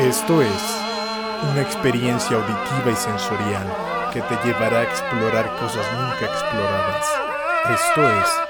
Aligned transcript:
Esto 0.00 0.40
es 0.40 0.78
una 1.52 1.60
experiencia 1.60 2.34
auditiva 2.34 2.90
y 2.90 2.96
sensorial 2.96 3.66
que 4.14 4.22
te 4.22 4.34
llevará 4.46 4.78
a 4.78 4.82
explorar 4.84 5.54
cosas 5.58 5.86
nunca 5.92 6.24
exploradas. 6.24 7.06
Esto 7.68 8.10
es 8.10 8.49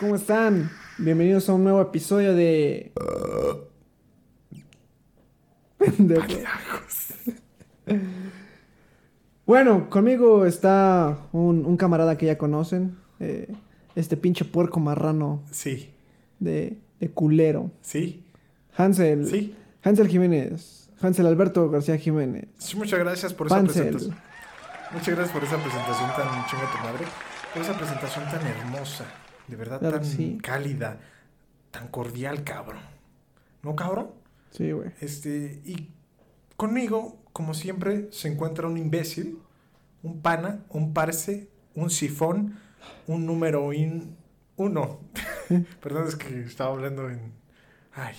¿Cómo 0.00 0.16
están? 0.16 0.70
Bienvenidos 0.98 1.48
a 1.48 1.54
un 1.54 1.64
nuevo 1.64 1.80
episodio 1.80 2.34
de... 2.34 2.92
Pendejo. 5.78 6.26
bueno, 9.46 9.90
conmigo 9.90 10.46
está 10.46 11.18
un, 11.32 11.64
un 11.66 11.76
camarada 11.76 12.16
que 12.16 12.26
ya 12.26 12.38
conocen. 12.38 12.96
eh, 13.20 13.52
este 13.94 14.16
pinche 14.16 14.44
puerco 14.46 14.80
marrano 14.80 15.42
Sí, 15.50 15.90
de, 16.38 16.78
de 16.98 17.10
culero. 17.10 17.70
sí, 17.82 18.24
Hansel. 18.76 19.26
sí. 19.26 19.54
Hansel 19.82 20.08
Jiménez. 20.08 20.88
Hansel 21.00 21.26
Alberto 21.26 21.68
García 21.68 21.98
Jiménez. 21.98 22.46
Sí, 22.58 22.76
Muchas 22.76 22.98
gracias 23.00 23.34
por 23.34 23.48
esa 23.48 23.62
presentación. 23.62 24.16
Muchas 24.92 25.14
gracias 25.14 25.30
por 25.32 25.44
esa 25.44 25.56
presentación 25.62 26.10
tan 26.16 26.46
chinga 26.46 26.70
tu 26.72 26.78
madre. 26.84 27.04
Por 27.52 27.62
esa 27.62 27.76
presentación 27.76 28.24
tan 28.30 28.46
hermosa. 28.46 29.04
De 29.48 29.56
verdad, 29.56 29.80
Claro 29.80 29.96
tan 30.00 30.04
sí. 30.04 30.38
cálida. 30.42 31.00
Tan 31.70 31.88
cordial, 31.88 32.44
cabrón. 32.44 32.80
¿No, 33.62 33.74
cabrón? 33.76 34.10
Sí, 34.50 34.72
güey. 34.72 34.90
Este, 35.00 35.60
y 35.64 35.90
conmigo, 36.56 37.18
como 37.32 37.54
siempre, 37.54 38.08
se 38.12 38.28
encuentra 38.28 38.66
un 38.66 38.76
imbécil, 38.76 39.38
un 40.02 40.20
pana, 40.20 40.60
un 40.68 40.92
parce, 40.92 41.48
un 41.74 41.88
sifón, 41.90 42.58
un 43.06 43.24
número 43.26 43.72
in, 43.72 44.16
uno. 44.56 45.00
Perdón, 45.82 46.08
es 46.08 46.16
que 46.16 46.42
estaba 46.42 46.72
hablando 46.72 47.08
en... 47.08 47.32
Ay. 47.94 48.14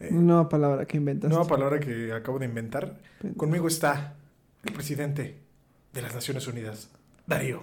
eh, 0.00 0.08
Nueva 0.12 0.48
palabra 0.48 0.84
que 0.86 0.96
inventas. 0.96 1.30
nueva 1.30 1.46
palabra 1.46 1.80
que 1.80 2.12
acabo 2.12 2.38
de 2.38 2.46
inventar. 2.46 2.98
Conmigo 3.36 3.68
está 3.68 4.14
el 4.64 4.72
presidente 4.72 5.38
de 5.92 6.02
las 6.02 6.14
Naciones 6.14 6.46
Unidas, 6.46 6.90
Darío. 7.26 7.62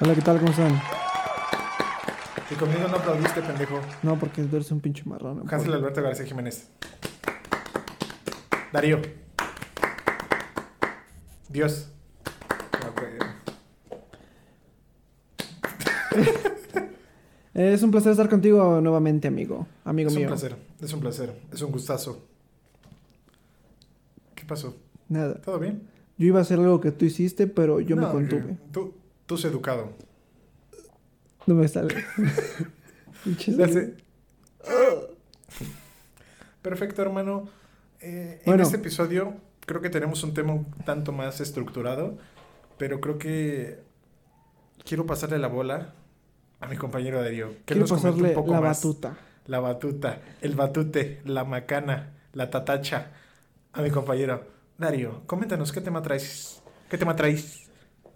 Hola, 0.00 0.14
¿qué 0.14 0.22
tal? 0.22 0.38
¿Cómo 0.38 0.50
están? 0.50 0.80
Y 2.50 2.54
conmigo 2.54 2.88
no 2.88 2.96
aplaudiste, 2.96 3.42
pendejo. 3.42 3.80
No, 4.02 4.18
porque 4.18 4.40
eres 4.42 4.70
un 4.70 4.80
pinche 4.80 5.02
marrón. 5.04 5.44
Hansel 5.50 5.74
Alberto 5.74 6.02
García 6.02 6.24
Jiménez. 6.24 6.68
Darío. 8.72 9.00
Dios. 11.48 11.90
Eh, 17.54 17.72
Es 17.74 17.82
un 17.82 17.90
placer 17.90 18.12
estar 18.12 18.28
contigo 18.28 18.80
nuevamente, 18.80 19.26
amigo. 19.28 19.66
Amigo 19.84 20.08
Es 20.08 20.14
un 20.14 20.20
mío. 20.20 20.28
placer, 20.28 20.56
es 20.80 20.92
un 20.92 21.00
placer, 21.00 21.34
es 21.52 21.60
un 21.62 21.72
gustazo. 21.72 22.24
¿Qué 24.36 24.44
pasó? 24.44 24.76
Nada. 25.08 25.40
¿Todo 25.42 25.58
bien? 25.58 25.82
Yo 26.18 26.26
iba 26.28 26.38
a 26.38 26.42
hacer 26.42 26.58
algo 26.60 26.80
que 26.80 26.92
tú 26.92 27.04
hiciste, 27.04 27.46
pero 27.48 27.80
yo 27.80 27.96
me 27.96 28.06
contuve. 28.06 28.56
Tú, 28.72 28.94
tú 29.26 29.34
has 29.34 29.44
educado. 29.44 29.92
No 31.48 31.54
me 31.54 31.66
sale. 31.66 32.04
Perfecto, 36.60 37.00
hermano. 37.00 37.48
Eh, 38.00 38.42
Bueno. 38.44 38.60
En 38.62 38.66
este 38.66 38.76
episodio 38.76 39.34
creo 39.64 39.80
que 39.80 39.88
tenemos 39.88 40.22
un 40.24 40.34
tema 40.34 40.52
un 40.52 40.66
tanto 40.84 41.10
más 41.12 41.40
estructurado, 41.40 42.18
pero 42.76 43.00
creo 43.00 43.16
que 43.18 43.78
quiero 44.84 45.06
pasarle 45.06 45.38
la 45.38 45.48
bola 45.48 45.94
a 46.60 46.66
mi 46.68 46.76
compañero 46.76 47.22
Darío. 47.22 47.48
Que 47.64 47.74
Quiero 47.74 47.80
nos 47.82 47.92
pasarle 47.92 48.28
un 48.28 48.34
poco 48.34 48.52
la 48.52 48.60
más. 48.60 48.76
batuta. 48.84 49.16
La 49.46 49.60
batuta, 49.60 50.20
el 50.42 50.54
batute, 50.54 51.22
la 51.24 51.44
macana, 51.44 52.12
la 52.34 52.50
tatacha 52.50 53.12
a 53.72 53.80
mi 53.80 53.90
compañero. 53.90 54.46
Darío, 54.76 55.22
coméntanos, 55.26 55.72
¿qué 55.72 55.80
tema 55.80 56.02
traes? 56.02 56.62
¿Qué 56.90 56.98
tema 56.98 57.16
traes? 57.16 57.67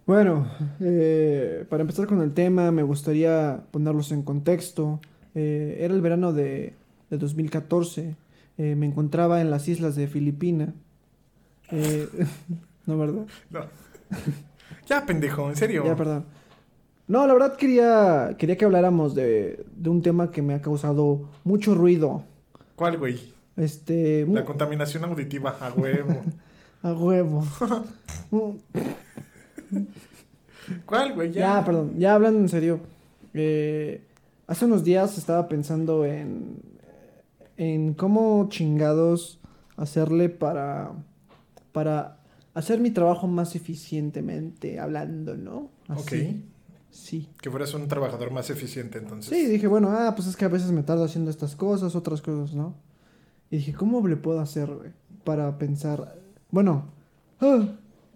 Bueno, 0.05 0.47
eh, 0.81 1.65
para 1.69 1.81
empezar 1.81 2.07
con 2.07 2.21
el 2.21 2.33
tema, 2.33 2.71
me 2.71 2.83
gustaría 2.83 3.63
ponerlos 3.71 4.11
en 4.11 4.23
contexto. 4.23 4.99
Eh, 5.33 5.77
era 5.79 5.93
el 5.93 6.01
verano 6.01 6.33
de, 6.33 6.73
de 7.09 7.17
2014. 7.17 8.15
Eh, 8.57 8.75
me 8.75 8.85
encontraba 8.85 9.39
en 9.41 9.49
las 9.49 9.67
islas 9.67 9.95
de 9.95 10.07
Filipina. 10.07 10.73
Eh, 11.71 12.07
no, 12.85 12.97
¿verdad? 12.97 13.25
No. 13.49 13.61
ya, 14.85 15.05
pendejo, 15.05 15.49
en 15.49 15.55
serio. 15.55 15.85
Ya, 15.85 15.95
perdón. 15.95 16.25
No, 17.07 17.25
la 17.27 17.33
verdad 17.33 17.57
quería, 17.57 18.35
quería 18.37 18.57
que 18.57 18.65
habláramos 18.65 19.15
de, 19.15 19.65
de 19.75 19.89
un 19.89 20.01
tema 20.01 20.31
que 20.31 20.41
me 20.41 20.53
ha 20.53 20.61
causado 20.61 21.29
mucho 21.43 21.75
ruido. 21.75 22.23
¿Cuál, 22.75 22.97
güey? 22.97 23.33
Este, 23.55 24.25
La 24.29 24.45
contaminación 24.45 25.03
auditiva, 25.05 25.57
a 25.59 25.71
huevo. 25.71 26.21
a 26.83 26.93
huevo. 26.93 27.45
¿Cuál, 30.85 31.13
güey? 31.13 31.31
Ya, 31.31 31.63
perdón, 31.65 31.93
ya 31.97 32.15
hablando 32.15 32.39
en 32.39 32.49
serio. 32.49 32.79
eh, 33.33 34.01
hace 34.47 34.65
unos 34.65 34.83
días 34.83 35.17
estaba 35.17 35.47
pensando 35.47 36.05
en, 36.05 36.57
en 37.57 37.93
cómo 37.93 38.47
chingados 38.49 39.39
hacerle 39.75 40.29
para, 40.29 40.91
para 41.71 42.17
hacer 42.53 42.79
mi 42.79 42.91
trabajo 42.91 43.27
más 43.27 43.55
eficientemente 43.55 44.79
hablando, 44.79 45.35
¿no? 45.35 45.69
Ok. 45.89 46.13
Sí. 46.91 47.27
Que 47.41 47.49
fueras 47.49 47.73
un 47.73 47.87
trabajador 47.87 48.31
más 48.31 48.51
eficiente, 48.51 48.99
entonces. 48.99 49.35
Sí, 49.35 49.47
dije, 49.47 49.65
bueno, 49.65 49.89
ah, 49.89 50.13
pues 50.15 50.27
es 50.27 50.35
que 50.37 50.45
a 50.45 50.49
veces 50.49 50.71
me 50.71 50.83
tardo 50.83 51.03
haciendo 51.03 51.31
estas 51.31 51.55
cosas, 51.55 51.95
otras 51.95 52.21
cosas, 52.21 52.53
¿no? 52.55 52.75
Y 53.49 53.57
dije, 53.57 53.73
¿cómo 53.73 54.07
le 54.07 54.15
puedo 54.15 54.39
hacer, 54.39 54.67
güey? 54.71 54.91
Para 55.23 55.57
pensar, 55.57 56.15
bueno, 56.51 56.85
ah, 57.41 57.65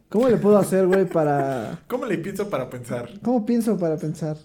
¿cómo 0.10 0.28
le 0.30 0.38
puedo 0.38 0.58
hacer, 0.58 0.88
güey, 0.88 1.06
para... 1.08 1.84
¿Cómo 1.88 2.06
le 2.06 2.18
pienso 2.18 2.50
para 2.50 2.70
pensar? 2.70 3.10
¿Cómo 3.24 3.46
pienso 3.46 3.78
para 3.78 3.98
pensar? 3.98 4.38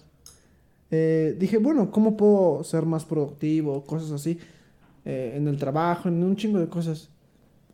Eh, 0.91 1.35
dije, 1.39 1.57
bueno, 1.57 1.89
¿cómo 1.91 2.15
puedo 2.17 2.63
ser 2.63 2.85
más 2.85 3.05
productivo? 3.05 3.83
Cosas 3.83 4.11
así. 4.11 4.37
eh, 5.05 5.33
en 5.35 5.47
el 5.47 5.57
trabajo, 5.57 6.07
en 6.07 6.23
un 6.23 6.35
chingo 6.35 6.59
de 6.59 6.67
cosas. 6.69 7.09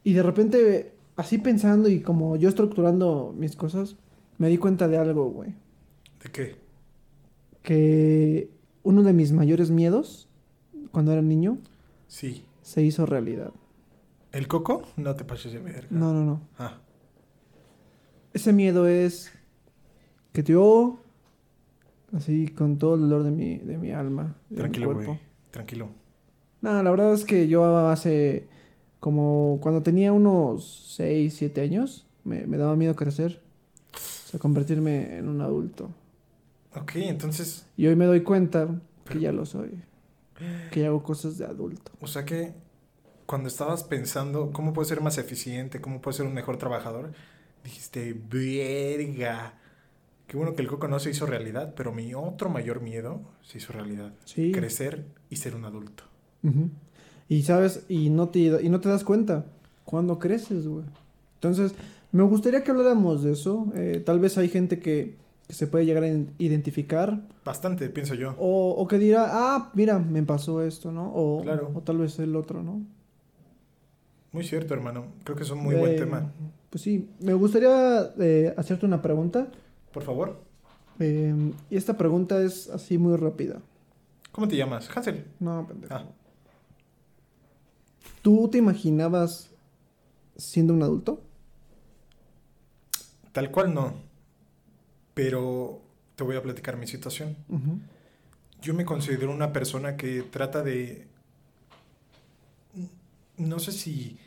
Y 0.04 0.14
de 0.14 0.24
repente, 0.24 0.94
así 1.16 1.38
pensando 1.38 1.88
y 1.90 2.00
como 2.02 2.36
yo 2.38 2.50
estructurando 2.50 3.36
mis 3.38 3.56
cosas, 3.56 3.98
me 4.40 4.48
di 4.50 4.58
cuenta 4.58 4.88
de 4.88 4.98
algo, 4.98 5.30
güey. 5.30 5.54
¿De 6.24 6.32
qué? 6.32 6.56
Que 7.62 8.50
uno 8.84 9.04
de 9.04 9.14
mis 9.14 9.32
mayores 9.32 9.70
miedos, 9.70 10.28
cuando 10.92 11.12
era 11.12 11.22
niño, 11.22 11.58
Sí. 12.08 12.46
se 12.62 12.82
hizo 12.82 13.06
realidad. 13.06 13.52
¿El 14.32 14.48
coco? 14.48 14.84
No 14.98 15.16
te 15.16 15.24
pases 15.26 15.52
de 15.54 15.60
verga. 15.60 15.88
No, 15.92 16.14
no, 16.14 16.24
no. 16.24 16.42
Ah, 16.58 16.78
Ese 18.34 18.54
miedo 18.54 18.88
es 18.88 19.32
que 20.32 20.44
yo, 20.44 21.00
así 22.16 22.48
con 22.50 22.78
todo 22.78 22.96
el 22.96 23.02
dolor 23.02 23.24
de 23.24 23.32
mi, 23.32 23.58
de 23.58 23.78
mi 23.78 23.92
alma, 23.92 24.36
de 24.50 24.58
tranquilo, 24.58 24.94
mi 24.94 25.06
güey. 25.06 25.20
Tranquilo. 25.52 25.90
No, 26.62 26.84
la 26.84 26.92
verdad 26.92 27.14
es 27.14 27.26
que 27.26 27.48
yo 27.48 27.88
hace 27.88 28.48
como 29.00 29.60
cuando 29.62 29.82
tenía 29.82 30.12
unos 30.12 30.94
6, 30.96 31.34
7 31.38 31.62
años, 31.62 32.06
me, 32.24 32.46
me 32.46 32.58
daba 32.58 32.76
miedo 32.76 32.96
crecer, 32.96 33.42
o 33.94 34.30
sea, 34.30 34.40
convertirme 34.40 35.18
en 35.18 35.30
un 35.30 35.42
adulto. 35.42 35.90
Ok, 36.76 36.98
entonces, 36.98 37.66
Y 37.78 37.88
hoy 37.88 37.96
me 37.96 38.06
doy 38.06 38.22
cuenta 38.22 38.68
que 39.06 39.20
ya 39.20 39.32
lo 39.32 39.46
soy, 39.46 39.82
que 40.72 40.82
ya 40.82 40.88
hago 40.88 41.02
cosas 41.02 41.38
de 41.38 41.46
adulto. 41.46 41.92
o 42.00 42.08
sea 42.08 42.26
que 42.26 42.54
cuando 43.26 43.48
estabas 43.48 43.84
pensando 43.84 44.52
cómo 44.52 44.74
puedo 44.74 44.86
ser 44.86 45.02
más 45.02 45.18
eficiente, 45.20 45.82
cómo 45.82 46.02
puedo 46.02 46.18
ser 46.18 46.26
un 46.26 46.34
mejor 46.34 46.58
trabajador, 46.58 47.12
dijiste, 47.64 48.14
verga. 48.30 49.54
Qué 50.28 50.38
bueno 50.38 50.54
que 50.54 50.62
el 50.62 50.68
coco 50.68 50.88
no 50.88 51.00
se 51.00 51.10
hizo 51.10 51.26
realidad, 51.26 51.74
pero 51.76 51.92
mi 51.92 52.14
otro 52.14 52.50
mayor 52.50 52.82
miedo 52.82 53.22
se 53.42 53.58
hizo 53.58 53.74
realidad. 53.74 54.14
Sí. 54.26 54.52
Crecer 54.52 55.06
y 55.30 55.38
ser 55.38 55.56
un 55.56 55.66
adulto. 55.66 56.04
Y 57.28 57.42
sabes, 57.44 57.86
y 57.90 58.10
no 58.10 58.30
te, 58.30 58.40
y 58.40 58.70
no 58.70 58.80
te 58.80 58.90
das 58.90 59.04
cuenta 59.04 59.46
cuando 59.86 60.20
creces, 60.20 60.68
güey. 60.68 60.86
Entonces, 61.36 61.74
me 62.12 62.24
gustaría 62.24 62.64
que 62.64 62.72
habláramos 62.72 63.24
de 63.24 63.32
eso. 63.34 63.68
Eh, 63.76 64.02
tal 64.06 64.20
vez 64.20 64.38
hay 64.38 64.50
gente 64.50 64.80
que, 64.80 65.16
que 65.48 65.54
se 65.54 65.66
puede 65.68 65.86
llegar 65.86 66.04
a 66.04 66.08
identificar 66.38 67.22
Bastante, 67.44 67.90
pienso 67.90 68.14
yo. 68.14 68.36
O, 68.38 68.72
o 68.78 68.88
que 68.88 69.00
dirá, 69.00 69.28
ah, 69.32 69.72
mira, 69.74 69.98
me 69.98 70.22
pasó 70.22 70.62
esto, 70.64 70.92
¿no? 70.92 71.12
O, 71.12 71.42
Claro. 71.42 71.72
o 71.74 71.82
tal 71.82 71.98
vez 71.98 72.20
el 72.20 72.36
otro, 72.36 72.62
¿no? 72.62 72.84
Muy 74.32 74.44
cierto, 74.44 74.76
hermano. 74.76 75.06
Creo 75.24 75.36
que 75.36 75.42
es 75.44 75.50
un 75.50 75.60
muy 75.64 75.74
buen 75.74 75.96
tema. 75.96 76.32
Pues 76.70 76.84
sí, 76.84 77.10
me 77.20 77.34
gustaría 77.34 78.12
eh, 78.20 78.54
hacerte 78.58 78.86
una 78.86 79.02
pregunta. 79.02 79.48
Por 79.92 80.04
favor. 80.04 80.40
Eh, 81.00 81.54
y 81.70 81.78
esta 81.78 81.98
pregunta 81.98 82.42
es 82.42 82.70
así 82.70 82.98
muy 82.98 83.16
rápida. 83.18 83.62
¿Cómo 84.32 84.48
te 84.48 84.56
llamas? 84.56 84.90
Hansel. 84.96 85.26
No, 85.40 85.66
pendejo. 85.68 85.94
Ah. 85.94 86.06
¿Tú 88.22 88.50
te 88.50 88.58
imaginabas 88.58 89.50
siendo 90.36 90.74
un 90.74 90.84
adulto? 90.84 91.22
Tal 93.32 93.50
cual 93.50 93.74
no. 93.74 93.94
Pero 95.14 95.82
te 96.16 96.24
voy 96.24 96.36
a 96.36 96.44
platicar 96.44 96.78
mi 96.78 96.86
situación. 96.86 97.36
Yo 98.62 98.74
me 98.74 98.86
considero 98.86 99.32
una 99.32 99.54
persona 99.54 99.96
que 99.96 100.22
trata 100.22 100.62
de... 100.62 101.08
No 103.38 103.60
sé 103.60 103.72
si 103.72 104.20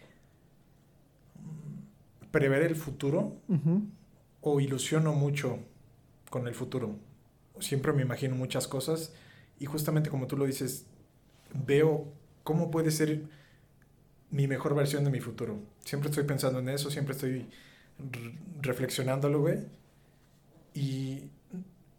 prever 2.33 2.63
el 2.63 2.75
futuro 2.75 3.37
o 4.41 4.61
ilusiono 4.61 5.13
mucho 5.13 5.61
con 6.31 6.49
el 6.49 6.55
futuro. 6.55 6.97
Siempre 7.61 7.93
me 7.93 8.03
imagino 8.03 8.35
muchas 8.35 8.67
cosas 8.67 9.13
y 9.61 9.67
justamente 9.67 10.11
como 10.11 10.27
tú 10.27 10.37
lo 10.37 10.47
dices, 10.47 10.87
veo 11.67 12.09
cómo 12.43 12.71
puede 12.73 12.91
ser 12.91 13.23
mi 14.31 14.49
mejor 14.49 14.75
versión 14.75 15.05
de 15.05 15.11
mi 15.11 15.21
futuro. 15.21 15.61
Siempre 15.85 16.09
estoy 16.11 16.25
pensando 16.25 16.59
en 16.59 16.71
eso, 16.71 16.91
siempre 16.91 17.15
estoy 17.15 17.47
re- 17.99 18.35
reflexionándolo, 18.63 19.41
güey. 19.41 19.59
Y 20.75 21.25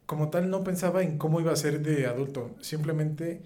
como 0.08 0.30
tal 0.30 0.50
no 0.50 0.64
pensaba 0.64 1.04
en 1.04 1.18
cómo 1.18 1.40
iba 1.40 1.52
a 1.54 1.56
ser 1.56 1.82
de 1.82 2.08
adulto, 2.08 2.56
simplemente 2.60 3.42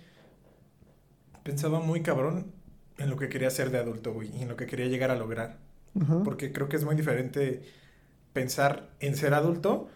pensaba 1.43 1.79
muy 1.81 2.01
cabrón 2.01 2.51
en 2.97 3.09
lo 3.09 3.17
que 3.17 3.29
quería 3.29 3.49
ser 3.49 3.69
de 3.69 3.77
adulto, 3.77 4.13
güey, 4.13 4.35
y 4.35 4.41
en 4.41 4.47
lo 4.47 4.55
que 4.55 4.65
quería 4.65 4.87
llegar 4.87 5.11
a 5.11 5.15
lograr. 5.15 5.57
Porque 6.23 6.51
creo 6.51 6.69
que 6.69 6.75
es 6.75 6.85
muy 6.85 6.95
diferente 6.95 7.63
pensar 8.33 8.89
en 8.99 9.15
ser 9.15 9.33
adulto 9.33 9.89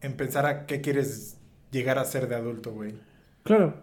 en 0.00 0.14
pensar 0.14 0.46
a 0.46 0.66
qué 0.66 0.80
quieres 0.80 1.36
llegar 1.70 1.98
a 1.98 2.04
ser 2.04 2.28
de 2.28 2.34
adulto, 2.34 2.72
güey. 2.72 2.94
Claro. 3.42 3.74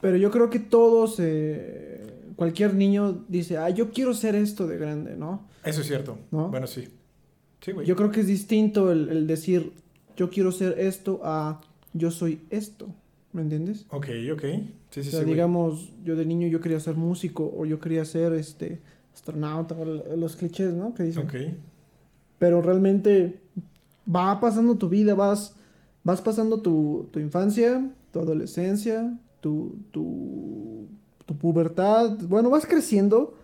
Pero 0.00 0.16
yo 0.16 0.30
creo 0.30 0.50
que 0.50 0.58
todos, 0.58 1.16
eh, 1.18 2.02
cualquier 2.36 2.74
niño 2.74 3.24
dice, 3.28 3.56
ah, 3.56 3.70
yo 3.70 3.90
quiero 3.90 4.14
ser 4.14 4.34
esto 4.34 4.66
de 4.66 4.78
grande, 4.78 5.16
¿no? 5.16 5.48
Eso 5.64 5.80
es 5.80 5.86
cierto. 5.86 6.18
¿No? 6.30 6.48
Bueno, 6.48 6.66
sí. 6.66 6.88
Sí, 7.60 7.72
güey. 7.72 7.86
Yo 7.86 7.96
creo 7.96 8.10
que 8.10 8.20
es 8.20 8.26
distinto 8.26 8.92
el, 8.92 9.08
el 9.08 9.26
decir, 9.26 9.72
yo 10.16 10.30
quiero 10.30 10.52
ser 10.52 10.78
esto 10.78 11.20
a 11.24 11.60
yo 11.92 12.10
soy 12.10 12.42
esto. 12.50 12.88
¿Me 13.32 13.42
entiendes? 13.42 13.86
Ok, 13.88 14.06
ok. 14.32 14.42
Sí, 14.90 15.02
sí, 15.02 15.08
o 15.08 15.10
sea, 15.10 15.10
sí. 15.10 15.16
güey. 15.16 15.30
digamos, 15.30 15.92
yo 16.04 16.14
de 16.14 16.24
niño 16.24 16.46
yo 16.46 16.60
quería 16.60 16.78
ser 16.78 16.94
músico 16.94 17.52
o 17.56 17.66
yo 17.66 17.80
quería 17.80 18.04
ser 18.04 18.32
este 18.34 18.80
astronauta, 19.14 19.76
los 20.16 20.36
clichés, 20.36 20.74
¿no? 20.74 20.92
Que 20.94 21.04
dicen. 21.04 21.24
Ok. 21.24 21.34
Pero 22.38 22.60
realmente 22.60 23.40
va 24.12 24.38
pasando 24.40 24.76
tu 24.76 24.88
vida, 24.88 25.14
vas, 25.14 25.54
vas 26.02 26.20
pasando 26.20 26.60
tu, 26.60 27.08
tu 27.10 27.20
infancia, 27.20 27.90
tu 28.12 28.20
adolescencia, 28.20 29.16
tu, 29.40 29.76
tu, 29.90 30.88
tu 31.24 31.36
pubertad. 31.36 32.18
Bueno, 32.28 32.50
vas 32.50 32.66
creciendo 32.66 33.34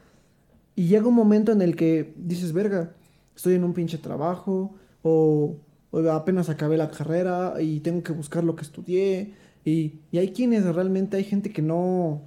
y 0.75 0.88
llega 0.88 1.06
un 1.08 1.14
momento 1.14 1.52
en 1.52 1.62
el 1.62 1.76
que 1.76 2.12
dices, 2.17 2.52
verga, 2.52 2.93
estoy 3.34 3.55
en 3.55 3.64
un 3.64 3.72
pinche 3.72 3.99
trabajo 3.99 4.75
o, 5.02 5.56
o 5.90 5.99
apenas 6.11 6.50
acabé 6.50 6.76
la 6.76 6.90
carrera 6.90 7.55
y 7.61 7.81
tengo 7.81 8.02
que 8.02 8.12
buscar 8.12 8.44
lo 8.44 8.56
que 8.56 8.62
estudié. 8.62 9.34
Y, 9.64 10.00
y 10.11 10.19
hay 10.19 10.32
quienes 10.32 10.64
realmente, 10.75 11.17
hay 11.17 11.25
gente 11.25 11.52
que 11.52 11.62
no, 11.62 12.22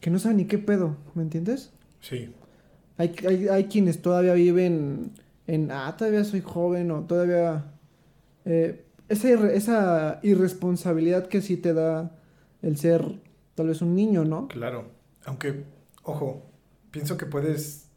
que 0.00 0.10
no 0.10 0.18
sabe 0.18 0.34
ni 0.34 0.46
qué 0.46 0.58
pedo, 0.58 0.96
¿me 1.14 1.22
entiendes? 1.22 1.70
Sí. 2.00 2.30
Hay, 2.98 3.14
hay, 3.26 3.48
hay 3.48 3.64
quienes 3.66 4.02
todavía 4.02 4.34
viven 4.34 5.12
en, 5.46 5.70
ah, 5.70 5.94
todavía 5.96 6.24
soy 6.24 6.40
joven 6.40 6.90
o 6.90 7.04
todavía... 7.04 7.64
eh, 8.44 8.84
esa, 9.08 9.28
esa 9.52 10.20
irresponsabilidad 10.22 11.26
que 11.28 11.42
sí 11.42 11.56
te 11.58 11.74
da 11.74 12.16
el 12.62 12.76
ser 12.78 13.20
tal 13.54 13.66
vez 13.68 13.82
un 13.82 13.94
niño, 13.94 14.24
¿no? 14.24 14.48
Claro. 14.48 14.86
Aunque, 15.26 15.64
ojo, 16.02 16.42
pienso 16.90 17.16
que 17.18 17.26
puedes 17.26 17.88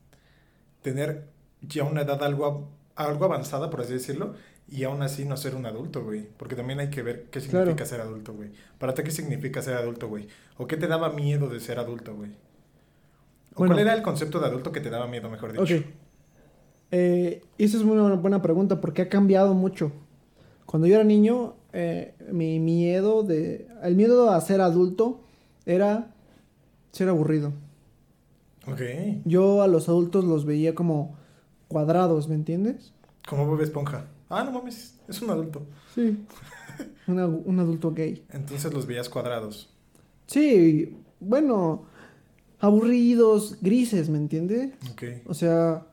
tener 0.81 1.25
ya 1.61 1.83
una 1.83 2.01
edad 2.01 2.21
algo, 2.23 2.69
algo 2.95 3.25
avanzada, 3.25 3.69
por 3.69 3.81
así 3.81 3.93
decirlo, 3.93 4.35
y 4.67 4.83
aún 4.83 5.01
así 5.03 5.25
no 5.25 5.37
ser 5.37 5.55
un 5.55 5.65
adulto, 5.65 6.03
güey. 6.03 6.27
Porque 6.37 6.55
también 6.55 6.79
hay 6.79 6.89
que 6.89 7.01
ver 7.03 7.23
qué 7.31 7.39
Claro. 7.39 7.65
significa 7.67 7.85
ser 7.85 8.01
adulto, 8.01 8.33
güey. 8.33 8.51
Para 8.77 8.93
ti, 8.93 9.03
¿qué 9.03 9.11
significa 9.11 9.61
ser 9.61 9.75
adulto, 9.75 10.07
güey? 10.09 10.27
¿O 10.57 10.67
qué 10.67 10.75
te 10.77 10.87
daba 10.87 11.09
miedo 11.13 11.47
de 11.49 11.59
ser 11.59 11.79
adulto, 11.79 12.15
güey? 12.15 12.31
¿O 13.55 13.59
Bueno. 13.59 13.73
cuál 13.73 13.79
era 13.87 13.93
el 13.93 14.01
concepto 14.03 14.39
de 14.39 14.47
adulto 14.47 14.71
que 14.71 14.81
te 14.81 14.89
daba 14.89 15.07
miedo, 15.07 15.29
mejor 15.29 15.51
dicho? 15.51 15.63
Ok. 15.63 15.85
Eh, 16.91 17.41
esa 17.57 17.77
es 17.77 17.83
una 17.83 18.13
buena 18.15 18.41
pregunta 18.41 18.79
porque 18.81 19.01
ha 19.03 19.09
cambiado 19.09 19.53
mucho. 19.53 19.91
Cuando 20.65 20.87
yo 20.87 20.95
era 20.95 21.03
niño, 21.03 21.55
eh, 21.73 22.13
mi 22.31 22.59
miedo 22.59 23.23
de... 23.23 23.67
El 23.83 23.95
miedo 23.95 24.29
a 24.31 24.39
ser 24.41 24.61
adulto 24.61 25.21
era 25.65 26.13
ser 26.91 27.09
aburrido. 27.09 27.53
Ok. 28.67 28.81
Yo 29.25 29.61
a 29.61 29.67
los 29.67 29.89
adultos 29.89 30.23
los 30.25 30.45
veía 30.45 30.75
como 30.75 31.15
cuadrados, 31.67 32.27
¿me 32.27 32.35
entiendes? 32.35 32.93
Como 33.27 33.45
Bob 33.47 33.61
Esponja. 33.61 34.05
Ah, 34.29 34.43
no 34.43 34.51
mames, 34.51 34.99
es 35.07 35.21
un 35.21 35.29
adulto. 35.29 35.63
Sí. 35.93 36.25
Una- 37.07 37.27
un 37.27 37.59
adulto 37.59 37.91
gay. 37.93 38.25
Entonces 38.31 38.73
los 38.73 38.85
veías 38.85 39.07
cuadrados. 39.09 39.69
Sí, 40.27 40.97
bueno, 41.19 41.83
aburridos, 42.59 43.57
grises, 43.61 44.09
¿me 44.09 44.17
entiendes? 44.17 44.71
Ok. 44.91 45.03
O 45.27 45.33
sea, 45.33 45.85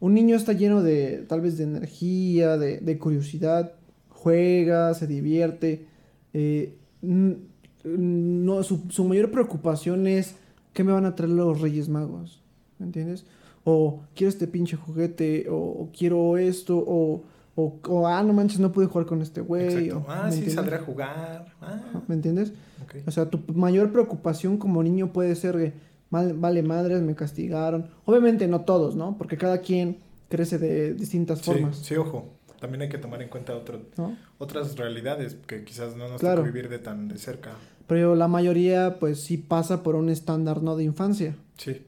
un 0.00 0.14
niño 0.14 0.36
está 0.36 0.52
lleno 0.52 0.82
de, 0.82 1.24
tal 1.28 1.40
vez, 1.40 1.56
de 1.58 1.64
energía, 1.64 2.56
de, 2.58 2.78
de 2.78 2.98
curiosidad, 2.98 3.72
juega, 4.08 4.92
se 4.94 5.06
divierte. 5.06 5.86
eh, 6.32 6.76
n- 7.02 7.36
no, 7.84 8.62
su, 8.62 8.82
su 8.88 9.04
mayor 9.04 9.30
preocupación 9.30 10.06
es 10.06 10.36
qué 10.72 10.84
me 10.84 10.92
van 10.92 11.04
a 11.04 11.14
traer 11.14 11.32
los 11.32 11.60
Reyes 11.60 11.88
Magos, 11.90 12.40
¿me 12.78 12.86
entiendes? 12.86 13.26
O 13.64 14.00
quiero 14.14 14.30
este 14.30 14.46
pinche 14.46 14.76
juguete, 14.76 15.46
o, 15.50 15.56
o 15.56 15.90
quiero 15.96 16.36
esto, 16.38 16.78
o, 16.78 17.22
o, 17.56 17.78
o, 17.88 18.06
ah, 18.08 18.22
no 18.22 18.32
manches, 18.32 18.58
no 18.58 18.72
pude 18.72 18.86
jugar 18.86 19.06
con 19.06 19.20
este 19.22 19.40
güey. 19.42 19.90
O- 19.90 20.04
Ah, 20.08 20.22
¿me 20.24 20.30
sí, 20.32 20.38
entiendes? 20.38 20.54
saldré 20.54 20.76
a 20.76 20.80
jugar. 20.80 21.46
Ah, 21.60 21.82
¿Me 22.08 22.14
entiendes? 22.14 22.52
ok. 22.82 23.06
O 23.06 23.10
sea, 23.10 23.28
tu 23.28 23.40
mayor 23.52 23.92
preocupación 23.92 24.56
como 24.58 24.82
niño 24.82 25.12
puede 25.12 25.34
ser, 25.34 25.56
eh, 25.56 25.72
mal- 26.10 26.34
vale 26.34 26.62
madres, 26.62 27.00
me 27.02 27.14
castigaron. 27.14 27.88
Obviamente 28.04 28.46
no 28.48 28.62
todos, 28.62 28.94
¿no? 28.96 29.16
Porque 29.18 29.36
cada 29.36 29.58
quien 29.58 29.98
crece 30.28 30.58
de 30.58 30.94
distintas 30.94 31.38
Sí, 31.40 31.44
formas, 31.44 31.76
sí, 31.78 31.94
ojo. 31.96 32.30
También 32.60 32.82
hay 32.82 32.88
que 32.88 32.98
tomar 32.98 33.20
en 33.20 33.28
cuenta 33.28 33.54
otro, 33.54 33.82
¿no? 33.98 34.16
otras 34.38 34.76
realidades 34.76 35.36
que 35.46 35.64
quizás 35.64 35.96
no 35.96 36.08
nos 36.08 36.20
Claro. 36.20 36.36
toca 36.42 36.50
vivir 36.50 36.70
de 36.70 36.78
tan 36.78 37.08
de 37.08 37.18
cerca. 37.18 37.50
Pero 37.86 38.14
la 38.14 38.26
mayoría, 38.28 38.98
pues 38.98 39.20
sí 39.20 39.36
pasa 39.36 39.82
por 39.82 39.94
un 39.96 40.08
estándar, 40.08 40.62
¿no? 40.62 40.74
De 40.76 40.84
infancia. 40.84 41.36
Sí, 41.58 41.82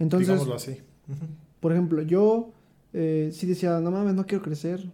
Entonces, 0.00 0.26
digámoslo 0.28 0.54
así. 0.56 0.78
Por 1.60 1.72
ejemplo, 1.72 2.02
yo 2.02 2.50
eh, 2.92 3.30
sí 3.32 3.46
decía, 3.46 3.78
no 3.80 3.90
mames, 3.92 4.14
no 4.14 4.26
quiero 4.26 4.42
crecer. 4.42 4.90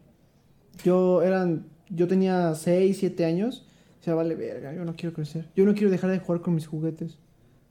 Yo 0.84 1.22
eran, 1.22 1.66
yo 1.88 2.06
tenía 2.08 2.54
6, 2.54 2.98
7 2.98 3.24
años. 3.24 3.64
O 4.00 4.04
sea, 4.04 4.14
vale 4.14 4.34
verga, 4.34 4.74
yo 4.74 4.84
no 4.84 4.94
quiero 4.96 5.14
crecer. 5.14 5.48
Yo 5.56 5.64
no 5.64 5.72
quiero 5.72 5.90
dejar 5.90 6.10
de 6.10 6.18
jugar 6.18 6.42
con 6.42 6.54
mis 6.54 6.66
juguetes. 6.66 7.16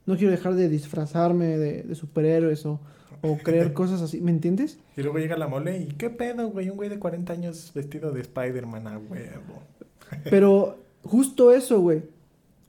No 0.06 0.16
quiero 0.16 0.30
dejar 0.30 0.54
de 0.54 0.68
disfrazarme 0.68 1.56
de, 1.58 1.82
de 1.82 1.94
superhéroes 1.94 2.64
o, 2.66 2.80
o 3.22 3.38
creer 3.38 3.72
cosas 3.74 4.02
así. 4.02 4.20
¿Me 4.20 4.30
entiendes? 4.30 4.78
Y 4.96 5.02
luego 5.02 5.18
llega 5.18 5.36
la 5.36 5.48
mole 5.48 5.78
y 5.78 5.86
¿qué 5.86 6.10
pedo, 6.10 6.50
güey? 6.50 6.68
Un 6.70 6.76
güey 6.76 6.88
de 6.90 6.98
40 6.98 7.32
años 7.32 7.72
vestido 7.74 8.12
de 8.12 8.20
Spider-Man 8.20 8.86
a 8.86 8.98
huevo. 8.98 9.62
Pero 10.30 10.78
justo 11.02 11.52
eso, 11.52 11.80
güey. 11.80 12.02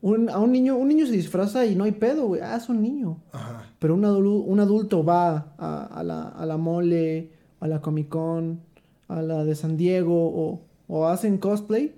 Un, 0.01 0.30
a 0.30 0.38
un 0.39 0.51
niño, 0.51 0.77
un 0.77 0.88
niño 0.88 1.06
se 1.08 1.13
disfraza 1.13 1.65
y 1.65 1.75
no 1.75 1.84
hay 1.84 1.92
pedo, 1.94 2.27
güey. 2.27 2.42
Ah, 2.42 2.56
es 2.58 2.70
un 2.70 2.82
niño. 2.82 3.18
Ajá. 3.32 3.63
Pero 3.80 3.96
un, 3.96 4.04
adulu- 4.04 4.44
un 4.46 4.60
adulto 4.60 5.04
va 5.04 5.54
a, 5.58 5.86
a 5.86 6.04
la, 6.04 6.27
a 6.30 6.46
la 6.46 6.58
mole, 6.58 7.32
a 7.60 7.68
la 7.68 7.82
Comic 7.82 8.10
Con, 8.10 8.60
a 9.08 9.22
la 9.24 9.44
de 9.44 9.56
San 9.56 9.77
Diego, 9.77 10.27
o, 10.27 10.62
o 10.88 11.08
hacen 11.08 11.38
cosplay 11.39 11.96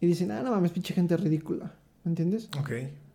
y 0.00 0.06
dicen, 0.06 0.30
ah, 0.30 0.42
no 0.42 0.52
mames, 0.52 0.70
pinche 0.70 0.94
gente 0.94 1.16
ridícula. 1.16 1.74
¿Me 2.04 2.10
entiendes? 2.12 2.48
Ok. 2.58 2.70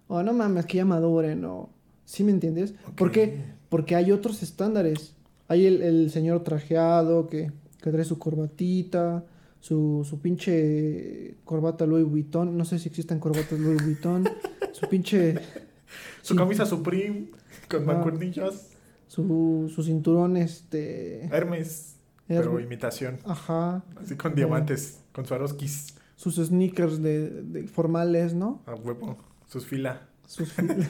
O 0.08 0.22
no 0.24 0.34
mames, 0.34 0.66
que 0.66 0.78
ya 0.78 0.86
maduren, 0.86 1.44
o... 1.46 1.70
¿Sí 2.06 2.24
me 2.24 2.32
entiendes? 2.32 2.76
¿Por 2.96 3.12
qué? 3.12 3.42
Porque 3.70 3.96
hay 3.96 4.12
otros 4.12 4.44
estándares. 4.44 5.16
Hay 5.48 5.66
el, 5.66 5.82
el 5.82 6.12
señor 6.12 6.44
trajeado 6.44 7.28
que, 7.28 7.52
que 7.82 7.92
trae 7.92 8.06
su 8.06 8.20
corbatita, 8.20 9.26
su, 9.60 10.06
su 10.08 10.20
pinche 10.20 11.38
corbata 11.44 11.88
Louis 11.88 12.06
Vuitton. 12.06 12.56
No 12.56 12.66
sé 12.66 12.78
si 12.78 12.90
existen 12.90 13.20
corbatas 13.20 13.60
Louis 13.60 13.84
Vuitton. 13.84 14.30
su 14.72 14.88
pinche... 14.88 15.36
Su 16.22 16.36
camisa 16.36 16.66
Supreme 16.66 17.30
con 17.70 17.86
mancuernillos. 17.86 18.70
Su, 19.08 19.72
su 19.74 19.84
cinturón, 19.84 20.38
este... 20.38 21.26
Hermes, 21.26 21.98
pero 22.28 22.50
Hermes. 22.50 22.66
imitación. 22.66 23.20
Ajá. 23.24 23.84
Así 23.96 24.16
con 24.16 24.34
diamantes, 24.34 25.02
con 25.14 25.26
Swarovskis 25.26 25.94
Sus 26.16 26.36
sneakers 26.38 27.02
de, 27.02 27.30
de 27.44 27.68
formales, 27.68 28.34
¿no? 28.34 28.64
a 28.66 28.74
huevo. 28.74 29.18
Sus 29.48 29.66
fila. 29.66 30.02
Sus 30.28 30.52
fil- 30.58 30.88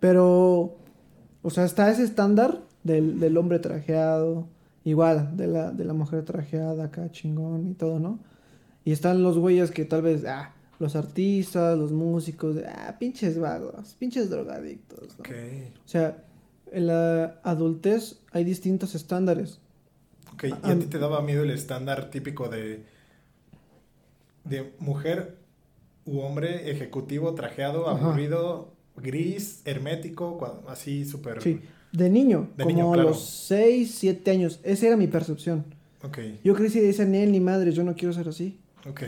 Pero, 0.00 0.78
o 1.42 1.50
sea, 1.50 1.64
está 1.64 1.90
ese 1.90 2.04
estándar 2.04 2.62
del, 2.84 3.18
del 3.20 3.36
hombre 3.36 3.58
trajeado, 3.58 4.48
igual, 4.84 5.36
de 5.36 5.46
la, 5.48 5.70
de 5.72 5.84
la 5.84 5.92
mujer 5.92 6.24
trajeada 6.24 6.84
acá, 6.84 7.10
chingón 7.10 7.68
y 7.70 7.74
todo, 7.74 7.98
¿no? 7.98 8.18
Y 8.84 8.92
están 8.92 9.22
los 9.22 9.38
güeyes 9.38 9.70
que 9.70 9.84
tal 9.84 10.02
vez, 10.02 10.24
ah, 10.24 10.54
los 10.78 10.94
artistas, 10.96 11.76
los 11.76 11.92
músicos, 11.92 12.56
ah, 12.66 12.96
pinches 12.98 13.38
vagos, 13.38 13.94
pinches 13.98 14.30
drogadictos, 14.30 15.08
¿no? 15.18 15.20
Ok. 15.20 15.30
O 15.84 15.88
sea, 15.88 16.24
en 16.70 16.86
la 16.86 17.40
adultez 17.42 18.20
hay 18.30 18.44
distintos 18.44 18.94
estándares. 18.94 19.58
Ok, 20.34 20.44
¿y 20.44 20.52
Ah, 20.52 20.60
a 20.62 20.78
ti 20.78 20.86
te 20.86 20.98
daba 20.98 21.20
miedo 21.22 21.42
el 21.42 21.50
estándar 21.50 22.10
típico 22.10 22.48
de, 22.48 22.84
de 24.44 24.72
mujer 24.78 25.36
u 26.08 26.20
hombre 26.20 26.70
ejecutivo, 26.70 27.34
trajeado, 27.34 27.88
Ajá. 27.88 28.04
aburrido, 28.06 28.72
gris, 28.96 29.62
hermético, 29.64 30.62
así 30.68 31.04
súper... 31.04 31.42
Sí, 31.42 31.60
de 31.92 32.10
niño, 32.10 32.50
De 32.56 32.64
como 32.64 32.74
niño, 32.74 32.92
a 32.92 32.96
los 32.96 33.24
6, 33.24 33.94
7 33.94 34.30
años. 34.30 34.60
Esa 34.62 34.86
era 34.88 34.96
mi 34.96 35.06
percepción. 35.06 35.64
Ok, 36.02 36.18
Yo 36.44 36.54
crecí 36.54 36.80
decía, 36.80 37.04
ni 37.04 37.18
él 37.18 37.32
ni 37.32 37.40
madre, 37.40 37.72
yo 37.72 37.82
no 37.84 37.94
quiero 37.94 38.12
ser 38.12 38.28
así. 38.28 38.58
ok. 38.88 39.02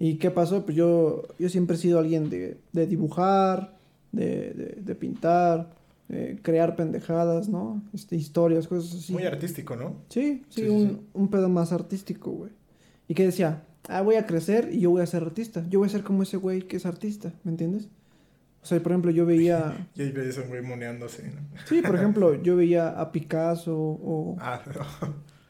¿Y 0.00 0.14
qué 0.14 0.30
pasó? 0.30 0.64
Pues 0.64 0.76
yo, 0.76 1.24
yo 1.40 1.48
siempre 1.48 1.74
he 1.74 1.78
sido 1.78 1.98
alguien 1.98 2.30
de, 2.30 2.56
de 2.72 2.86
dibujar, 2.86 3.76
de, 4.12 4.52
de, 4.54 4.78
de 4.80 4.94
pintar, 4.94 5.70
de 6.08 6.38
crear 6.40 6.76
pendejadas, 6.76 7.48
¿no? 7.48 7.82
Este, 7.92 8.14
historias, 8.14 8.68
cosas 8.68 8.94
así. 8.94 9.12
Muy 9.12 9.24
artístico, 9.24 9.74
¿no? 9.74 9.96
Sí, 10.08 10.44
sí, 10.50 10.68
un, 10.68 10.88
sí. 10.88 11.00
un 11.14 11.28
pedo 11.28 11.48
más 11.48 11.72
artístico, 11.72 12.30
güey. 12.30 12.50
Y 13.08 13.14
que 13.14 13.24
decía, 13.26 13.64
ah, 13.88 14.02
voy 14.02 14.16
a 14.16 14.26
crecer 14.26 14.70
y 14.72 14.80
yo 14.80 14.90
voy 14.90 15.02
a 15.02 15.06
ser 15.06 15.22
artista. 15.22 15.64
Yo 15.68 15.78
voy 15.78 15.86
a 15.86 15.90
ser 15.92 16.02
como 16.02 16.22
ese 16.22 16.36
güey 16.36 16.62
que 16.62 16.76
es 16.76 16.86
artista, 16.86 17.32
¿me 17.44 17.50
entiendes? 17.52 17.88
O 18.62 18.66
sea, 18.66 18.82
por 18.82 18.92
ejemplo, 18.92 19.10
yo 19.12 19.24
veía... 19.24 19.88
Y 19.94 20.02
ahí 20.02 20.12
ves 20.12 20.36
a 20.38 20.42
un 20.42 20.48
güey 20.48 20.62
moneándose, 20.62 21.30
¿no? 21.30 21.40
Sí, 21.66 21.80
por 21.82 21.94
ejemplo, 21.96 22.34
yo 22.42 22.56
veía 22.56 22.88
a 23.00 23.12
Picasso 23.12 23.76
o, 23.78 24.36
Ah, 24.40 24.60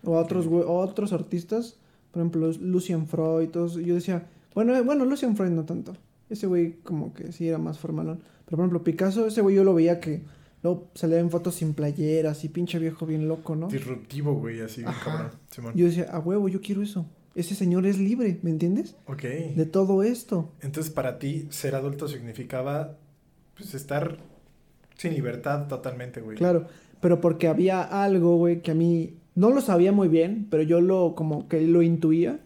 o 0.04 0.16
a 0.16 0.20
otros, 0.20 0.46
güey- 0.46 0.64
otros 0.66 1.12
artistas, 1.12 1.76
por 2.12 2.20
ejemplo, 2.20 2.50
Lucian 2.60 3.06
Freud, 3.06 3.48
todos, 3.48 3.74
yo 3.74 3.94
decía, 3.94 4.26
bueno, 4.54 4.74
eh, 4.76 4.82
bueno, 4.82 5.04
Lucian 5.04 5.36
Freud 5.36 5.50
no 5.50 5.64
tanto, 5.64 5.96
ese 6.30 6.46
güey 6.46 6.74
como 6.84 7.12
que 7.14 7.32
sí 7.32 7.48
era 7.48 7.58
más 7.58 7.78
formalón, 7.78 8.18
pero 8.44 8.56
por 8.56 8.60
ejemplo, 8.60 8.84
Picasso, 8.84 9.26
ese 9.26 9.40
güey 9.40 9.56
yo 9.56 9.64
lo 9.64 9.74
veía 9.74 10.00
que 10.00 10.22
luego 10.62 10.88
salía 10.94 11.18
en 11.18 11.30
fotos 11.30 11.56
sin 11.56 11.74
playeras 11.74 12.44
y 12.44 12.48
pinche 12.48 12.78
viejo 12.78 13.06
bien 13.06 13.26
loco, 13.28 13.56
¿no? 13.56 13.68
disruptivo, 13.68 14.34
güey, 14.34 14.60
así, 14.60 14.82
Ajá. 14.84 15.04
cabrón. 15.10 15.30
Simón. 15.50 15.72
Yo 15.74 15.86
decía, 15.86 16.08
a 16.10 16.18
huevo, 16.18 16.48
yo 16.48 16.60
quiero 16.60 16.82
eso, 16.82 17.06
ese 17.38 17.54
señor 17.54 17.86
es 17.86 17.98
libre, 17.98 18.38
¿me 18.42 18.50
entiendes? 18.50 18.96
Ok. 19.06 19.22
De 19.22 19.66
todo 19.66 20.02
esto. 20.02 20.50
Entonces, 20.60 20.92
para 20.92 21.18
ti, 21.18 21.46
ser 21.50 21.74
adulto 21.74 22.08
significaba, 22.08 22.96
pues, 23.56 23.74
estar 23.74 24.18
sin 24.96 25.14
libertad 25.14 25.68
totalmente, 25.68 26.20
güey. 26.20 26.36
Claro, 26.36 26.66
pero 27.00 27.20
porque 27.20 27.46
había 27.48 27.82
algo, 27.82 28.36
güey, 28.36 28.60
que 28.62 28.72
a 28.72 28.74
mí 28.74 29.14
no 29.34 29.50
lo 29.50 29.60
sabía 29.60 29.92
muy 29.92 30.08
bien, 30.08 30.48
pero 30.50 30.62
yo 30.64 30.80
lo 30.80 31.14
como 31.14 31.48
que 31.48 31.60
lo 31.66 31.82
intuía. 31.82 32.40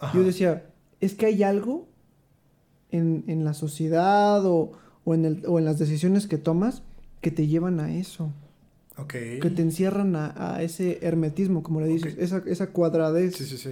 Ajá. 0.00 0.16
Yo 0.16 0.24
decía, 0.24 0.64
es 1.00 1.14
que 1.14 1.26
hay 1.26 1.42
algo 1.42 1.86
en, 2.90 3.24
en 3.26 3.44
la 3.44 3.52
sociedad 3.52 4.44
o, 4.46 4.72
o 5.04 5.14
en 5.14 5.24
el, 5.26 5.42
o 5.46 5.58
en 5.58 5.64
las 5.66 5.78
decisiones 5.78 6.26
que 6.26 6.38
tomas 6.38 6.82
que 7.20 7.30
te 7.30 7.46
llevan 7.46 7.80
a 7.80 7.94
eso, 7.94 8.32
Ok. 8.96 9.12
que 9.42 9.52
te 9.54 9.60
encierran 9.62 10.16
a, 10.16 10.54
a 10.56 10.62
ese 10.62 10.98
hermetismo, 11.02 11.62
como 11.62 11.80
le 11.80 11.88
dices, 11.88 12.16
esa, 12.18 12.42
esa 12.46 12.68
cuadradez. 12.68 13.34
Sí, 13.36 13.44
sí, 13.44 13.58
sí. 13.58 13.70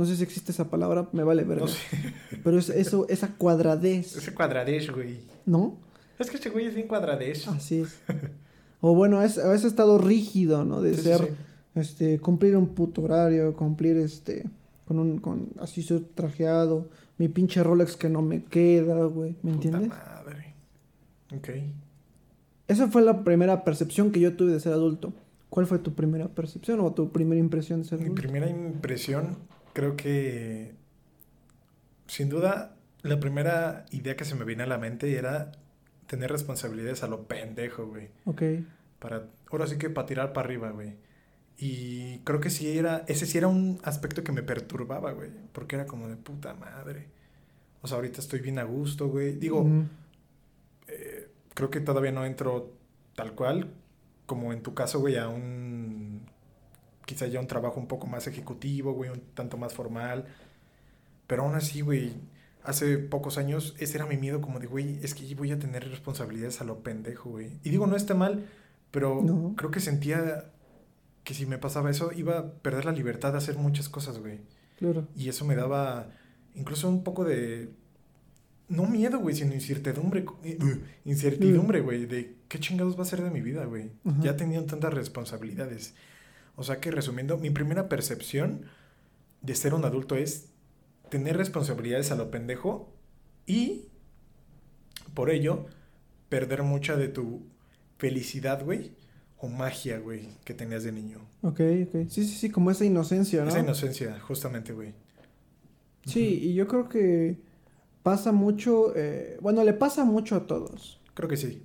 No 0.00 0.06
sé 0.06 0.16
si 0.16 0.22
existe 0.22 0.50
esa 0.50 0.70
palabra, 0.70 1.08
me 1.12 1.22
vale 1.24 1.44
verga. 1.44 1.66
No 1.66 1.68
sé. 1.68 1.78
Pero 2.42 2.58
es 2.58 2.70
eso, 2.70 3.06
esa 3.10 3.34
cuadradez, 3.36 4.16
Ese 4.16 4.32
cuadradez, 4.32 4.90
güey. 4.90 5.18
¿no? 5.44 5.76
Es 6.18 6.30
que 6.30 6.36
este 6.36 6.48
güey 6.48 6.66
es 6.66 6.74
bien 6.74 6.88
cuadradez. 6.88 7.46
Así 7.48 7.80
es. 7.82 7.98
O 8.82 8.94
bueno, 8.94 9.20
es, 9.22 9.36
ese 9.36 9.66
estado 9.66 9.98
rígido, 9.98 10.64
¿no? 10.64 10.80
De 10.80 10.94
Sí, 10.94 11.02
sí, 11.02 11.08
ser, 11.08 11.18
sí. 11.20 11.28
este, 11.74 12.18
cumplir 12.18 12.56
un 12.56 12.68
puto 12.68 13.02
horario, 13.02 13.54
cumplir 13.54 13.98
este, 13.98 14.46
con 14.88 14.98
un, 14.98 15.18
con, 15.18 15.48
así 15.60 15.82
soy 15.82 16.00
trajeado, 16.14 16.88
mi 17.18 17.28
pinche 17.28 17.62
Rolex 17.62 17.94
que 17.98 18.08
no 18.08 18.22
me 18.22 18.42
queda, 18.44 19.04
güey, 19.04 19.32
¿me 19.42 19.52
Puta 19.52 19.68
entiendes? 19.68 19.88
madre. 19.90 20.54
Ok. 21.36 21.48
Esa 22.68 22.88
fue 22.88 23.02
la 23.02 23.22
primera 23.22 23.64
percepción 23.64 24.12
que 24.12 24.20
yo 24.20 24.34
tuve 24.34 24.52
de 24.52 24.60
ser 24.60 24.72
adulto. 24.72 25.12
¿Cuál 25.50 25.66
fue 25.66 25.78
tu 25.78 25.92
primera 25.92 26.28
percepción 26.28 26.80
o 26.80 26.92
tu 26.92 27.10
primera 27.10 27.38
impresión 27.38 27.82
de 27.82 27.88
ser 27.88 27.98
Mi 27.98 28.04
adulto? 28.06 28.22
primera 28.22 28.48
impresión, 28.48 29.36
creo 29.72 29.96
que, 29.96 30.74
sin 32.06 32.28
duda, 32.28 32.76
la 33.02 33.18
primera 33.20 33.86
idea 33.90 34.16
que 34.16 34.24
se 34.24 34.34
me 34.34 34.44
vino 34.44 34.62
a 34.64 34.66
la 34.66 34.78
mente 34.78 35.16
era 35.16 35.52
tener 36.06 36.30
responsabilidades 36.30 37.02
a 37.02 37.08
lo 37.08 37.26
pendejo, 37.26 37.86
güey. 37.86 38.08
Ok, 38.24 38.42
Para, 38.98 39.26
ahora 39.50 39.66
sí 39.66 39.78
que 39.78 39.88
para 39.90 40.06
tirar 40.06 40.32
para 40.32 40.46
arriba, 40.46 40.70
güey. 40.70 40.94
Y 41.56 42.18
creo 42.20 42.40
que 42.40 42.50
sí 42.50 42.76
era, 42.78 43.04
ese 43.06 43.26
sí 43.26 43.38
era 43.38 43.48
un 43.48 43.80
aspecto 43.84 44.24
que 44.24 44.32
me 44.32 44.42
perturbaba, 44.42 45.12
güey. 45.12 45.30
Porque 45.52 45.76
era 45.76 45.86
como 45.86 46.08
de 46.08 46.16
puta 46.16 46.54
madre. 46.54 47.06
O 47.82 47.86
sea, 47.88 47.96
ahorita 47.96 48.20
estoy 48.20 48.40
bien 48.40 48.58
a 48.58 48.64
gusto, 48.64 49.08
güey. 49.08 49.32
Digo, 49.36 49.64
Mm, 49.64 49.88
eh, 50.88 51.28
creo 51.54 51.70
que 51.70 51.80
todavía 51.80 52.12
no 52.12 52.24
entro 52.24 52.72
tal 53.14 53.34
cual, 53.34 53.72
como 54.26 54.52
en 54.52 54.62
tu 54.62 54.74
caso, 54.74 55.00
güey, 55.00 55.16
a 55.16 55.28
un, 55.28 56.22
quizá 57.10 57.26
ya 57.26 57.40
un 57.40 57.46
trabajo 57.48 57.80
un 57.80 57.88
poco 57.88 58.06
más 58.06 58.26
ejecutivo, 58.28 58.92
güey, 58.92 59.10
un 59.10 59.20
tanto 59.34 59.56
más 59.56 59.74
formal. 59.74 60.26
Pero 61.26 61.42
aún 61.42 61.54
así, 61.56 61.80
güey, 61.80 62.12
hace 62.62 62.98
pocos 62.98 63.36
años 63.38 63.74
ese 63.78 63.96
era 63.98 64.06
mi 64.06 64.16
miedo, 64.16 64.40
como 64.40 64.58
de, 64.60 64.66
güey, 64.66 64.98
es 65.02 65.14
que 65.14 65.34
voy 65.34 65.50
a 65.50 65.58
tener 65.58 65.88
responsabilidades 65.88 66.60
a 66.60 66.64
lo 66.64 66.82
pendejo, 66.82 67.30
güey. 67.30 67.58
Y 67.64 67.70
digo, 67.70 67.86
no 67.86 67.96
está 67.96 68.14
mal, 68.14 68.46
pero 68.90 69.22
No. 69.24 69.54
creo 69.56 69.70
que 69.70 69.80
sentía 69.80 70.44
que 71.24 71.34
si 71.34 71.46
me 71.46 71.58
pasaba 71.58 71.90
eso, 71.90 72.12
iba 72.12 72.38
a 72.38 72.52
perder 72.52 72.84
la 72.84 72.92
libertad 72.92 73.32
de 73.32 73.38
hacer 73.38 73.56
muchas 73.58 73.88
cosas, 73.88 74.18
güey. 74.18 74.38
claro. 74.78 75.06
Y 75.16 75.28
eso 75.28 75.44
me 75.44 75.54
daba 75.56 76.08
incluso 76.54 76.88
un 76.88 77.02
poco 77.04 77.24
de. 77.24 77.70
No 78.68 78.86
miedo, 78.86 79.18
güey, 79.18 79.34
sino 79.34 79.52
incertidumbre. 79.52 80.24
eh, 80.44 80.56
uh, 80.62 80.78
Incertidumbre, 81.04 81.80
güey, 81.80 82.06
de 82.06 82.36
qué 82.48 82.60
chingados 82.60 82.96
va 82.96 83.02
a 83.02 83.04
ser 83.04 83.20
de 83.20 83.30
mi 83.30 83.40
vida, 83.40 83.64
güey. 83.64 83.90
Ya 84.20 84.36
tenían 84.36 84.66
tantas 84.66 84.94
responsabilidades. 84.94 85.94
O 86.56 86.62
sea 86.62 86.80
que 86.80 86.90
resumiendo, 86.90 87.38
mi 87.38 87.50
primera 87.50 87.88
percepción 87.88 88.66
de 89.42 89.54
ser 89.54 89.74
un 89.74 89.84
adulto 89.84 90.16
es 90.16 90.50
tener 91.08 91.36
responsabilidades 91.36 92.10
a 92.12 92.16
lo 92.16 92.30
pendejo 92.30 92.92
y 93.46 93.86
por 95.14 95.30
ello 95.30 95.66
perder 96.28 96.62
mucha 96.62 96.96
de 96.96 97.08
tu 97.08 97.42
felicidad, 97.98 98.64
güey, 98.64 98.92
o 99.38 99.48
magia, 99.48 99.98
güey, 99.98 100.28
que 100.44 100.54
tenías 100.54 100.84
de 100.84 100.92
niño. 100.92 101.18
Ok, 101.42 101.60
ok. 101.86 102.08
Sí, 102.08 102.24
sí, 102.24 102.26
sí, 102.26 102.50
como 102.50 102.70
esa 102.70 102.84
inocencia, 102.84 103.42
¿no? 103.42 103.48
Esa 103.48 103.60
inocencia, 103.60 104.20
justamente, 104.20 104.72
güey. 104.72 104.94
Sí, 106.04 106.40
y 106.42 106.54
yo 106.54 106.66
creo 106.66 106.88
que 106.88 107.38
pasa 108.02 108.32
mucho, 108.32 108.94
eh, 108.96 109.38
bueno, 109.40 109.64
le 109.64 109.72
pasa 109.72 110.04
mucho 110.04 110.36
a 110.36 110.46
todos. 110.46 111.00
Creo 111.14 111.28
que 111.28 111.36
sí. 111.36 111.62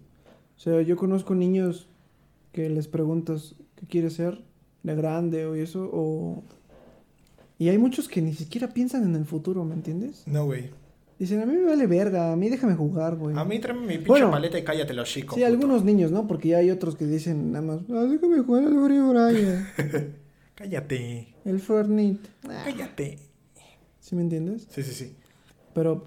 O 0.58 0.60
sea, 0.60 0.82
yo 0.82 0.96
conozco 0.98 1.36
niños 1.36 1.88
que 2.52 2.70
les 2.70 2.88
preguntas 2.88 3.56
qué 3.76 3.86
quieres 3.86 4.14
ser 4.14 4.44
de 4.86 4.96
grande 4.96 5.46
o 5.46 5.56
eso, 5.56 5.90
o... 5.92 6.44
Y 7.58 7.70
hay 7.70 7.78
muchos 7.78 8.08
que 8.10 8.22
ni 8.22 8.34
siquiera 8.34 8.68
piensan 8.74 9.04
en 9.04 9.16
el 9.16 9.26
futuro, 9.26 9.64
¿me 9.64 9.74
entiendes? 9.76 10.24
No, 10.28 10.46
güey. 10.46 10.70
Dicen, 11.18 11.42
a 11.42 11.46
mí 11.46 11.54
me 11.56 11.64
vale 11.64 11.88
verga, 11.88 12.34
a 12.34 12.36
mí 12.36 12.50
déjame 12.50 12.76
jugar, 12.76 13.16
güey. 13.16 13.38
A 13.38 13.46
mí 13.46 13.60
tráeme 13.60 13.82
mi 13.88 13.94
pinche 13.94 14.08
Bueno. 14.10 14.30
paleta 14.32 14.60
y 14.60 14.64
cállate 14.66 14.94
los 14.94 15.08
chicos. 15.10 15.36
Sí, 15.36 15.44
algunos 15.44 15.86
niños, 15.86 16.12
¿no? 16.12 16.28
Porque 16.28 16.50
ya 16.50 16.58
hay 16.58 16.70
otros 16.72 16.96
que 16.98 17.06
dicen 17.06 17.54
nada 17.54 17.66
más, 17.66 17.80
ah, 17.90 18.04
déjame 18.04 18.42
jugar 18.42 18.64
al 18.66 18.74
Free 18.84 19.00
Fire, 19.00 20.14
Cállate. 20.56 21.28
el 21.46 21.60
Fortnite. 21.60 22.30
Ah, 22.50 22.64
Cállate. 22.66 23.20
¿Sí 24.02 24.16
me 24.16 24.22
entiendes? 24.22 24.68
Sí, 24.70 24.84
sí, 24.84 24.94
sí. 24.94 25.16
Pero, 25.74 26.04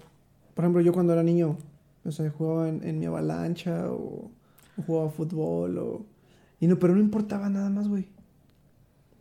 por 0.53 0.63
ejemplo, 0.65 0.81
yo 0.81 0.93
cuando 0.93 1.13
era 1.13 1.23
niño, 1.23 1.57
o 2.05 2.11
sea, 2.11 2.29
jugaba 2.29 2.69
en, 2.69 2.83
en 2.87 2.99
mi 2.99 3.05
avalancha 3.07 3.91
o, 3.91 4.29
o 4.77 4.81
jugaba 4.85 5.09
fútbol 5.09 5.77
o... 5.79 6.05
Y 6.59 6.67
no, 6.67 6.77
pero 6.77 6.93
no 6.93 7.01
importaba 7.01 7.49
nada 7.49 7.69
más, 7.69 7.87
güey. 7.87 8.07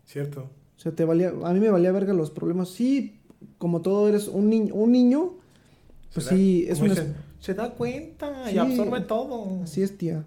Cierto. 0.08 0.48
O 0.76 0.80
sea, 0.80 0.92
te 0.92 1.04
valía, 1.04 1.34
a 1.44 1.52
mí 1.52 1.60
me 1.60 1.70
valía 1.70 1.92
verga 1.92 2.14
los 2.14 2.30
problemas. 2.30 2.70
Sí, 2.70 3.20
como 3.58 3.82
todo 3.82 4.08
eres 4.08 4.26
un 4.26 4.48
niño, 4.48 4.74
un 4.74 4.90
niño, 4.90 5.34
pues 6.14 6.24
Se 6.26 6.30
da- 6.30 6.36
sí, 6.36 6.66
es 6.66 6.80
una... 6.80 6.88
dicen, 6.90 7.14
se 7.40 7.52
da 7.52 7.70
cuenta 7.72 8.50
y 8.50 8.56
absorbe 8.56 9.02
todo. 9.02 9.62
Así 9.62 9.82
es, 9.82 9.98
tía. 9.98 10.24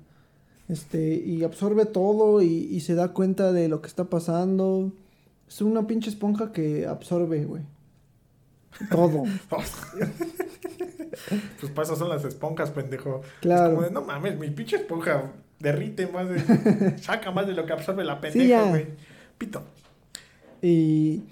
Este, 0.70 1.16
y 1.16 1.44
absorbe 1.44 1.86
todo 1.86 2.44
y, 2.44 2.48
y 2.48 2.82
se 2.82 2.94
da 2.94 3.08
cuenta 3.10 3.52
de 3.52 3.68
lo 3.70 3.82
que 3.82 3.88
está 3.88 4.04
pasando. 4.06 4.94
Es 5.48 5.62
una 5.62 5.88
pinche 5.88 6.12
esponja 6.12 6.52
que 6.52 6.86
absorbe, 6.86 7.44
güey. 7.46 7.64
Todo. 8.92 9.24
pues 11.74 11.90
eso 11.90 11.96
son 11.96 12.10
las 12.10 12.24
esponjas, 12.24 12.70
pendejo. 12.70 13.22
Claro. 13.42 13.64
Es 13.66 13.70
como 13.72 13.82
de, 13.88 13.92
no 13.92 14.02
mames, 14.04 14.38
mi 14.38 14.52
pinche 14.52 14.76
esponja 14.76 15.32
derrite 15.60 16.06
más 16.08 16.30
de... 16.30 16.98
saca 17.02 17.32
más 17.32 17.48
de 17.48 17.54
lo 17.54 17.66
que 17.66 17.74
absorbe 17.74 18.04
la 18.04 18.22
pendeja, 18.22 18.70
güey. 18.70 18.86
Pito. 19.42 19.64
Y, 20.62 21.24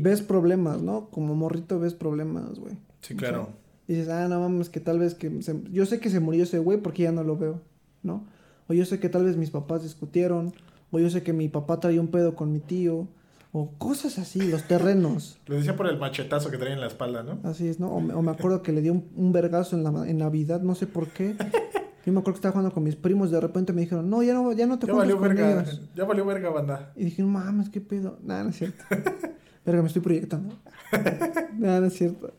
ves 0.00 0.20
problemas, 0.20 0.82
¿no? 0.82 1.08
Como 1.10 1.34
morrito 1.34 1.80
ves 1.80 1.94
problemas, 1.94 2.58
güey. 2.58 2.76
Sí, 3.00 3.16
claro. 3.16 3.48
Y 3.88 3.94
dices, 3.94 4.10
ah, 4.10 4.28
no 4.28 4.38
mames, 4.40 4.68
que 4.68 4.80
tal 4.80 4.98
vez 4.98 5.14
que... 5.14 5.42
se- 5.42 5.62
yo 5.72 5.86
sé 5.86 5.98
que 5.98 6.10
se 6.10 6.20
murió 6.20 6.42
ese 6.44 6.58
güey 6.58 6.78
porque 6.78 7.04
ya 7.04 7.12
no 7.12 7.24
lo 7.24 7.38
veo, 7.38 7.62
¿no? 8.02 8.24
O 8.68 8.74
yo 8.74 8.84
sé 8.84 9.00
que 9.00 9.08
tal 9.08 9.24
vez 9.24 9.38
mis 9.38 9.48
papás 9.50 9.82
discutieron, 9.82 10.52
O 10.90 10.98
yo 10.98 11.08
sé 11.08 11.22
que 11.22 11.32
mi 11.32 11.48
papá 11.48 11.80
traía 11.80 12.02
un 12.02 12.08
pedo 12.08 12.34
con 12.36 12.52
mi 12.52 12.60
tío. 12.60 13.08
O 13.54 13.70
cosas 13.78 14.18
así, 14.18 14.40
los 14.42 14.68
terrenos. 14.68 15.38
Lo 15.46 15.56
decía 15.56 15.74
por 15.74 15.86
el 15.86 15.98
machetazo 15.98 16.50
que 16.50 16.58
traía 16.58 16.74
en 16.74 16.80
la 16.80 16.86
espalda, 16.88 17.22
¿no? 17.22 17.38
Así 17.48 17.66
es, 17.68 17.80
¿no? 17.80 17.88
O 17.88 18.00
me, 18.00 18.12
o 18.12 18.20
me 18.20 18.30
acuerdo 18.30 18.62
que 18.62 18.72
le 18.72 18.82
dio 18.82 18.92
un, 18.92 19.04
un 19.16 19.32
vergazo 19.32 19.74
en, 19.76 19.84
la, 19.84 19.90
en 20.08 20.18
Navidad, 20.18 20.60
no 20.60 20.74
sé 20.74 20.86
por 20.86 21.08
qué. 21.08 21.34
Yo 22.04 22.12
me 22.12 22.18
acuerdo 22.20 22.34
que 22.34 22.38
estaba 22.38 22.52
jugando 22.52 22.72
con 22.74 22.82
mis 22.82 22.96
primos, 22.96 23.30
de 23.30 23.40
repente 23.40 23.72
me 23.72 23.82
dijeron, 23.82 24.10
no, 24.10 24.22
ya 24.22 24.34
no, 24.34 24.52
ya 24.52 24.66
no 24.66 24.78
te 24.78 24.86
Ya 24.88 24.92
valió 24.92 25.18
con 25.18 25.28
verga, 25.28 25.62
ellos. 25.62 25.82
ya 25.94 26.04
valió 26.04 26.24
verga, 26.26 26.50
banda. 26.50 26.92
Y 26.96 27.04
dije, 27.04 27.22
no 27.22 27.28
mames, 27.28 27.68
qué 27.70 27.80
pedo. 27.80 28.18
Nada, 28.24 28.44
no 28.44 28.50
es 28.50 28.56
cierto. 28.56 28.82
Verga, 29.64 29.80
me 29.82 29.86
estoy 29.86 30.02
proyectando. 30.02 30.56
Nada, 31.58 31.78
no 31.80 31.86
es 31.86 31.92
cierto. 31.94 32.32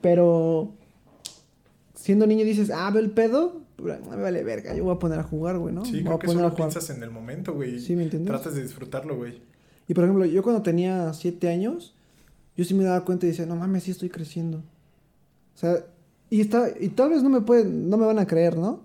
Pero 0.00 0.72
siendo 1.94 2.26
niño 2.26 2.44
dices, 2.44 2.70
ah, 2.70 2.90
veo 2.90 3.02
el 3.02 3.10
pedo. 3.10 3.60
No 3.78 4.10
me 4.16 4.22
vale 4.22 4.42
verga, 4.44 4.74
yo 4.74 4.84
voy 4.84 4.94
a 4.94 4.98
poner 4.98 5.18
a 5.18 5.22
jugar, 5.22 5.56
güey, 5.58 5.74
¿no? 5.74 5.84
Sí, 5.86 5.92
voy 5.92 6.02
creo 6.04 6.14
a 6.14 6.18
que 6.18 6.26
poner 6.26 6.38
solo 6.42 6.48
a 6.48 6.50
jugar. 6.50 6.68
piensas 6.70 6.94
en 6.96 7.02
el 7.02 7.10
momento, 7.10 7.54
güey. 7.54 7.78
Sí, 7.80 7.96
¿me 7.96 8.02
entiendes? 8.04 8.28
Tratas 8.30 8.54
de 8.54 8.62
disfrutarlo, 8.62 9.16
güey. 9.16 9.40
Y 9.88 9.94
por 9.94 10.04
ejemplo, 10.04 10.24
yo 10.26 10.42
cuando 10.42 10.62
tenía 10.62 11.12
siete 11.14 11.48
años, 11.48 11.94
yo 12.56 12.64
sí 12.64 12.74
me 12.74 12.84
daba 12.84 13.04
cuenta 13.04 13.24
y 13.26 13.30
decía, 13.30 13.46
no 13.46 13.56
mames, 13.56 13.84
sí 13.84 13.90
estoy 13.90 14.10
creciendo. 14.10 14.58
O 14.58 15.58
sea, 15.58 15.84
y, 16.30 16.40
está, 16.40 16.68
y 16.78 16.88
tal 16.88 17.10
vez 17.10 17.22
no 17.22 17.28
me 17.28 17.40
pueden, 17.40 17.90
no 17.90 17.96
me 17.98 18.06
van 18.06 18.18
a 18.18 18.26
creer, 18.26 18.56
¿no? 18.56 18.84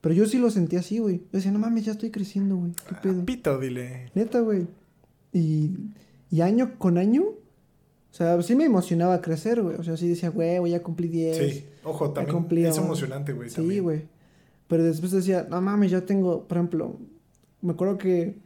Pero 0.00 0.14
yo 0.14 0.26
sí 0.26 0.38
lo 0.38 0.50
sentí 0.50 0.76
así, 0.76 0.98
güey. 0.98 1.18
Yo 1.18 1.28
decía, 1.32 1.52
no 1.52 1.58
mames, 1.58 1.84
ya 1.84 1.92
estoy 1.92 2.10
creciendo, 2.10 2.56
güey. 2.56 2.72
¿Qué 2.88 2.94
pedo? 3.02 3.24
Pito, 3.24 3.58
dile. 3.58 4.10
Neta, 4.14 4.40
güey. 4.40 4.66
Y, 5.32 5.72
y 6.30 6.40
año 6.40 6.78
con 6.78 6.98
año, 6.98 7.22
o 7.22 8.14
sea, 8.14 8.40
sí 8.42 8.54
me 8.54 8.64
emocionaba 8.64 9.20
crecer, 9.20 9.62
güey. 9.62 9.76
O 9.76 9.82
sea, 9.82 9.96
sí 9.96 10.08
decía, 10.08 10.30
güey, 10.30 10.70
ya 10.70 10.82
cumplí 10.82 11.08
10. 11.08 11.36
Sí, 11.36 11.64
ojo, 11.84 12.10
también 12.10 12.66
es 12.66 12.78
emocionante, 12.78 13.32
güey. 13.32 13.50
Sí, 13.50 13.78
güey. 13.80 14.06
Pero 14.66 14.84
después 14.84 15.12
decía, 15.12 15.46
no 15.48 15.60
mames, 15.60 15.90
ya 15.90 16.02
tengo, 16.04 16.44
por 16.44 16.58
ejemplo, 16.58 16.96
me 17.60 17.72
acuerdo 17.72 17.98
que 17.98 18.38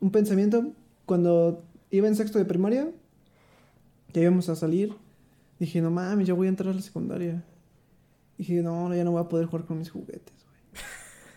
un 0.00 0.10
pensamiento, 0.10 0.72
cuando 1.06 1.64
iba 1.90 2.06
en 2.06 2.16
sexto 2.16 2.38
de 2.38 2.44
primaria, 2.44 2.90
ya 4.12 4.22
íbamos 4.22 4.48
a 4.48 4.56
salir, 4.56 4.94
dije, 5.58 5.80
no 5.80 5.90
mames, 5.90 6.26
ya 6.26 6.34
voy 6.34 6.46
a 6.46 6.50
entrar 6.50 6.70
a 6.70 6.74
la 6.74 6.82
secundaria. 6.82 7.44
Dije, 8.40 8.62
no, 8.62 8.94
ya 8.94 9.04
no 9.04 9.10
voy 9.12 9.20
a 9.20 9.28
poder 9.28 9.44
jugar 9.46 9.66
con 9.66 9.78
mis 9.78 9.90
juguetes, 9.90 10.34
güey. 10.46 10.82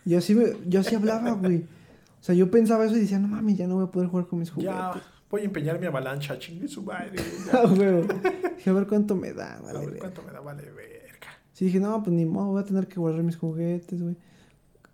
Y 0.06 0.16
así, 0.16 0.34
me, 0.36 0.46
yo 0.68 0.80
así 0.80 0.96
hablaba, 0.96 1.32
güey. 1.32 1.58
O 1.58 2.24
sea, 2.24 2.34
yo 2.34 2.50
pensaba 2.50 2.86
eso 2.86 2.96
y 2.96 3.02
decía, 3.02 3.20
no 3.20 3.28
mames, 3.28 3.58
ya 3.58 3.68
no 3.68 3.76
voy 3.76 3.84
a 3.84 3.92
poder 3.92 4.08
jugar 4.08 4.28
con 4.28 4.40
mis 4.40 4.50
juguetes. 4.52 4.74
Ya, 4.74 5.02
voy 5.30 5.42
a 5.42 5.44
empeñar 5.44 5.80
mi 5.82 5.86
avalancha, 5.86 6.40
chingue 6.40 6.70
su 6.70 6.82
madre. 6.82 7.12
güey, 7.12 7.50
Ah, 7.52 7.68
güey. 7.68 8.08
Dije, 8.56 8.70
a 8.70 8.74
ver 8.74 8.88
cuánto 8.88 9.16
me 9.18 9.34
da, 9.34 9.58
a 9.58 9.62
vale, 9.62 9.80
ver 9.80 9.88
verga. 9.88 10.00
cuánto 10.00 10.24
me 10.24 10.32
da, 10.32 10.40
vale, 10.40 10.64
verga. 10.64 11.28
Sí, 11.52 11.66
dije, 11.66 11.80
no, 11.82 12.02
pues 12.02 12.16
ni 12.16 12.24
modo, 12.26 12.52
voy 12.52 12.62
a 12.62 12.66
tener 12.66 12.88
que 12.88 13.00
guardar 13.02 13.22
mis 13.24 13.36
juguetes, 13.36 14.02
güey. 14.02 14.16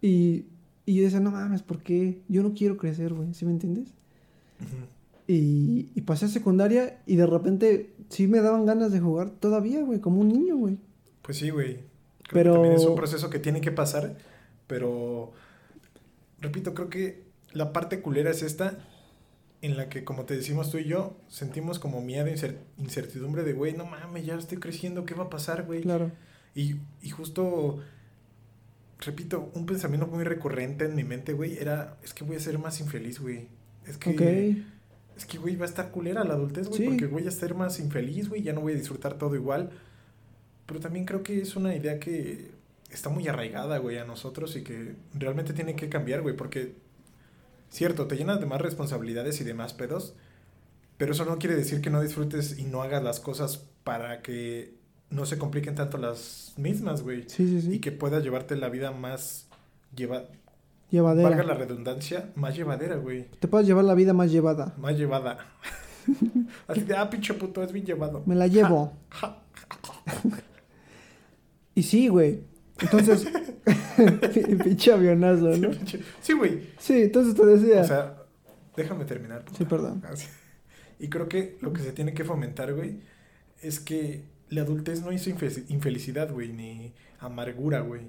Y, 0.01 0.46
y 0.88 0.96
yo 0.96 1.04
decía, 1.04 1.20
no 1.20 1.30
mames, 1.30 1.62
¿por 1.62 1.84
qué? 1.84 2.24
Yo 2.28 2.42
no 2.42 2.54
quiero 2.56 2.75
crecer, 2.78 3.13
güey, 3.13 3.34
¿sí 3.36 3.46
me 3.46 3.51
entiendes? 3.51 3.94
Y, 5.28 5.92
y 5.94 6.01
pasé 6.01 6.25
a 6.25 6.30
secundaria 6.30 7.01
y 7.06 7.16
de 7.16 7.28
repente 7.28 7.94
sí 8.10 8.28
me 8.28 8.42
daban 8.42 8.66
ganas 8.66 8.92
de 8.92 9.00
jugar 9.00 9.30
todavía, 9.30 9.82
güey, 9.84 10.00
como 10.00 10.22
un 10.22 10.30
niño, 10.30 10.58
güey. 10.58 10.80
Pues 11.22 11.38
sí, 11.38 11.51
güey. 11.51 11.88
Creo 12.29 12.43
Pero- 12.43 12.51
que 12.53 12.57
también 12.59 12.74
es 12.75 12.86
un 12.86 12.95
proceso 12.95 13.29
que 13.29 13.39
tiene 13.39 13.59
que 13.62 13.71
pasar, 13.71 14.15
pero 14.67 15.31
repito, 16.39 16.74
creo 16.74 16.89
que 16.89 17.24
la 17.51 17.74
parte 17.74 18.01
culera 18.01 18.29
es 18.29 18.43
esta 18.43 18.77
en 19.62 19.75
la 19.75 19.89
que, 19.89 20.03
como 20.05 20.24
te 20.25 20.36
decimos 20.38 20.69
tú 20.71 20.77
y 20.77 20.86
yo, 20.86 21.17
sentimos 21.27 21.79
como 21.79 22.01
miedo, 22.01 22.27
incer- 22.27 22.59
incertidumbre 22.77 23.43
de, 23.43 23.53
güey, 23.53 23.74
no 23.75 23.86
mames, 23.86 24.25
ya 24.25 24.36
estoy 24.36 24.57
creciendo, 24.59 25.05
¿qué 25.05 25.15
va 25.15 25.25
a 25.25 25.29
pasar, 25.29 25.65
güey? 25.65 25.81
Claro. 25.81 26.12
Y, 26.55 26.75
y 27.01 27.09
justo, 27.09 27.79
repito, 29.00 29.51
un 29.55 29.65
pensamiento 29.65 30.07
muy 30.07 30.24
recurrente 30.24 30.86
en 30.86 30.95
mi 30.95 31.03
mente, 31.03 31.33
güey, 31.33 31.57
era, 31.57 31.98
es 32.03 32.13
que 32.13 32.24
voy 32.24 32.36
a 32.36 32.39
ser 32.39 32.57
más 32.59 32.79
infeliz, 32.79 33.19
güey. 33.19 33.48
Es 33.86 33.98
que, 33.98 34.55
es 35.17 35.25
que, 35.25 35.38
güey, 35.39 35.55
va 35.55 35.65
a 35.65 35.69
estar 35.69 35.89
culera 35.91 36.24
la 36.24 36.36
adultez, 36.36 36.67
güey, 36.69 36.77
Sí. 36.81 36.88
porque 36.88 37.07
voy 37.07 37.27
a 37.27 37.31
ser 37.31 37.55
más 37.55 37.79
infeliz, 37.79 38.29
güey, 38.29 38.43
ya 38.43 38.53
no 38.53 38.62
voy 38.62 38.74
a 38.74 38.75
disfrutar 38.75 39.15
todo 39.17 39.36
igual. 39.36 39.71
Pero 40.69 40.79
también 40.79 41.03
creo 41.05 41.23
que 41.23 41.41
es 41.41 41.55
una 41.55 41.75
idea 41.75 41.99
que 41.99 42.51
está 42.91 43.10
muy 43.10 43.27
arraigada, 43.27 43.79
güey, 43.79 43.97
a 43.97 44.05
nosotros 44.05 44.55
y 44.55 44.63
que 44.63 44.93
realmente 45.15 45.51
tiene 45.51 45.75
que 45.75 45.89
cambiar, 45.89 46.21
güey, 46.21 46.36
porque, 46.36 46.75
cierto, 47.71 48.05
te 48.05 48.15
llenas 48.15 48.39
de 48.39 48.45
más 48.45 48.62
responsabilidades 48.62 49.41
y 49.41 49.43
de 49.45 49.55
más 49.55 49.73
pedos, 49.73 50.13
pero 50.99 51.13
eso 51.13 51.25
no 51.25 51.39
quiere 51.39 51.55
decir 51.55 51.82
que 51.82 51.89
no 51.89 51.99
disfrutes 52.01 52.60
y 52.60 52.65
no 52.65 52.84
hagas 52.84 53.03
las 53.03 53.19
cosas 53.19 53.65
para 53.84 54.21
que 54.21 54.75
no 55.10 55.25
se 55.25 55.39
compliquen 55.39 55.73
tanto 55.73 55.97
las 55.97 56.53
mismas, 56.55 57.01
güey. 57.01 57.23
Sí, 57.23 57.47
sí, 57.47 57.62
sí. 57.62 57.73
Y 57.73 57.79
que 57.79 57.91
puedas 57.91 58.23
llevarte 58.23 58.55
la 58.55 58.69
vida 58.69 58.91
más 58.91 59.47
lleva 59.95 60.25
Llevadera. 60.91 61.29
valga 61.29 61.43
la 61.45 61.55
redundancia, 61.55 62.29
más 62.36 62.55
llevadera, 62.55 62.97
güey. 62.97 63.25
Te 63.39 63.47
puedes 63.47 63.65
llevar 63.65 63.86
la 63.86 63.95
vida 63.95 64.13
más 64.13 64.32
llevada. 64.32 64.75
Más 64.77 64.95
llevada. 64.95 65.39
Así 66.67 66.82
de, 66.82 66.95
ah, 66.95 67.10
pinche 67.10 67.34
puto, 67.34 67.63
es 67.63 67.71
bien 67.71 67.88
llevado. 67.88 68.21
Me 68.27 68.36
la 68.36 68.45
llevo. 68.45 68.93
Ja. 69.10 69.41
Y 71.75 71.84
sí, 71.84 72.08
güey. 72.08 72.41
Entonces, 72.82 73.27
pinche 74.63 74.91
avionazo, 74.91 75.49
¿no? 75.58 75.69
Sí, 76.21 76.34
güey. 76.34 76.62
Sí, 76.77 77.03
entonces 77.03 77.36
te 77.36 77.45
decía. 77.45 77.82
O 77.82 77.86
sea, 77.86 78.17
déjame 78.75 79.05
terminar. 79.05 79.43
puta. 79.45 79.58
Sí, 79.58 79.65
perdón. 79.65 80.03
Así. 80.10 80.27
Y 80.99 81.10
creo 81.10 81.29
que 81.29 81.58
lo 81.62 81.71
que 81.73 81.82
se 81.82 81.91
tiene 81.91 82.13
que 82.13 82.23
fomentar, 82.25 82.73
güey, 82.73 82.99
es 83.62 83.79
que 83.79 84.23
la 84.49 84.62
adultez 84.62 85.01
no 85.01 85.12
hizo 85.12 85.29
infe- 85.29 85.65
infelicidad, 85.69 86.32
güey, 86.32 86.51
ni 86.51 86.93
amargura, 87.19 87.82
güey. 87.82 88.08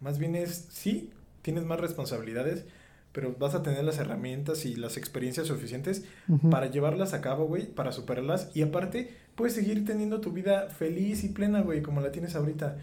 Más 0.00 0.18
bien 0.18 0.34
es, 0.34 0.66
sí, 0.70 1.10
tienes 1.42 1.64
más 1.64 1.80
responsabilidades, 1.80 2.64
pero 3.12 3.34
vas 3.38 3.54
a 3.54 3.62
tener 3.62 3.84
las 3.84 3.98
herramientas 3.98 4.64
y 4.66 4.74
las 4.76 4.96
experiencias 4.96 5.46
suficientes 5.46 6.04
para 6.50 6.70
llevarlas 6.70 7.12
a 7.14 7.20
cabo, 7.20 7.46
güey, 7.46 7.66
para 7.66 7.92
superarlas. 7.92 8.50
Y 8.54 8.62
aparte, 8.62 9.14
puedes 9.34 9.54
seguir 9.54 9.84
teniendo 9.84 10.20
tu 10.20 10.32
vida 10.32 10.68
feliz 10.70 11.24
y 11.24 11.28
plena, 11.28 11.62
güey, 11.62 11.82
como 11.82 12.00
la 12.00 12.12
tienes 12.12 12.34
ahorita. 12.36 12.76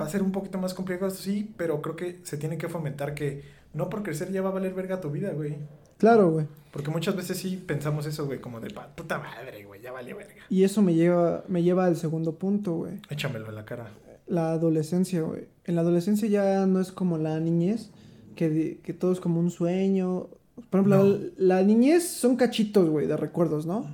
Va 0.00 0.06
a 0.06 0.08
ser 0.08 0.22
un 0.22 0.32
poquito 0.32 0.58
más 0.58 0.74
complejo, 0.74 1.10
sí, 1.10 1.52
pero 1.56 1.82
creo 1.82 1.96
que 1.96 2.20
se 2.22 2.36
tiene 2.36 2.58
que 2.58 2.68
fomentar 2.68 3.14
que 3.14 3.42
no 3.74 3.88
por 3.90 4.02
crecer 4.02 4.30
ya 4.32 4.42
va 4.42 4.50
a 4.50 4.52
valer 4.52 4.74
verga 4.74 5.00
tu 5.00 5.10
vida, 5.10 5.30
güey. 5.32 5.56
Claro, 5.98 6.30
güey. 6.30 6.46
Porque 6.72 6.90
muchas 6.90 7.16
veces 7.16 7.38
sí 7.38 7.56
pensamos 7.66 8.06
eso, 8.06 8.24
güey, 8.26 8.40
como 8.40 8.60
de 8.60 8.70
"Pa- 8.70 8.88
puta 8.94 9.18
madre, 9.18 9.64
güey, 9.64 9.80
ya 9.82 9.90
vale 9.92 10.14
verga. 10.14 10.42
Y 10.48 10.62
eso 10.64 10.80
me 10.82 10.94
lleva, 10.94 11.44
me 11.48 11.62
lleva 11.62 11.86
al 11.86 11.96
segundo 11.96 12.36
punto, 12.36 12.74
güey. 12.76 13.00
Échamelo 13.10 13.48
en 13.48 13.54
la 13.56 13.64
cara. 13.64 13.88
La 14.28 14.52
adolescencia, 14.52 15.22
güey. 15.22 15.48
En 15.64 15.74
la 15.74 15.80
adolescencia 15.80 16.28
ya 16.28 16.64
no 16.66 16.80
es 16.80 16.92
como 16.92 17.18
la 17.18 17.38
niñez, 17.40 17.90
que, 18.36 18.78
que 18.82 18.94
todo 18.94 19.12
es 19.12 19.18
como 19.20 19.40
un 19.40 19.50
sueño. 19.50 20.28
Por 20.70 20.80
ejemplo, 20.80 20.98
No. 21.04 21.04
la, 21.36 21.56
la 21.56 21.62
niñez 21.64 22.06
son 22.08 22.36
cachitos, 22.36 22.88
güey, 22.88 23.06
de 23.08 23.16
recuerdos, 23.16 23.66
¿no? 23.66 23.84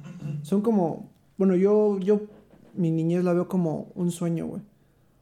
Son 0.42 0.60
como, 0.60 1.10
bueno, 1.38 1.56
yo, 1.56 1.98
yo, 1.98 2.22
mi 2.74 2.90
niñez 2.90 3.24
la 3.24 3.32
veo 3.32 3.48
como 3.48 3.88
un 3.94 4.10
sueño, 4.10 4.46
güey. 4.46 4.62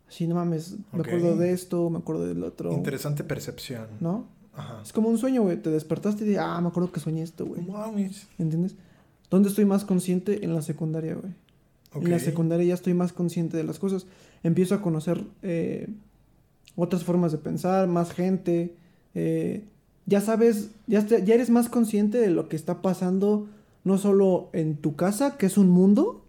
Así, 0.09 0.27
no 0.27 0.35
mames, 0.35 0.77
me 0.92 1.00
acuerdo 1.00 1.37
de 1.37 1.53
esto, 1.53 1.90
me 1.90 1.98
acuerdo 1.98 2.27
del 2.27 2.44
otro, 2.44 2.72
Interesante 2.72 3.24
percepción. 3.24 3.87
¿no? 4.00 4.27
Ajá. 4.55 4.81
Es 4.83 4.92
como 4.92 5.09
un 5.09 5.18
sueño, 5.18 5.42
güey. 5.42 5.57
Te 5.57 5.70
despertaste 5.70 6.24
y 6.24 6.29
dices, 6.29 6.42
ah, 6.44 6.61
me 6.61 6.68
acuerdo 6.68 6.92
que 6.92 7.00
soñé 7.00 7.22
esto, 7.22 7.46
güey. 7.46 7.62
Mames. 7.62 8.29
¿Entiendes? 8.38 8.77
¿Dónde 9.31 9.48
estoy 9.48 9.64
más 9.64 9.85
consciente? 9.85 10.44
En 10.44 10.55
la 10.55 10.62
secundaria, 10.62 11.14
güey. 11.14 11.33
En 11.94 12.11
la 12.11 12.18
secundaria 12.18 12.66
ya 12.66 12.74
estoy 12.74 12.94
más 12.94 13.12
consciente 13.12 13.57
de 13.57 13.64
las 13.64 13.79
cosas. 13.79 14.07
Empiezo 14.42 14.74
a 14.74 14.83
conocer 14.83 15.24
eh, 15.42 15.88
otras 16.77 17.05
formas 17.05 17.33
de 17.33 17.38
pensar, 17.38 17.88
más 17.88 18.12
gente. 18.12 18.74
eh, 19.14 19.64
ya 20.07 20.20
sabes, 20.20 20.70
ya, 20.87 21.07
ya 21.07 21.35
eres 21.35 21.50
más 21.50 21.68
consciente 21.68 22.18
de 22.18 22.29
lo 22.31 22.48
que 22.48 22.57
está 22.57 22.83
pasando, 22.83 23.48
no 23.85 23.99
solo 23.99 24.49
en 24.53 24.77
tu 24.77 24.97
casa, 24.97 25.37
que 25.37 25.47
es 25.47 25.59
un 25.59 25.68
mundo, 25.70 26.25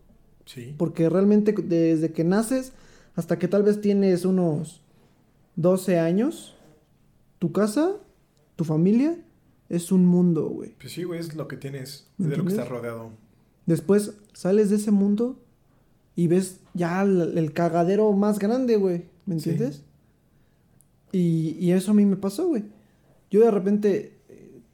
Sí. 0.46 0.76
porque 0.78 1.10
realmente 1.10 1.54
desde 1.54 2.12
que 2.14 2.24
naces 2.24 2.74
hasta 3.16 3.40
que 3.40 3.48
tal 3.48 3.64
vez 3.64 3.82
tienes 3.82 4.26
unos 4.26 4.82
12 5.56 5.98
años, 6.00 6.56
tu 7.40 7.52
casa, 7.52 7.94
tu 8.56 8.64
familia, 8.64 9.18
es 9.70 9.92
un 9.92 10.06
mundo, 10.06 10.48
güey. 10.50 10.76
Pues 10.80 10.94
sí, 10.94 11.04
güey, 11.04 11.20
es 11.20 11.34
lo 11.36 11.48
que 11.48 11.58
tienes, 11.58 12.08
¿Me 12.18 12.26
es 12.26 12.32
de 12.32 12.38
lo 12.38 12.44
que 12.44 12.52
estás 12.52 12.70
rodeado. 12.70 13.10
Después 13.66 14.14
sales 14.34 14.70
de 14.70 14.76
ese 14.76 14.92
mundo 14.92 15.40
y 16.16 16.28
ves 16.28 16.60
ya 16.76 17.02
el, 17.02 17.38
el 17.38 17.52
cagadero 17.54 18.12
más 18.14 18.38
grande, 18.38 18.76
güey. 18.78 19.06
¿Me 19.26 19.40
Sí. 19.40 19.50
entiendes? 19.50 19.82
Y, 21.12 21.58
y 21.60 21.72
eso 21.72 21.92
a 21.92 21.94
mí 21.94 22.06
me 22.06 22.18
pasó, 22.18 22.48
güey. 22.48 22.64
Yo 23.32 23.40
de 23.42 23.50
repente, 23.52 24.15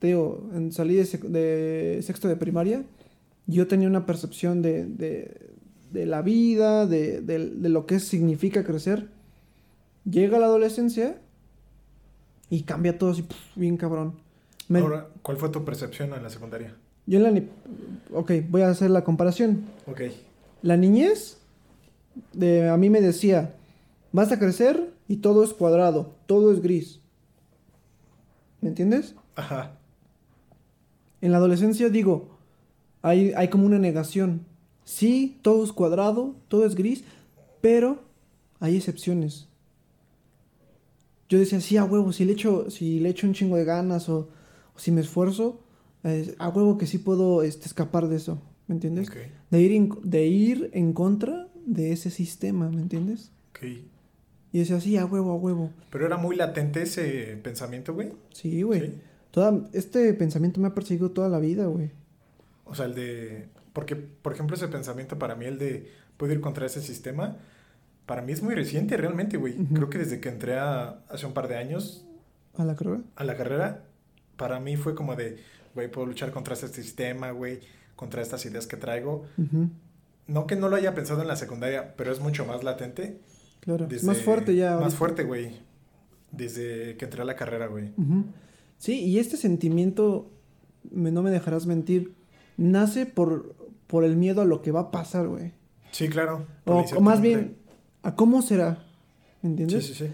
te 0.02 0.08
digo, 0.08 0.50
en- 0.56 0.72
salí 0.72 0.96
de, 0.96 1.04
sec- 1.04 1.28
de 1.30 2.00
sexto 2.02 2.28
de 2.28 2.36
primaria, 2.36 2.84
yo 3.46 3.68
tenía 3.68 3.88
una 3.88 4.08
percepción 4.08 4.64
de, 4.64 4.88
de, 4.88 5.52
de 5.92 6.06
la 6.08 6.24
vida, 6.24 6.88
de, 6.88 7.22
lo 7.70 7.86
que 7.86 8.00
significa 8.00 8.64
crecer. 8.64 9.10
Llega 10.10 10.40
la 10.40 10.48
adolescencia 10.48 11.22
y 12.50 12.64
cambia 12.64 12.98
todo 12.98 13.12
así, 13.12 13.24
bien 13.56 13.78
cabrón. 13.78 14.16
Me- 14.68 14.80
Ahora, 14.80 15.08
¿cuál 15.22 15.38
fue 15.38 15.50
tu 15.50 15.64
percepción 15.64 16.12
en 16.16 16.24
la 16.24 16.30
secundaria? 16.32 16.76
yo 17.06 17.18
en 17.20 17.24
la... 17.24 17.32
ni- 17.32 17.48
Ok, 18.12 18.32
voy 18.50 18.62
a 18.64 18.70
hacer 18.70 18.90
la 18.90 19.04
comparación. 19.04 19.66
Ok. 19.86 20.02
La 20.64 20.78
niñez, 20.78 21.38
de, 22.34 22.70
a 22.70 22.78
mí 22.78 22.90
me 22.90 23.02
decía, 23.02 23.54
vas 24.12 24.32
a 24.32 24.40
crecer 24.40 24.92
y 25.08 25.18
todo 25.18 25.44
es 25.44 25.54
cuadrado, 25.54 26.16
todo 26.26 26.52
es 26.52 26.60
gris. 26.62 27.02
¿Me 28.62 28.70
entiendes? 28.70 29.14
Ajá. 29.36 29.78
En 31.22 31.32
la 31.32 31.38
adolescencia, 31.38 31.90
digo, 31.90 32.38
hay, 33.02 33.34
hay 33.36 33.50
como 33.50 33.66
una 33.66 33.80
negación. 33.80 34.46
Sí, 34.84 35.38
todo 35.42 35.64
es 35.64 35.72
cuadrado, 35.72 36.36
todo 36.48 36.66
es 36.66 36.76
gris, 36.76 37.04
pero 37.62 38.02
hay 38.60 38.76
excepciones. 38.76 39.48
Yo 41.30 41.40
decía, 41.40 41.62
sí, 41.62 41.78
a 41.78 41.86
huevo, 41.86 42.12
si 42.12 42.26
le 42.26 42.34
echo, 42.34 42.70
si 42.70 43.00
le 43.00 43.10
echo 43.10 43.26
un 43.26 43.34
chingo 43.34 43.56
de 43.56 43.64
ganas 43.64 44.10
o, 44.10 44.30
o 44.76 44.80
si 44.80 44.92
me 44.92 45.02
esfuerzo, 45.02 45.62
eh, 46.04 46.36
a 46.40 46.50
huevo 46.50 46.78
que 46.78 46.88
sí 46.88 46.98
puedo 46.98 47.44
este, 47.44 47.68
escapar 47.68 48.08
de 48.08 48.18
eso, 48.18 48.42
¿me 48.68 48.76
entiendes? 48.76 49.10
Ok. 49.10 49.18
De, 49.50 49.62
ir 49.62 49.72
en, 49.72 49.98
de 50.04 50.26
ir 50.26 50.70
en 50.74 50.94
contra 50.94 51.48
de 51.66 51.92
ese 51.94 52.10
sistema, 52.10 52.70
¿me 52.70 52.82
entiendes? 52.82 53.32
Ok. 53.52 53.66
Y 54.54 54.60
decía, 54.60 54.82
sí, 54.82 54.98
a 54.98 55.06
huevo, 55.06 55.32
a 55.32 55.36
huevo. 55.36 55.72
Pero 55.90 56.06
era 56.06 56.18
muy 56.18 56.36
latente 56.36 56.82
ese 56.82 57.38
pensamiento, 57.42 57.94
güey. 57.94 58.10
Sí, 58.34 58.64
güey. 58.64 58.82
Sí. 58.82 58.94
Toda, 59.32 59.68
este 59.74 60.14
pensamiento 60.14 60.60
me 60.60 60.68
ha 60.68 60.74
perseguido 60.74 61.12
toda 61.12 61.30
la 61.30 61.40
vida, 61.40 61.66
güey. 61.66 61.92
O 62.66 62.76
sea, 62.76 62.86
el 62.86 62.96
de... 62.96 63.50
Porque, 63.74 63.96
por 63.96 64.34
ejemplo, 64.34 64.56
ese 64.56 64.68
pensamiento 64.68 65.18
para 65.18 65.36
mí, 65.36 65.46
el 65.46 65.58
de 65.58 65.90
puedo 66.18 66.34
ir 66.34 66.42
contra 66.42 66.66
ese 66.66 66.82
sistema, 66.82 67.38
para 68.06 68.22
mí 68.22 68.34
es 68.34 68.44
muy 68.44 68.54
reciente 68.56 68.98
realmente, 68.98 69.38
güey. 69.38 69.56
Creo 69.74 69.90
que 69.90 69.98
desde 69.98 70.20
que 70.20 70.28
entré 70.30 70.58
a- 70.60 71.00
hace 71.10 71.26
un 71.26 71.34
par 71.34 71.48
de 71.48 71.56
años 71.58 72.06
¿A 72.58 72.66
la 72.66 72.76
carrera? 72.76 73.00
a 73.16 73.24
la 73.24 73.38
carrera, 73.38 73.84
para 74.36 74.60
mí 74.60 74.76
fue 74.76 74.94
como 74.96 75.16
de, 75.16 75.38
güey, 75.74 75.90
puedo 75.90 76.06
luchar 76.08 76.32
contra 76.32 76.54
ese 76.54 76.68
sistema, 76.68 77.32
güey, 77.32 77.62
contra 77.96 78.22
estas 78.22 78.46
ideas 78.46 78.68
que 78.68 78.76
traigo. 78.76 79.26
No 80.28 80.48
que 80.48 80.56
no 80.58 80.68
lo 80.68 80.76
haya 80.76 80.94
pensado 80.94 81.22
en 81.22 81.28
la 81.30 81.36
secundaria, 81.38 81.94
pero 81.96 82.12
es 82.12 82.20
mucho 82.20 82.46
más 82.46 82.64
latente. 82.64 83.20
Claro. 83.62 83.88
Desde- 83.88 84.06
más 84.08 84.18
fuerte 84.22 84.56
ya. 84.56 84.72
Más 84.72 84.82
ahorita. 84.82 84.98
fuerte, 84.98 85.24
güey. 85.24 85.60
Desde 86.32 86.98
que 86.98 87.06
entré 87.06 87.22
a 87.22 87.26
la 87.26 87.36
carrera, 87.38 87.68
güey. 87.68 87.92
Ujú. 87.98 88.26
Sí, 88.82 88.94
y 89.06 89.20
este 89.20 89.38
sentimiento, 89.38 90.28
me- 90.90 91.12
no 91.12 91.22
me 91.22 91.30
dejarás 91.30 91.68
mentir, 91.68 92.16
nace 92.58 93.06
por, 93.06 93.54
por 93.86 94.04
el 94.04 94.16
miedo 94.18 94.42
a 94.42 94.46
lo 94.46 94.64
que 94.64 94.72
va 94.72 94.80
a 94.80 94.92
pasar, 94.92 95.28
güey. 95.28 95.52
Sí, 95.92 96.10
claro. 96.10 96.48
O, 96.66 96.84
o 96.98 97.00
más 97.02 97.22
bien, 97.22 97.58
a 98.02 98.16
cómo 98.16 98.42
será. 98.42 98.84
¿Me 99.44 99.50
Sí, 99.50 99.52
entiendes? 99.52 99.86
sí, 99.86 99.94
sí. 99.94 100.06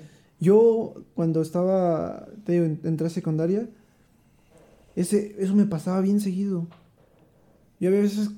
Yo, 0.41 0.95
cuando 1.15 1.41
estaba, 1.41 2.27
te 2.45 2.51
digo, 2.51 2.65
en- 2.65 2.81
entré 2.83 3.07
a 3.07 3.09
secundaria, 3.09 3.69
ese, 4.97 5.35
eso 5.39 5.55
me 5.55 5.65
pasaba 5.65 6.01
bien 6.01 6.19
seguido. 6.19 6.67
Yo 7.79 7.87
había 7.87 8.01
veces 8.01 8.31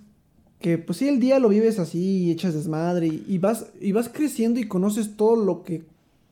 que, 0.60 0.78
pues 0.78 1.00
sí, 1.00 1.08
el 1.08 1.20
día 1.20 1.40
lo 1.40 1.50
vives 1.50 1.80
así, 1.80 2.26
y 2.26 2.32
echas 2.32 2.54
desmadre, 2.54 3.08
y, 3.08 3.26
y 3.28 3.40
vas, 3.40 3.66
y 3.82 3.94
vas 3.94 4.10
creciendo 4.10 4.60
y 4.60 4.68
conoces 4.68 5.18
todo 5.18 5.36
lo 5.44 5.64
que 5.64 5.86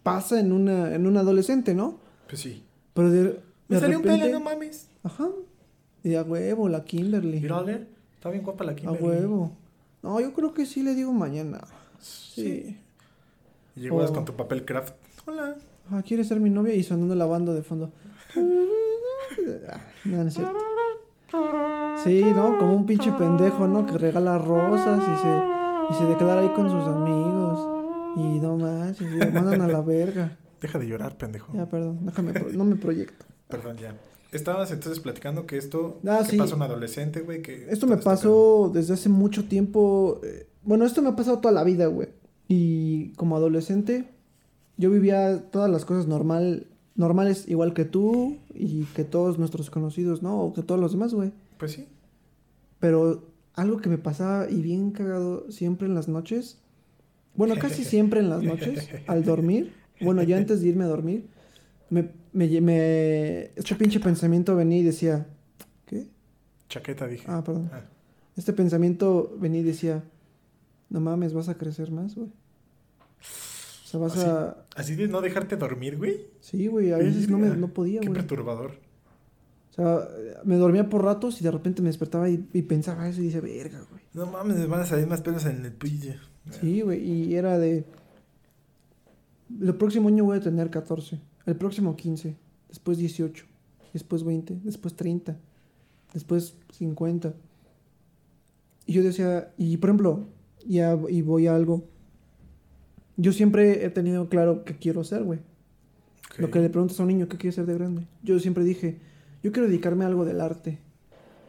pasa 0.04 0.40
en 0.40 0.52
una, 0.52 0.94
en 0.94 1.08
un 1.08 1.18
adolescente, 1.18 1.74
¿no? 1.74 1.98
Pues 2.30 2.42
sí. 2.42 2.62
Pero 2.94 3.10
de, 3.10 3.40
Me 3.68 3.76
de 3.76 3.82
salió 3.82 3.98
un 3.98 4.04
pelo, 4.04 4.28
no 4.30 4.40
mames. 4.40 4.90
Ajá. 5.04 5.28
Y 6.04 6.16
a 6.16 6.24
huevo, 6.24 6.70
la 6.70 6.84
Kimberly. 6.84 7.42
Mírale. 7.42 7.88
Está 8.16 8.30
bien 8.30 8.44
guapa 8.44 8.64
la 8.64 8.72
a 8.72 8.76
Kimberly. 8.76 9.04
huevo. 9.06 9.52
No, 10.04 10.20
yo 10.22 10.34
creo 10.34 10.54
que 10.54 10.66
sí 10.66 10.84
le 10.84 10.94
digo 10.96 11.12
mañana. 11.12 11.60
Sí. 12.00 12.78
Y 13.76 13.82
llegas 13.82 14.12
O- 14.12 14.14
con 14.14 14.26
tu 14.26 14.34
papel 14.36 14.64
craft. 14.66 14.94
Hola. 15.26 15.56
Ah, 15.92 16.02
¿quiere 16.06 16.24
ser 16.24 16.40
mi 16.40 16.50
novia? 16.50 16.74
Y 16.76 16.84
sonando 16.84 17.16
la 17.16 17.26
banda 17.26 17.54
de 17.54 17.64
fondo. 17.64 17.92
Ah, 18.36 19.80
No, 20.06 20.24
no 20.24 20.28
es 20.28 20.34
cierto. 20.34 20.58
Sí, 22.04 22.22
¿no? 22.24 22.58
Como 22.58 22.76
un 22.76 22.86
pinche 22.86 23.12
pendejo, 23.14 23.68
¿no? 23.68 23.86
Que 23.86 23.98
regala 23.98 24.38
rosas 24.38 25.02
y 25.04 25.22
se, 25.22 25.94
y 25.94 25.98
se 25.98 26.06
de 26.06 26.18
quedar 26.18 26.38
ahí 26.40 26.50
con 26.50 26.70
sus 26.70 26.84
amigos. 26.88 27.60
Y 28.18 28.40
no 28.40 28.58
más, 28.58 29.00
y 29.02 29.06
lo 29.06 29.32
mandan 29.32 29.62
a 29.62 29.68
la 29.68 29.82
verga. 29.82 30.38
Deja 30.62 30.80
de 30.80 30.88
llorar, 30.88 31.18
pendejo. 31.18 31.54
Ya, 31.54 31.66
perdón, 31.68 32.00
déjame, 32.06 32.34
pro- 32.34 32.50
no 32.52 32.64
me 32.66 32.76
proyecto. 32.76 33.26
Perdón, 33.48 33.78
ya. 33.78 33.96
Estabas 34.32 34.72
entonces 34.72 35.00
platicando 35.00 35.46
que 35.46 35.58
esto 35.58 36.00
Ah, 36.06 36.20
que 36.26 36.32
sí. 36.32 36.38
pasa 36.38 36.54
a 36.54 36.58
un 36.58 36.64
adolescente, 36.64 37.22
güey. 37.22 37.42
Que 37.42 37.68
Esto 37.70 37.88
me 37.88 37.98
pasó 37.98 38.70
desde 38.74 38.94
hace 38.94 39.10
mucho 39.10 39.46
tiempo. 39.46 40.20
eh, 40.24 40.48
Bueno, 40.64 40.86
esto 40.86 41.02
me 41.02 41.10
ha 41.10 41.16
pasado 41.16 41.40
toda 41.40 41.54
la 41.54 41.64
vida, 41.64 41.86
güey. 41.88 42.10
Y 42.50 43.14
como 43.14 43.38
adolescente, 43.38 44.10
yo 44.78 44.90
vivía 44.92 45.50
todas 45.50 45.70
las 45.72 45.86
cosas 45.86 46.08
normal, 46.08 46.68
normales, 46.96 47.46
igual 47.48 47.74
que 47.74 47.86
tú 47.86 48.38
y 48.54 48.84
que 48.96 49.04
todos 49.06 49.40
nuestros 49.40 49.70
conocidos, 49.70 50.22
¿no? 50.22 50.42
O 50.42 50.54
que 50.54 50.62
todos 50.64 50.80
los 50.82 50.92
demás, 50.92 51.14
güey. 51.14 51.32
Pues 51.58 51.72
sí. 51.72 51.88
Pero 52.80 53.24
algo 53.54 53.78
que 53.80 53.90
me 53.90 53.98
pasaba 53.98 54.50
y 54.50 54.62
bien 54.62 54.92
cagado 54.92 55.50
siempre 55.52 55.88
en 55.88 55.96
las 55.96 56.08
noches, 56.10 56.58
bueno, 57.36 57.56
casi 57.60 57.84
siempre 57.86 58.20
en 58.20 58.30
las 58.30 58.44
noches, 58.44 58.90
al 59.08 59.24
dormir, 59.24 59.74
bueno, 60.02 60.22
ya 60.24 60.38
antes 60.38 60.62
de 60.62 60.68
irme 60.68 60.84
a 60.84 60.88
dormir, 60.88 61.28
me, 61.90 62.10
me, 62.34 62.62
me- 62.62 63.44
este 63.56 63.76
pinche 63.76 64.00
pensamiento 64.00 64.56
venía 64.56 64.80
y 64.80 64.84
decía, 64.84 65.28
¿qué? 65.86 66.08
Chaqueta, 66.70 67.08
dije. 67.08 67.26
Ah, 67.28 67.44
perdón. 67.44 67.70
Ah. 67.74 67.82
Este 68.36 68.54
pensamiento 68.54 69.36
venía 69.40 69.62
y 69.62 69.64
decía, 69.64 70.04
no 70.90 71.00
mames, 71.00 71.34
vas 71.34 71.50
a 71.50 71.58
crecer 71.58 71.92
más, 71.92 72.16
güey. 72.16 72.28
O 72.30 73.90
sea, 73.90 74.00
vas 74.02 74.18
a... 74.18 74.66
Así 74.76 74.96
de 74.96 75.08
no 75.08 75.22
dejarte 75.22 75.56
dormir, 75.56 75.98
güey. 75.98 76.28
Sí, 76.42 76.68
güey, 76.68 76.92
a 76.92 76.98
veces 76.98 77.30
no, 77.30 77.38
me, 77.38 77.48
no 77.56 77.70
podía, 77.70 78.02
Qué 78.02 78.08
güey. 78.08 78.20
perturbador. 78.20 78.72
O 79.72 79.74
sea, 79.74 80.08
me 80.44 80.56
dormía 80.58 80.90
por 80.90 81.04
ratos 81.04 81.40
y 81.40 81.44
de 81.44 81.52
repente 81.52 81.82
me 81.82 81.88
despertaba 81.90 82.30
y, 82.30 82.48
y 82.52 82.62
pensaba 82.64 83.08
eso 83.08 83.22
y 83.22 83.26
dice, 83.26 83.40
verga, 83.42 83.80
güey. 83.90 84.02
No 84.14 84.26
mames, 84.26 84.58
me 84.58 84.66
van 84.66 84.82
a 84.82 84.86
salir 84.86 85.08
más 85.08 85.22
pelos 85.22 85.46
en 85.46 85.64
el 85.64 85.72
pillo. 85.72 86.16
Sí, 86.60 86.82
güey, 86.82 87.00
y 87.04 87.36
era 87.36 87.58
de... 87.58 87.86
El 89.62 89.76
próximo 89.76 90.10
año 90.10 90.26
voy 90.26 90.38
a 90.38 90.42
tener 90.42 90.70
14, 90.70 91.20
el 91.48 91.56
próximo 91.56 91.96
15, 91.96 92.36
después 92.68 92.98
18, 92.98 93.46
después 93.94 94.24
20, 94.24 94.60
después 94.64 94.96
30, 94.96 95.38
después 96.14 96.56
50. 96.74 97.34
Y 98.86 98.94
yo 98.94 99.02
decía, 99.02 99.54
y 99.58 99.78
por 99.78 99.90
ejemplo, 99.90 100.28
ya 100.68 100.98
y 101.10 101.22
voy 101.22 101.48
a 101.48 101.56
algo. 101.56 101.86
Yo 103.16 103.32
siempre 103.32 103.86
he 103.86 103.90
tenido 103.90 104.30
claro 104.30 104.64
qué 104.64 104.78
quiero 104.78 105.04
ser, 105.04 105.24
güey. 105.24 105.40
Lo 106.38 106.52
que 106.52 106.60
le 106.60 106.70
preguntas 106.70 107.00
a 107.00 107.04
un 107.04 107.08
niño, 107.08 107.28
¿qué 107.28 107.38
quiere 107.38 107.56
ser 107.56 107.66
de 107.66 107.74
grande? 107.74 108.06
Yo 108.22 108.40
siempre 108.40 108.64
dije, 108.64 109.00
yo 109.42 109.52
quiero 109.52 109.68
dedicarme 109.68 110.04
a 110.04 110.08
algo 110.08 110.26
del 110.26 110.42
arte. 110.42 110.80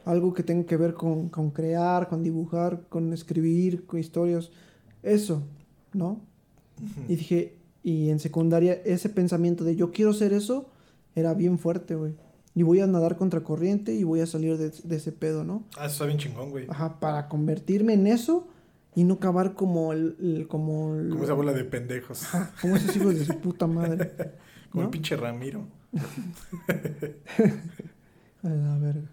Algo 0.04 0.32
que 0.32 0.42
tenga 0.42 0.64
que 0.64 0.76
ver 0.78 0.94
con, 0.94 1.28
con 1.28 1.50
crear, 1.50 2.08
con 2.08 2.22
dibujar, 2.22 2.86
con 2.88 3.12
escribir, 3.12 3.84
con 3.84 4.00
historias. 4.00 4.50
Eso, 5.02 5.42
¿no? 5.92 6.20
Y 7.08 7.16
dije, 7.16 7.57
y 7.82 8.10
en 8.10 8.18
secundaria 8.18 8.74
ese 8.84 9.08
pensamiento 9.08 9.64
de 9.64 9.76
yo 9.76 9.90
quiero 9.92 10.12
ser 10.12 10.32
eso 10.32 10.68
era 11.14 11.34
bien 11.34 11.58
fuerte, 11.58 11.94
güey. 11.94 12.14
Y 12.54 12.62
voy 12.64 12.80
a 12.80 12.86
nadar 12.86 13.16
contra 13.16 13.42
corriente 13.44 13.94
y 13.94 14.02
voy 14.04 14.20
a 14.20 14.26
salir 14.26 14.56
de, 14.58 14.70
de 14.70 14.96
ese 14.96 15.12
pedo, 15.12 15.44
¿no? 15.44 15.64
Ah, 15.76 15.84
eso 15.86 15.92
está 15.94 16.06
bien 16.06 16.18
chingón, 16.18 16.50
güey. 16.50 16.66
Ajá, 16.68 16.98
para 16.98 17.28
convertirme 17.28 17.92
en 17.94 18.06
eso 18.08 18.48
y 18.94 19.04
no 19.04 19.14
acabar 19.14 19.54
como 19.54 19.92
el, 19.92 20.16
el- 20.20 20.48
como 20.48 20.96
el- 20.96 21.10
Como 21.10 21.22
esa 21.24 21.34
bola 21.34 21.52
de 21.52 21.64
pendejos. 21.64 22.22
Ajá, 22.24 22.52
como 22.60 22.74
esos 22.76 22.96
hijos 22.96 23.14
de 23.18 23.24
su 23.24 23.38
puta 23.38 23.66
madre. 23.66 24.12
Como 24.70 24.82
¿no? 24.82 24.88
el 24.88 24.90
pinche 24.92 25.16
Ramiro. 25.16 25.66
A 28.42 28.48
la 28.48 28.78
verga. 28.78 29.08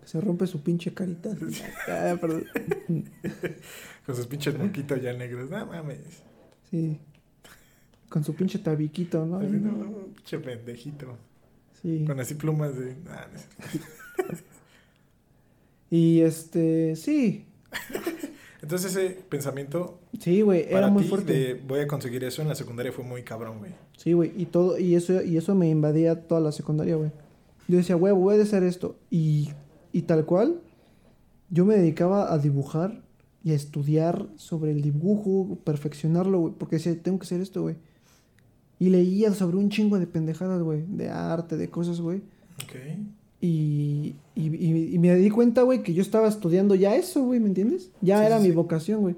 Que 0.00 0.06
se 0.08 0.20
rompe 0.20 0.46
su 0.46 0.62
pinche 0.62 0.92
carita. 0.94 1.30
Ah, 1.88 2.16
perdón. 2.20 2.44
Con 4.04 4.16
sus 4.16 4.26
pinches 4.26 4.58
moquitos 4.58 5.00
ya 5.00 5.12
negros. 5.12 5.48
No 5.50 5.64
mames. 5.66 6.00
Sí. 6.70 6.98
Con 8.08 8.24
su 8.24 8.34
pinche 8.34 8.58
tabiquito, 8.58 9.24
¿no? 9.26 9.40
No, 9.40 10.06
pinche 10.14 10.38
pendejito. 10.38 11.16
Sí. 11.82 12.04
Con 12.06 12.18
así 12.20 12.34
plumas 12.34 12.76
de. 12.76 12.96
ah, 13.08 13.26
no. 13.32 14.24
Y 15.90 16.20
este, 16.20 16.96
sí. 16.96 17.46
Entonces 18.62 18.94
ese 18.94 19.10
pensamiento 19.28 20.00
Sí, 20.18 20.42
güey, 20.42 20.66
era 20.68 20.88
muy 20.88 21.04
fuerte. 21.04 21.32
de 21.32 21.54
voy 21.54 21.80
a 21.80 21.86
conseguir 21.86 22.24
eso 22.24 22.42
en 22.42 22.48
la 22.48 22.54
secundaria 22.54 22.92
fue 22.92 23.04
muy 23.04 23.22
cabrón, 23.22 23.58
güey. 23.60 23.72
Sí, 23.96 24.12
güey, 24.12 24.32
y 24.36 24.46
todo, 24.46 24.78
y 24.78 24.96
eso, 24.96 25.22
y 25.22 25.36
eso 25.36 25.54
me 25.54 25.68
invadía 25.68 26.26
toda 26.26 26.40
la 26.40 26.52
secundaria, 26.52 26.96
güey. 26.96 27.10
Yo 27.68 27.76
decía, 27.76 27.94
güey, 27.94 28.12
voy 28.12 28.38
a 28.38 28.42
hacer 28.42 28.64
esto. 28.64 28.96
Y, 29.10 29.50
y 29.92 30.02
tal 30.02 30.24
cual, 30.26 30.60
yo 31.50 31.64
me 31.64 31.76
dedicaba 31.76 32.32
a 32.32 32.38
dibujar 32.38 33.02
y 33.44 33.52
a 33.52 33.54
estudiar 33.54 34.26
sobre 34.36 34.72
el 34.72 34.82
dibujo, 34.82 35.58
perfeccionarlo, 35.64 36.38
güey, 36.40 36.54
porque 36.58 36.76
decía, 36.76 37.00
tengo 37.00 37.18
que 37.18 37.24
hacer 37.24 37.40
esto, 37.40 37.62
güey. 37.62 37.76
Y 38.78 38.90
leía 38.90 39.32
sobre 39.34 39.56
un 39.56 39.70
chingo 39.70 39.98
de 39.98 40.06
pendejadas, 40.06 40.62
güey, 40.62 40.84
de 40.88 41.08
arte, 41.10 41.56
de 41.56 41.68
cosas, 41.68 42.00
güey. 42.00 42.18
Ok. 42.62 42.74
Y, 43.40 44.14
y, 44.34 44.46
y- 44.46 44.94
y 44.94 44.98
me 44.98 45.14
di 45.16 45.30
cuenta, 45.30 45.62
güey, 45.62 45.82
que 45.82 45.94
yo 45.94 46.02
estaba 46.02 46.28
estudiando 46.28 46.74
ya 46.74 46.94
eso, 46.96 47.22
güey, 47.22 47.40
¿me 47.40 47.46
entiendes? 47.48 47.90
Ya 48.00 48.20
Sí, 48.20 48.26
era 48.26 48.40
sí, 48.40 48.48
mi 48.48 48.54
vocación, 48.54 49.00
güey. 49.00 49.16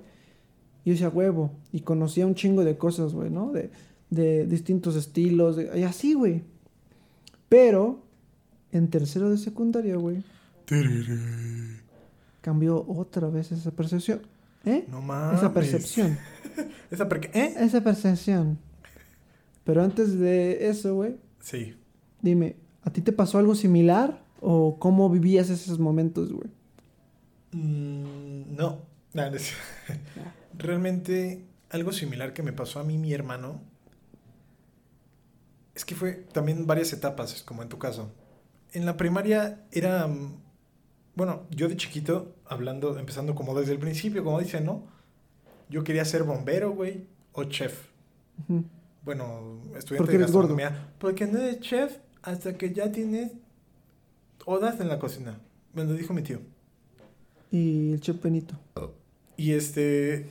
Y 0.84 0.90
yo 0.90 0.92
decía, 0.92 1.08
huevo. 1.10 1.50
Y 1.72 1.80
conocía 1.80 2.26
un 2.26 2.34
chingo 2.34 2.64
de 2.64 2.76
cosas, 2.78 3.12
güey, 3.14 3.30
¿no? 3.30 3.52
De, 3.52 3.70
de 4.10 4.46
distintos 4.46 4.96
estilos, 4.96 5.56
de- 5.56 5.78
y 5.78 5.82
así, 5.84 6.14
güey. 6.14 6.42
Pero, 7.48 8.02
en 8.72 8.88
tercero 8.88 9.28
de 9.30 9.36
secundaria, 9.38 9.96
güey, 9.96 10.22
cambió 12.40 12.84
otra 12.88 13.28
vez 13.28 13.52
esa 13.52 13.70
percepción. 13.70 14.20
¿Eh? 14.64 14.84
No 14.90 15.00
mames. 15.00 15.38
Esa 15.38 15.52
percepción. 15.52 16.18
Esa 16.90 17.08
perque- 17.08 17.30
¿Eh? 17.34 17.54
Esa 17.58 17.82
percepción. 17.82 18.58
Pero 19.64 19.82
antes 19.82 20.18
de 20.18 20.68
eso, 20.68 20.94
güey, 20.94 21.16
Sí. 21.40 21.76
dime, 22.22 22.56
¿a 22.82 22.90
ti 22.90 23.00
te 23.00 23.12
pasó 23.12 23.38
algo 23.38 23.54
similar 23.54 24.22
¿O 24.40 24.78
cómo 24.78 25.10
vivías 25.10 25.50
esos 25.50 25.78
momentos, 25.78 26.32
güey? 26.32 26.48
Mm, 27.52 28.56
no. 28.56 28.88
Nah, 29.12 29.28
Realmente 30.56 31.44
algo 31.70 31.90
similar 31.90 32.32
que 32.32 32.44
me 32.44 32.52
pasó 32.52 32.78
a 32.78 32.84
mí, 32.84 32.96
mi 32.96 33.12
hermano. 33.12 33.60
Es 35.74 35.84
que 35.84 35.96
fue 35.96 36.12
también 36.32 36.64
varias 36.66 36.92
etapas, 36.92 37.42
como 37.42 37.62
en 37.64 37.68
tu 37.68 37.76
caso. 37.76 38.12
En 38.72 38.86
la 38.86 38.96
primaria 38.96 39.66
era. 39.72 40.08
Bueno, 41.16 41.42
yo 41.50 41.68
de 41.68 41.76
chiquito, 41.76 42.36
hablando, 42.46 42.96
empezando 43.00 43.34
como 43.34 43.58
desde 43.58 43.72
el 43.72 43.80
principio, 43.80 44.22
como 44.22 44.38
dicen, 44.38 44.64
¿no? 44.64 44.86
Yo 45.68 45.82
quería 45.82 46.04
ser 46.04 46.22
bombero, 46.22 46.70
güey, 46.70 47.08
o 47.32 47.42
chef. 47.44 47.88
Bueno, 49.04 49.60
¿Por 49.68 49.78
estudiante 49.78 50.12
de 50.12 50.18
eres 50.18 50.32
gordo? 50.32 50.54
gastronomía. 50.54 50.92
Porque 50.98 51.26
no 51.26 51.38
eres 51.38 51.60
chef 51.60 51.96
hasta 52.22 52.56
que 52.56 52.72
ya 52.72 52.92
tienes 52.92 53.32
odas 54.44 54.80
en 54.80 54.88
la 54.88 54.98
cocina. 54.98 55.40
Me 55.74 55.84
lo 55.84 55.94
dijo 55.94 56.12
mi 56.12 56.22
tío. 56.22 56.40
Y 57.50 57.92
el 57.94 58.00
chef 58.00 58.22
Benito. 58.22 58.54
Y 59.36 59.52
este, 59.52 60.26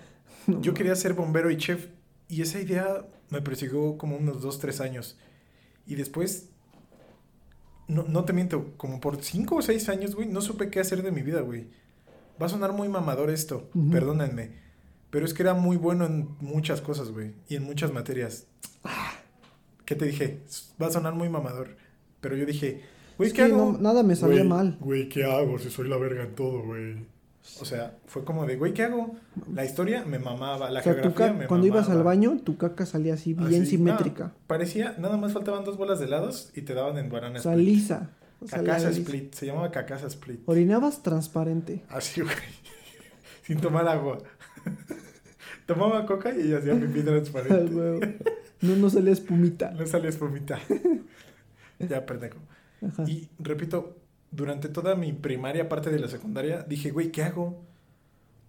No 0.46 0.60
yo 0.62 0.74
quería 0.74 0.96
ser 0.96 1.14
bombero 1.14 1.50
y 1.50 1.56
chef. 1.56 1.88
Y 2.28 2.42
esa 2.42 2.60
idea 2.60 3.06
me 3.30 3.42
persiguió 3.42 3.98
como 3.98 4.16
unos 4.16 4.40
2, 4.40 4.58
3 4.58 4.80
años. 4.80 5.18
Y 5.86 5.94
después, 5.96 6.48
no, 7.88 8.04
no 8.04 8.24
te 8.24 8.32
miento, 8.32 8.72
como 8.78 9.00
por 9.00 9.22
5 9.22 9.56
o 9.56 9.62
6 9.62 9.88
años, 9.90 10.14
güey, 10.14 10.26
no 10.28 10.40
supe 10.40 10.70
qué 10.70 10.80
hacer 10.80 11.02
de 11.02 11.12
mi 11.12 11.20
vida, 11.22 11.40
güey. 11.42 11.68
Va 12.40 12.46
a 12.46 12.48
sonar 12.48 12.72
muy 12.72 12.88
mamador 12.88 13.28
esto, 13.30 13.68
Ujú. 13.74 13.90
perdónenme. 13.90 14.63
Pero 15.14 15.26
es 15.26 15.32
que 15.32 15.44
era 15.44 15.54
muy 15.54 15.76
bueno 15.76 16.06
en 16.06 16.28
muchas 16.40 16.80
cosas, 16.80 17.12
güey. 17.12 17.34
Y 17.48 17.54
en 17.54 17.62
muchas 17.62 17.92
materias. 17.92 18.48
¿Qué 19.84 19.94
te 19.94 20.06
dije? 20.06 20.40
Va 20.82 20.88
a 20.88 20.90
sonar 20.90 21.14
muy 21.14 21.28
mamador. 21.28 21.76
Pero 22.20 22.36
yo 22.36 22.44
dije, 22.44 22.80
güey, 23.16 23.30
¿qué 23.30 23.42
hago? 23.42 23.72
no- 23.74 23.78
nada 23.78 24.02
me 24.02 24.16
salía 24.16 24.38
Güey, 24.38 24.48
mal. 24.48 24.76
Güey, 24.80 25.08
¿qué 25.08 25.22
hago 25.24 25.56
si 25.60 25.70
soy 25.70 25.88
la 25.88 25.98
verga 25.98 26.24
en 26.24 26.34
todo, 26.34 26.62
güey? 26.64 27.06
O 27.60 27.64
sea, 27.64 27.96
fue 28.06 28.24
como 28.24 28.44
de, 28.44 28.56
güey, 28.56 28.74
¿qué 28.74 28.82
hago? 28.82 29.14
La 29.54 29.64
historia 29.64 30.04
me 30.04 30.18
mamaba, 30.18 30.68
la 30.68 30.80
O 30.80 30.82
sea, 30.82 30.94
geografía 30.94 31.32
me 31.32 31.46
cuando 31.46 31.68
ibas 31.68 31.88
al 31.90 32.02
baño, 32.02 32.40
tu 32.42 32.56
caca 32.56 32.84
salía 32.84 33.14
así 33.14 33.34
bien 33.34 33.62
Así, 33.62 33.72
simétrica. 33.76 34.24
no, 34.24 34.32
parecía, 34.48 34.96
nada 34.98 35.16
más 35.16 35.32
faltaban 35.32 35.62
dos 35.64 35.76
bolas 35.76 36.00
de 36.00 36.06
helados 36.06 36.50
y 36.56 36.62
te 36.62 36.74
daban 36.74 36.98
en 36.98 37.08
banana 37.08 37.38
O 37.38 37.42
sea, 37.42 37.52
split. 37.52 37.68
lisa. 37.68 38.10
O 38.40 38.48
sea, 38.48 38.58
Cacasa 38.58 38.88
lisa. 38.88 39.00
split, 39.00 39.32
se 39.34 39.46
llamaba 39.46 39.70
cacasa 39.70 40.08
split. 40.08 40.40
Orinabas 40.46 41.04
transparente. 41.04 41.84
Así, 41.88 42.20
güey. 42.20 42.34
Sin 43.46 43.60
tomar 43.60 43.86
agua. 43.86 44.18
Tomaba 45.66 46.04
coca 46.06 46.34
y 46.36 46.52
hacía 46.52 46.74
pipí 46.78 47.00
Al 47.00 47.04
transparente. 47.06 47.74
huevo. 47.74 48.00
No, 48.60 48.76
no 48.76 48.90
salía 48.90 49.12
espumita. 49.12 49.70
No 49.72 49.86
salía 49.86 50.10
espumita. 50.10 50.58
ya, 51.78 52.04
pendejo. 52.06 52.38
Y 53.06 53.28
repito, 53.38 53.96
durante 54.30 54.68
toda 54.68 54.94
mi 54.94 55.12
primaria, 55.12 55.68
parte 55.68 55.90
de 55.90 55.98
la 55.98 56.08
secundaria, 56.08 56.62
dije, 56.68 56.90
güey, 56.90 57.10
¿qué 57.10 57.22
hago? 57.22 57.62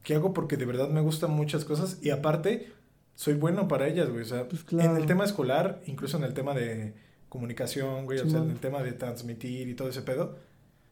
¿Qué 0.04 0.16
hago? 0.16 0.34
Porque 0.34 0.58
de 0.58 0.66
verdad 0.66 0.90
me 0.90 1.02
gustan 1.02 1.32
muchas 1.32 1.64
cosas 1.66 2.00
y 2.02 2.10
aparte, 2.10 2.72
soy 3.16 3.34
bueno 3.36 3.68
para 3.68 3.88
ellas, 3.88 4.10
güey. 4.10 4.22
O 4.24 4.26
sea, 4.26 4.48
Pues 4.48 4.64
claro. 4.64 4.92
en 4.92 4.98
el 4.98 5.06
tema 5.06 5.24
escolar, 5.24 5.82
incluso 5.86 6.18
en 6.18 6.24
el 6.24 6.34
tema 6.34 6.54
de 6.54 6.94
comunicación, 7.30 8.06
güey, 8.06 8.20
o 8.20 8.30
sea, 8.30 8.42
en 8.42 8.50
el 8.52 8.60
tema 8.60 8.84
de 8.84 8.92
transmitir 8.94 9.68
y 9.68 9.74
todo 9.74 9.90
ese 9.90 10.02
pedo, 10.02 10.38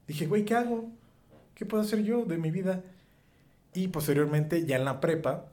dije, 0.08 0.26
güey, 0.26 0.46
¿qué 0.46 0.56
hago? 0.56 0.90
¿Qué 1.56 1.66
puedo 1.66 1.84
hacer 1.84 2.04
yo 2.04 2.26
de 2.26 2.38
mi 2.38 2.50
vida? 2.52 2.82
Y 3.74 3.90
posteriormente, 3.90 4.66
ya 4.66 4.78
en 4.78 4.86
la 4.86 5.00
prepa. 5.02 5.46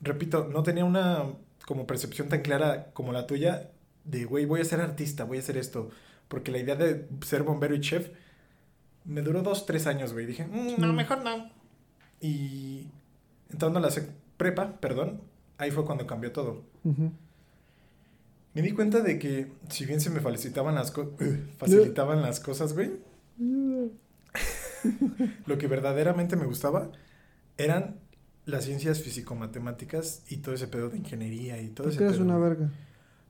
Repito, 0.00 0.48
no 0.52 0.62
tenía 0.62 0.84
una 0.84 1.24
como 1.66 1.86
percepción 1.86 2.28
tan 2.28 2.42
clara 2.42 2.90
como 2.92 3.12
la 3.12 3.26
tuya 3.26 3.70
de, 4.04 4.24
güey, 4.24 4.44
voy 4.46 4.60
a 4.60 4.64
ser 4.64 4.80
artista, 4.80 5.24
voy 5.24 5.38
a 5.38 5.40
hacer 5.40 5.56
esto. 5.56 5.90
Porque 6.28 6.52
la 6.52 6.58
idea 6.58 6.76
de 6.76 7.06
ser 7.24 7.42
bombero 7.42 7.74
y 7.74 7.80
chef 7.80 8.10
me 9.04 9.22
duró 9.22 9.42
dos, 9.42 9.66
tres 9.66 9.86
años, 9.86 10.12
güey. 10.12 10.26
Dije, 10.26 10.46
"Mm, 10.46 10.80
no, 10.80 10.92
Mm. 10.92 10.96
mejor 10.96 11.24
no. 11.24 11.50
Y 12.20 12.86
entrando 13.50 13.78
a 13.78 13.82
la 13.82 13.88
prepa, 14.36 14.72
perdón, 14.80 15.20
ahí 15.58 15.70
fue 15.70 15.84
cuando 15.84 16.06
cambió 16.06 16.32
todo. 16.32 16.62
Me 18.52 18.62
di 18.62 18.72
cuenta 18.72 19.00
de 19.00 19.18
que 19.18 19.52
si 19.68 19.86
bien 19.86 20.00
se 20.00 20.10
me 20.10 20.20
facilitaban 20.20 20.74
las, 20.74 20.90
co- 20.90 21.12
facilitaban 21.58 22.20
las 22.22 22.40
cosas, 22.40 22.72
güey, 22.74 22.90
lo 25.46 25.58
que 25.58 25.66
verdaderamente 25.66 26.36
me 26.36 26.46
gustaba 26.46 26.90
eran 27.58 27.96
las 28.46 28.64
ciencias 28.64 29.00
físico-matemáticas 29.02 30.22
y 30.28 30.38
todo 30.38 30.54
ese 30.54 30.66
pedo 30.66 30.88
de 30.90 30.98
ingeniería 30.98 31.60
y 31.60 31.68
todo 31.68 31.84
¿Por 31.84 31.92
ese 31.94 32.16
qué 32.16 32.22
una 32.22 32.38
verga? 32.38 32.70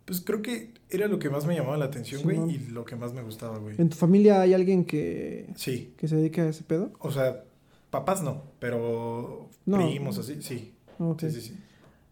Pues 0.04 0.20
creo 0.20 0.42
que 0.42 0.72
era 0.88 1.06
lo 1.06 1.18
que 1.18 1.30
más 1.30 1.46
me 1.46 1.54
llamaba 1.54 1.76
la 1.76 1.84
atención, 1.84 2.22
güey, 2.22 2.38
y 2.50 2.58
lo 2.70 2.84
que 2.84 2.96
más 2.96 3.12
me 3.12 3.22
gustaba, 3.22 3.58
güey. 3.58 3.76
¿En 3.78 3.88
tu 3.90 3.96
familia 3.96 4.40
hay 4.40 4.54
alguien 4.54 4.84
que, 4.84 5.46
Sí, 5.56 5.94
que 5.96 6.08
se 6.08 6.16
dedica 6.16 6.42
a 6.42 6.48
ese 6.48 6.64
pedo? 6.64 6.92
o 6.98 7.10
sea, 7.10 7.44
papás 7.90 8.22
no, 8.22 8.42
pero 8.58 9.48
No. 9.66 9.76
primos 9.78 10.18
así, 10.18 10.42
sí. 10.42 10.72
Ok. 10.98 11.20
Sí, 11.20 11.30
sí, 11.30 11.40
sí. 11.40 11.54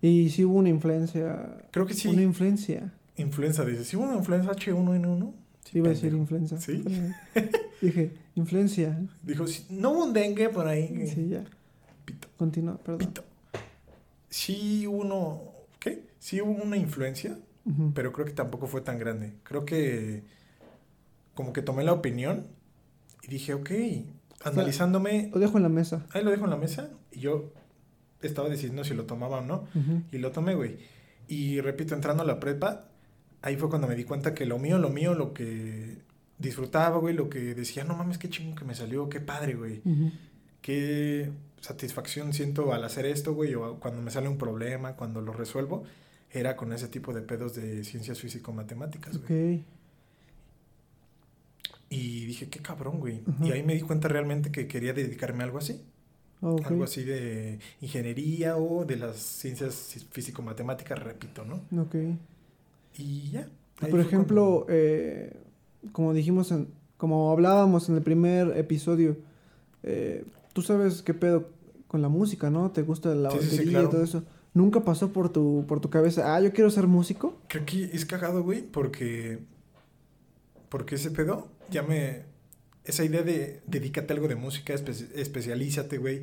Y 0.01 0.31
sí 0.31 0.45
hubo 0.45 0.59
una 0.59 0.69
influencia. 0.69 1.57
Creo 1.73 1.87
que 1.87 1.95
sí. 1.95 2.07
Una 2.09 2.23
influencia. 2.23 2.93
Influenza, 3.17 3.65
dice. 3.65 3.85
¿Sí 3.85 3.97
hubo 3.97 4.05
una 4.05 4.17
influenza 4.17 4.53
H1N1? 4.53 5.33
Sí, 5.65 5.79
Iba 5.79 5.89
a 5.89 5.91
decir 5.91 6.13
influenza. 6.13 6.61
Sí. 6.61 6.85
Dije, 7.83 8.13
influencia. 8.37 8.99
Dijo, 9.25 9.45
no 9.71 9.91
hubo 9.91 10.05
un 10.05 10.13
dengue 10.13 10.49
por 10.51 10.67
ahí. 10.69 11.11
Sí, 11.13 11.29
ya. 11.31 11.45
Pito, 12.09 12.29
Continúa, 12.39 12.79
perdón. 12.79 12.99
pito. 13.01 13.23
Sí 14.31 14.87
hubo 14.87 14.97
uno... 15.03 15.43
¿Qué? 15.79 16.07
Sí 16.19 16.41
hubo 16.41 16.51
una 16.53 16.77
influencia, 16.79 17.39
pero 17.95 18.13
creo 18.15 18.25
que 18.25 18.33
tampoco 18.33 18.67
fue 18.67 18.81
tan 18.81 18.99
grande. 18.99 19.35
Creo 19.43 19.67
que 19.67 20.23
como 21.35 21.53
que 21.53 21.61
tomé 21.61 21.85
la 21.85 21.93
opinión 21.93 22.47
y 23.23 23.29
dije, 23.29 23.53
ok, 23.53 23.71
analizándome, 24.43 25.31
Lo 25.35 25.39
dejo 25.39 25.59
en 25.59 25.65
la 25.65 25.69
mesa. 25.69 26.07
ahí 26.13 26.25
lo 26.25 26.31
dejo 26.31 26.45
en 26.45 26.51
la 26.51 26.57
mesa 26.57 26.89
y 27.13 27.21
yo 27.21 27.53
estaba 28.23 28.49
decidiendo 28.49 28.85
si 28.85 28.95
lo 28.95 29.05
tomaba 29.05 29.39
o 29.39 29.43
no 29.43 29.67
y 30.11 30.17
lo 30.19 30.33
tomé, 30.33 30.55
güey. 30.55 30.79
Y 31.29 31.61
repito, 31.61 31.95
entrando 31.95 32.23
a 32.23 32.27
la 32.27 32.41
prepa, 32.41 32.87
ahí 33.43 33.57
fue 33.57 33.69
cuando 33.69 33.87
me 33.87 33.95
di 33.95 34.05
cuenta 34.05 34.33
que 34.35 34.47
lo 34.47 34.59
mío, 34.59 34.79
lo 34.79 34.89
mío, 34.89 35.15
lo 35.15 35.35
que 35.35 35.99
disfrutaba, 36.39 36.97
güey, 36.97 37.15
lo 37.15 37.29
que 37.29 37.55
decía, 37.55 37.85
no 37.85 37.95
mames, 37.95 38.17
qué 38.17 38.31
chingo 38.31 38.57
que 38.57 38.65
me 38.65 38.75
salió, 38.75 39.11
qué 39.11 39.21
padre, 39.21 39.55
güey. 39.55 39.83
Qué 40.63 41.31
satisfacción 41.61 42.33
siento 42.33 42.73
al 42.73 42.85
hacer 42.85 43.07
esto, 43.07 43.35
güey, 43.35 43.55
o 43.55 43.79
cuando 43.81 44.03
me 44.03 44.11
sale 44.11 44.29
un 44.29 44.39
problema, 44.39 44.97
cuando 44.97 45.21
lo 45.21 45.33
resuelvo, 45.33 45.85
era 46.31 46.57
con 46.57 46.73
ese 46.73 46.89
tipo 46.89 47.13
de 47.13 47.23
pedos 47.23 47.55
de 47.55 47.85
ciencias 47.85 48.21
físico-matemáticas, 48.21 49.19
güey. 49.19 49.57
Ok. 49.57 49.65
Y 51.91 52.27
dije, 52.27 52.49
qué 52.49 52.61
cabrón, 52.61 53.01
güey. 53.01 53.23
Y 53.43 53.51
ahí 53.51 53.63
me 53.63 53.75
di 53.75 53.81
cuenta 53.81 54.09
realmente 54.09 54.53
que 54.53 54.69
quería 54.69 54.93
dedicarme 54.93 55.43
a 55.43 55.47
algo 55.47 55.59
así. 55.59 55.81
Ok. 56.43 56.67
Algo 56.67 56.85
así 56.85 57.03
de 57.03 57.59
ingeniería 57.81 58.57
o 58.59 58.85
de 58.85 58.97
las 58.97 59.17
ciencias 59.17 59.97
físico-matemáticas, 60.11 60.99
repito, 61.03 61.45
¿no? 61.45 61.63
Ok. 61.81 61.95
Y 62.99 63.31
ya. 63.31 63.49
Y 63.81 63.87
Ahí 63.87 63.91
Por 63.91 64.01
ejemplo, 64.01 64.67
eh, 64.69 65.35
como 65.93 66.13
dijimos, 66.13 66.53
en, 66.53 66.69
como 66.99 67.31
hablábamos 67.31 67.89
en 67.89 67.95
el 67.97 68.03
primer 68.03 68.57
episodio, 68.57 69.17
eh, 69.83 70.25
tú 70.59 70.63
sabes 70.63 71.03
qué 71.03 71.15
pedo 71.15 71.51
con 71.87 72.03
la 72.03 72.09
música, 72.09 72.51
¿no? 72.51 72.73
Te 72.73 72.83
gusta 72.83 73.15
la 73.15 73.31
Sí, 73.31 73.39
sí, 73.39 73.45
sí, 73.45 73.51
batería 73.53 73.71
claro. 73.73 73.89
y 73.89 73.91
todo 73.93 74.03
eso. 74.03 74.25
¿Nunca 74.55 74.81
pasó 74.81 75.13
por 75.13 75.29
tu, 75.33 75.65
por 75.69 75.79
tu 75.79 75.89
cabeza, 75.89 76.35
ah, 76.35 76.41
yo 76.41 76.53
quiero 76.53 76.69
ser 76.71 76.89
músico? 76.89 77.39
Creo 77.49 77.65
que 77.65 77.85
es 77.85 78.05
cagado, 78.05 78.43
güey, 78.43 78.63
porque. 78.63 79.39
Porque 80.69 80.97
ese 80.97 81.11
pedo 81.13 81.47
ya 81.71 81.83
me. 81.85 82.23
Esa 82.85 83.05
idea 83.05 83.23
de 83.23 83.61
dedícate 83.67 84.13
a 84.13 84.17
algo 84.17 84.27
de 84.27 84.35
música, 84.35 84.75
espe- 84.75 85.11
especialízate, 85.15 85.99
güey, 85.99 86.23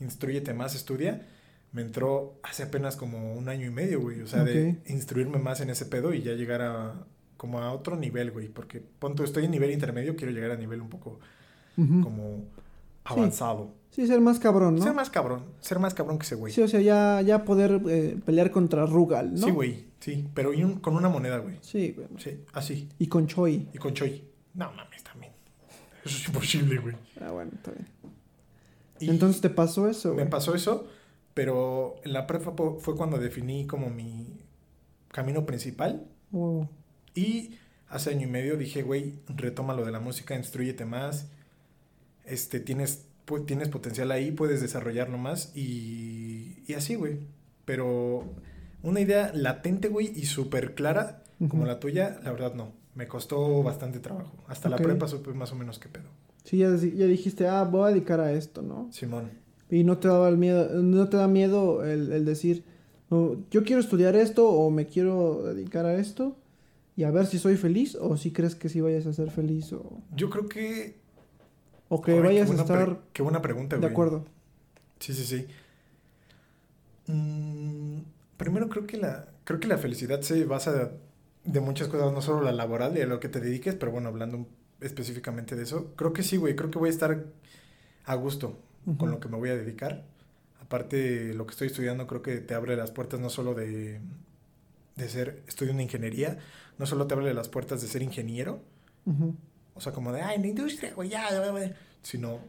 instruyete 0.00 0.54
más, 0.54 0.74
estudia, 0.74 1.26
me 1.72 1.82
entró 1.82 2.38
hace 2.42 2.62
apenas 2.62 2.96
como 2.96 3.34
un 3.34 3.48
año 3.50 3.66
y 3.66 3.70
medio, 3.70 4.00
güey. 4.00 4.22
O 4.22 4.26
sea, 4.26 4.44
de 4.44 4.76
instruirme 4.86 5.38
más 5.38 5.60
en 5.60 5.68
ese 5.70 5.84
pedo 5.86 6.14
y 6.14 6.22
ya 6.22 6.32
llegar 6.32 6.62
a. 6.62 7.04
como 7.36 7.58
a 7.58 7.70
otro 7.72 7.96
nivel, 7.96 8.30
güey. 8.30 8.48
Porque, 8.48 8.80
punto, 8.80 9.24
estoy 9.24 9.44
en 9.44 9.50
nivel 9.50 9.72
intermedio, 9.72 10.16
quiero 10.16 10.32
llegar 10.32 10.52
a 10.52 10.56
nivel 10.56 10.80
un 10.80 10.88
poco 10.88 11.20
como 12.02 12.44
avanzado. 13.04 13.72
Sí, 13.90 14.06
ser 14.08 14.20
más 14.20 14.40
cabrón, 14.40 14.76
¿no? 14.76 14.82
Ser 14.82 14.92
más 14.92 15.08
cabrón, 15.08 15.42
ser 15.60 15.78
más 15.78 15.94
cabrón 15.94 16.18
que 16.18 16.24
ese 16.24 16.34
güey. 16.34 16.52
Sí, 16.52 16.60
o 16.62 16.66
sea, 16.68 16.80
ya, 16.80 17.20
ya 17.22 17.44
poder 17.44 17.80
eh, 17.88 18.18
pelear 18.24 18.50
contra 18.50 18.86
Rugal, 18.86 19.34
¿no? 19.34 19.46
Sí, 19.46 19.50
güey, 19.52 19.84
sí. 20.00 20.26
Pero 20.34 20.50
un- 20.50 20.80
con 20.80 20.96
una 20.96 21.08
moneda, 21.08 21.38
güey. 21.38 21.58
Sí, 21.60 21.92
güey. 21.96 22.08
Sí, 22.18 22.40
así. 22.52 22.88
Y 22.98 23.06
con 23.06 23.26
Choi. 23.28 23.68
Y 23.72 23.78
con 23.78 23.94
Choi. 23.94 24.24
No 24.54 24.72
mames, 24.72 25.04
también. 25.04 25.32
Eso 26.04 26.16
es 26.18 26.26
imposible, 26.26 26.78
güey. 26.78 26.96
Ah, 27.20 27.30
bueno, 27.30 27.52
está 27.54 27.70
bien. 27.70 27.86
Y 28.98 29.10
Entonces 29.10 29.40
te 29.40 29.50
pasó 29.50 29.88
eso, 29.88 30.14
me 30.14 30.26
pasó 30.26 30.54
eso, 30.54 30.88
pero 31.34 31.96
en 32.04 32.12
la 32.12 32.26
prepa 32.26 32.52
fue 32.78 32.96
cuando 32.96 33.18
definí 33.18 33.66
como 33.66 33.90
mi 33.90 34.26
camino 35.08 35.46
principal. 35.46 36.04
Wow. 36.32 36.68
Y 37.14 37.58
hace 37.88 38.10
año 38.10 38.26
y 38.26 38.30
medio 38.30 38.56
dije, 38.56 38.82
güey, 38.82 39.14
retoma 39.28 39.74
lo 39.74 39.84
de 39.84 39.92
la 39.92 40.00
música, 40.00 40.34
instruyete 40.36 40.84
más. 40.84 41.28
Este, 42.26 42.60
tienes, 42.60 43.06
pu- 43.26 43.44
tienes 43.46 43.68
potencial 43.68 44.10
ahí, 44.10 44.30
puedes 44.32 44.60
desarrollarlo 44.60 45.18
más. 45.18 45.52
Y, 45.56 46.58
y 46.66 46.74
así, 46.74 46.94
güey. 46.94 47.18
Pero 47.64 48.24
una 48.82 49.00
idea 49.00 49.32
latente, 49.34 49.88
güey, 49.88 50.12
y 50.14 50.26
súper 50.26 50.74
clara, 50.74 51.22
como 51.48 51.66
la 51.66 51.80
tuya, 51.80 52.18
la 52.22 52.30
verdad 52.32 52.54
no. 52.54 52.72
Me 52.94 53.08
costó 53.08 53.62
bastante 53.62 53.98
trabajo. 53.98 54.32
Hasta 54.46 54.68
la 54.68 54.76
prepa 54.76 55.08
supe 55.08 55.32
más 55.34 55.50
o 55.52 55.56
menos 55.56 55.78
qué 55.78 55.88
pedo. 55.88 56.04
Sí, 56.44 56.58
ya, 56.58 56.68
ya 56.76 57.06
dijiste, 57.06 57.48
ah, 57.48 57.64
voy 57.64 57.84
a 57.90 57.92
dedicar 57.92 58.20
a 58.20 58.32
esto, 58.32 58.62
¿no? 58.62 58.88
Simón. 58.92 59.30
Y 59.70 59.82
no 59.82 59.98
te 59.98 60.08
daba 60.08 60.28
el 60.28 60.36
miedo, 60.36 60.68
no 60.82 61.08
te 61.08 61.16
da 61.16 61.26
miedo 61.26 61.82
el, 61.84 62.12
el 62.12 62.24
decir, 62.24 62.62
"Oh, 63.08 63.36
yo 63.50 63.64
quiero 63.64 63.80
estudiar 63.80 64.14
esto 64.14 64.48
o 64.48 64.70
me 64.70 64.86
quiero 64.86 65.42
dedicar 65.42 65.86
a 65.86 65.96
esto 65.96 66.36
y 66.96 67.02
a 67.04 67.10
ver 67.10 67.26
si 67.26 67.38
soy 67.38 67.56
feliz 67.56 67.96
o 67.96 68.16
si 68.16 68.30
crees 68.30 68.54
que 68.54 68.68
sí 68.68 68.80
vayas 68.80 69.06
a 69.06 69.12
ser 69.14 69.30
feliz 69.30 69.72
o, 69.72 70.00
Yo 70.14 70.30
creo 70.30 70.48
que... 70.48 71.02
o 71.94 72.02
que 72.02 72.12
vayas 72.20 72.50
a 72.50 72.54
estar 72.54 72.98
Qué 73.12 73.22
buena 73.22 73.42
pregunta, 73.42 73.76
de 73.76 73.80
güey. 73.82 73.92
acuerdo. 73.92 74.24
Sí, 75.00 75.12
sí, 75.14 75.24
sí. 75.24 75.46
Mm, 77.06 78.00
primero 78.36 78.68
creo 78.68 78.86
que 78.86 78.96
la 78.96 79.28
creo 79.44 79.60
que 79.60 79.68
la 79.68 79.78
felicidad 79.78 80.20
se 80.22 80.44
basa 80.44 80.72
de, 80.72 80.90
de 81.44 81.60
muchas 81.60 81.88
cosas, 81.88 82.12
no 82.12 82.22
solo 82.22 82.42
la 82.42 82.52
laboral 82.52 82.96
y 82.96 83.02
a 83.02 83.06
lo 83.06 83.20
que 83.20 83.28
te 83.28 83.40
dediques, 83.40 83.74
pero 83.74 83.92
bueno, 83.92 84.08
hablando 84.08 84.46
específicamente 84.80 85.54
de 85.56 85.62
eso, 85.64 85.92
creo 85.96 86.12
que 86.12 86.22
sí, 86.22 86.36
güey, 86.36 86.56
creo 86.56 86.70
que 86.70 86.78
voy 86.78 86.88
a 86.88 86.92
estar 86.92 87.24
a 88.06 88.14
gusto 88.16 88.58
con 88.98 89.10
Ujú. 89.10 89.10
lo 89.10 89.20
que 89.20 89.28
me 89.28 89.38
voy 89.38 89.50
a 89.50 89.56
dedicar. 89.56 90.04
Aparte, 90.60 91.34
lo 91.34 91.46
que 91.46 91.52
estoy 91.52 91.68
estudiando 91.68 92.06
creo 92.06 92.22
que 92.22 92.38
te 92.38 92.54
abre 92.54 92.76
las 92.76 92.90
puertas 92.92 93.20
no 93.20 93.30
solo 93.30 93.54
de, 93.54 94.00
de 94.96 95.08
ser, 95.08 95.42
estudio 95.48 95.72
una 95.72 95.82
ingeniería, 95.82 96.38
no 96.78 96.86
solo 96.86 97.06
te 97.06 97.14
abre 97.14 97.34
las 97.34 97.48
puertas 97.48 97.82
de 97.82 97.88
ser 97.88 98.02
ingeniero, 98.02 98.62
Ujú. 99.06 99.34
O 99.74 99.80
sea, 99.80 99.92
como 99.92 100.12
de, 100.12 100.22
ay, 100.22 100.38
la 100.40 100.46
industria, 100.46 100.94
güey, 100.94 101.08
ya, 101.08 101.36
güey, 101.38 101.50
güey", 101.50 101.72
sino 102.02 102.40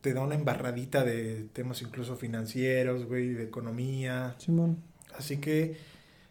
te 0.00 0.12
da 0.12 0.20
una 0.20 0.34
embarradita 0.34 1.04
de 1.04 1.48
temas 1.52 1.80
incluso 1.82 2.16
financieros, 2.16 3.06
güey, 3.06 3.34
de 3.34 3.44
economía. 3.44 4.34
Simón. 4.38 4.78
Así 5.16 5.36
que 5.38 5.76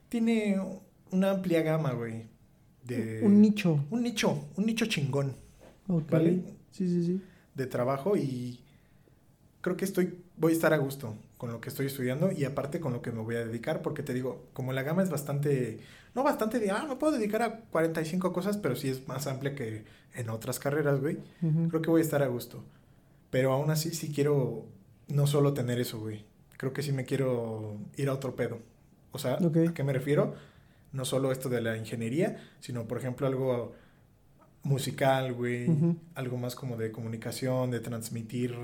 tiene 0.09 0.59
una 1.11 1.31
amplia 1.31 1.61
gama, 1.61 1.93
güey, 1.93 2.25
de... 2.83 3.21
Un 3.23 3.41
nicho. 3.41 3.85
Un 3.89 4.03
nicho, 4.03 4.47
un 4.57 4.65
nicho 4.65 4.85
chingón 4.87 5.35
Ok. 5.87 6.09
¿Vale? 6.11 6.41
Sí, 6.71 6.87
sí, 6.87 7.05
sí. 7.05 7.21
de 7.53 7.67
trabajo 7.67 8.15
y 8.15 8.59
creo 9.59 9.75
que 9.75 9.85
estoy, 9.85 10.17
voy 10.37 10.53
a 10.53 10.55
estar 10.55 10.73
a 10.73 10.77
gusto 10.77 11.15
con 11.41 11.51
lo 11.51 11.59
que 11.59 11.69
estoy 11.69 11.87
estudiando 11.87 12.31
y 12.31 12.45
aparte 12.45 12.79
con 12.79 12.93
lo 12.93 13.01
que 13.01 13.11
me 13.11 13.19
voy 13.19 13.33
a 13.33 13.43
dedicar, 13.43 13.81
porque 13.81 14.03
te 14.03 14.13
digo, 14.13 14.45
como 14.53 14.73
la 14.73 14.83
gama 14.83 15.01
es 15.01 15.09
bastante, 15.09 15.79
no 16.13 16.21
bastante 16.21 16.59
de, 16.59 16.69
ah, 16.69 16.85
me 16.87 16.97
puedo 16.97 17.13
dedicar 17.17 17.41
a 17.41 17.61
45 17.61 18.31
cosas, 18.31 18.57
pero 18.57 18.75
sí 18.75 18.89
es 18.89 19.07
más 19.07 19.25
amplia 19.25 19.55
que 19.55 19.83
en 20.13 20.29
otras 20.29 20.59
carreras, 20.59 21.01
güey. 21.01 21.17
Creo 21.69 21.81
que 21.81 21.89
voy 21.89 22.01
a 22.01 22.03
estar 22.03 22.21
a 22.21 22.27
gusto. 22.27 22.63
Pero 23.31 23.53
aún 23.53 23.71
así 23.71 23.89
sí 23.89 24.11
quiero 24.13 24.67
no 25.07 25.25
solo 25.25 25.55
tener 25.55 25.79
eso, 25.79 25.99
güey. 25.99 26.25
Creo 26.57 26.73
que 26.73 26.83
sí 26.83 26.91
me 26.91 27.05
quiero 27.05 27.75
ir 27.97 28.09
a 28.09 28.13
otro 28.13 28.35
pedo. 28.35 28.59
O 29.11 29.17
sea. 29.17 29.39
¿a 29.39 29.73
qué 29.73 29.83
me 29.83 29.93
refiero? 29.93 30.35
No 30.91 31.05
solo 31.05 31.31
esto 31.31 31.49
de 31.49 31.61
la 31.61 31.75
ingeniería, 31.75 32.37
sino 32.59 32.87
por 32.87 32.99
ejemplo 32.99 33.25
algo 33.25 33.73
musical, 34.61 35.33
güey. 35.33 35.65
Algo 36.13 36.37
más 36.37 36.53
como 36.53 36.77
de 36.77 36.91
comunicación, 36.91 37.71
de 37.71 37.79
transmitir 37.79 38.55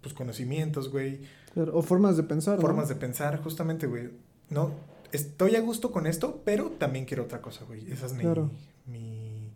pues 0.00 0.14
conocimientos, 0.14 0.90
güey. 0.90 1.20
Claro, 1.54 1.76
O 1.76 1.82
formas 1.82 2.16
de 2.16 2.22
pensar, 2.22 2.56
¿no? 2.56 2.62
Formas 2.62 2.88
de 2.88 2.94
pensar, 2.96 3.42
justamente, 3.42 3.86
güey. 3.86 4.10
No, 4.48 4.72
estoy 5.12 5.56
a 5.56 5.60
gusto 5.60 5.90
con 5.90 6.06
esto, 6.06 6.42
pero 6.44 6.70
también 6.70 7.04
quiero 7.04 7.24
otra 7.24 7.40
cosa, 7.40 7.64
güey. 7.64 7.90
Esa 7.90 8.06
es 8.06 8.12
mi, 8.14 8.22
Claro. 8.22 8.50
mi, 8.86 9.52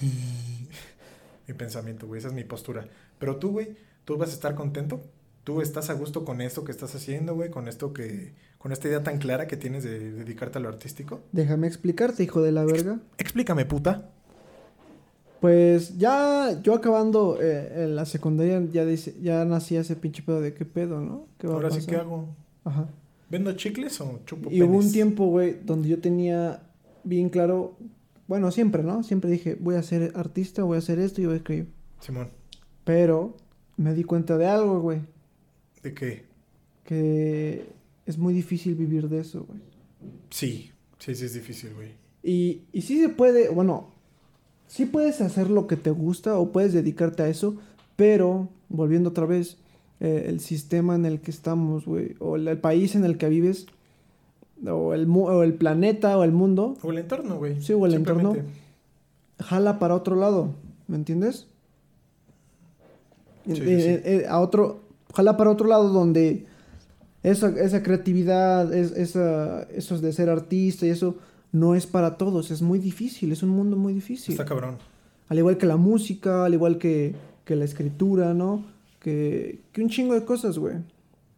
mi, 0.00 0.68
mi 1.46 1.54
pensamiento, 1.54 2.06
güey. 2.06 2.18
Esa 2.18 2.28
es 2.28 2.34
mi 2.34 2.44
postura. 2.44 2.88
Pero 3.18 3.36
tú, 3.36 3.50
güey, 3.52 3.76
tú 4.04 4.16
vas 4.16 4.30
a 4.30 4.32
estar 4.32 4.54
contento. 4.54 5.02
Tú 5.44 5.60
estás 5.60 5.90
a 5.90 5.92
gusto 5.94 6.24
con 6.24 6.40
esto 6.40 6.64
que 6.64 6.72
estás 6.72 6.94
haciendo, 6.94 7.34
güey, 7.34 7.50
con 7.50 7.68
esto 7.68 7.92
que, 7.92 8.32
con 8.56 8.72
esta 8.72 8.88
idea 8.88 9.02
tan 9.02 9.18
clara 9.18 9.46
que 9.46 9.58
tienes 9.58 9.84
de 9.84 10.12
dedicarte 10.12 10.56
a 10.58 10.60
lo 10.62 10.68
artístico. 10.70 11.20
Déjame 11.32 11.66
explicarte, 11.66 12.22
hijo 12.22 12.40
de 12.42 12.50
la 12.52 12.64
verga. 12.64 13.00
Explícame, 13.18 13.66
puta. 13.66 14.10
Pues 15.44 15.98
ya 15.98 16.58
yo 16.62 16.72
acabando 16.72 17.38
eh, 17.38 17.84
en 17.84 17.96
la 17.96 18.06
secundaria 18.06 18.66
ya 18.72 18.86
dice, 18.86 19.14
ya 19.20 19.44
nací 19.44 19.76
ese 19.76 19.94
pinche 19.94 20.22
pedo 20.22 20.40
de 20.40 20.54
qué 20.54 20.64
pedo, 20.64 21.02
¿no? 21.02 21.26
¿Qué 21.36 21.46
va 21.46 21.52
a 21.52 21.56
Ahora 21.56 21.70
sí? 21.70 21.86
¿qué 21.86 21.96
hago? 21.96 22.34
Ajá. 22.64 22.88
¿Vendo 23.28 23.52
chicles 23.52 24.00
o 24.00 24.20
chupo 24.24 24.50
Y 24.50 24.62
hubo 24.62 24.72
un 24.72 24.78
penes? 24.78 24.92
tiempo, 24.94 25.26
güey, 25.26 25.58
donde 25.62 25.90
yo 25.90 26.00
tenía 26.00 26.62
bien 27.02 27.28
claro, 27.28 27.76
bueno, 28.26 28.50
siempre, 28.52 28.82
¿no? 28.82 29.02
Siempre 29.02 29.30
dije, 29.30 29.54
voy 29.60 29.74
a 29.74 29.82
ser 29.82 30.12
artista, 30.14 30.62
voy 30.62 30.76
a 30.76 30.78
hacer 30.78 30.98
esto 30.98 31.20
y 31.20 31.26
voy 31.26 31.34
a 31.34 31.36
escribir. 31.36 31.68
Simón, 32.00 32.30
Pero 32.84 33.36
me 33.76 33.92
di 33.92 34.02
cuenta 34.02 34.38
de 34.38 34.46
algo, 34.46 34.80
güey, 34.80 35.02
¿de 35.82 35.92
qué? 35.92 36.24
que 36.84 37.66
es 38.06 38.16
muy 38.16 38.32
difícil 38.32 38.76
vivir 38.76 39.10
de 39.10 39.20
eso, 39.20 39.44
güey. 39.44 39.60
Sí, 40.30 40.70
sí, 40.98 41.14
sí 41.14 41.26
es 41.26 41.34
difícil, 41.34 41.74
güey. 41.74 41.90
Y, 42.22 42.62
y 42.72 42.80
sí 42.80 42.98
se 42.98 43.10
puede, 43.10 43.50
bueno, 43.50 43.92
sí 44.66 44.86
puedes 44.86 45.20
hacer 45.20 45.50
lo 45.50 45.66
que 45.66 45.76
te 45.76 45.90
gusta 45.90 46.38
o 46.38 46.50
puedes 46.52 46.72
dedicarte 46.72 47.22
a 47.22 47.28
eso, 47.28 47.56
pero, 47.96 48.48
volviendo 48.68 49.10
otra 49.10 49.26
vez, 49.26 49.56
eh, 50.00 50.26
el 50.28 50.40
sistema 50.40 50.94
en 50.96 51.06
el 51.06 51.20
que 51.20 51.30
estamos, 51.30 51.84
güey, 51.86 52.16
o 52.18 52.36
el, 52.36 52.48
el 52.48 52.58
país 52.58 52.94
en 52.94 53.04
el 53.04 53.16
que 53.18 53.28
vives, 53.28 53.66
o 54.66 54.94
el, 54.94 55.06
mu- 55.06 55.26
o 55.28 55.42
el 55.42 55.54
planeta 55.54 56.16
o 56.18 56.24
el 56.24 56.32
mundo, 56.32 56.76
O 56.82 56.90
el 56.90 56.98
entorno, 56.98 57.36
güey. 57.38 57.60
Sí, 57.62 57.72
o 57.72 57.86
el 57.86 57.94
entorno. 57.94 58.34
Jala 59.38 59.78
para 59.78 59.94
otro 59.94 60.16
lado, 60.16 60.50
¿me 60.88 60.96
entiendes? 60.96 61.46
Sí, 63.46 63.52
Eh, 63.52 63.56
sí, 63.56 63.70
eh, 63.70 64.02
eh, 64.04 64.26
a 64.28 64.40
otro, 64.40 64.80
jala 65.14 65.36
para 65.36 65.50
otro 65.50 65.66
lado 65.68 65.90
donde 65.90 66.46
esa, 67.22 67.48
esa 67.60 67.82
creatividad, 67.82 68.72
es, 68.72 68.92
esa, 68.92 69.64
eso 69.64 69.98
de 69.98 70.12
ser 70.12 70.28
artista 70.30 70.86
y 70.86 70.90
eso 70.90 71.16
no 71.54 71.74
es 71.76 71.86
para 71.86 72.16
todos, 72.18 72.50
es 72.50 72.62
muy 72.62 72.80
difícil, 72.80 73.30
es 73.30 73.42
un 73.44 73.50
mundo 73.50 73.76
muy 73.76 73.94
difícil. 73.94 74.32
Está 74.32 74.44
cabrón. 74.44 74.76
Al 75.28 75.38
igual 75.38 75.56
que 75.56 75.66
la 75.66 75.76
música, 75.76 76.44
al 76.44 76.52
igual 76.52 76.78
que, 76.78 77.14
que 77.44 77.54
la 77.54 77.64
escritura, 77.64 78.34
¿no? 78.34 78.64
Que, 78.98 79.60
que 79.72 79.80
un 79.80 79.88
chingo 79.88 80.14
de 80.14 80.24
cosas, 80.24 80.58
güey. 80.58 80.76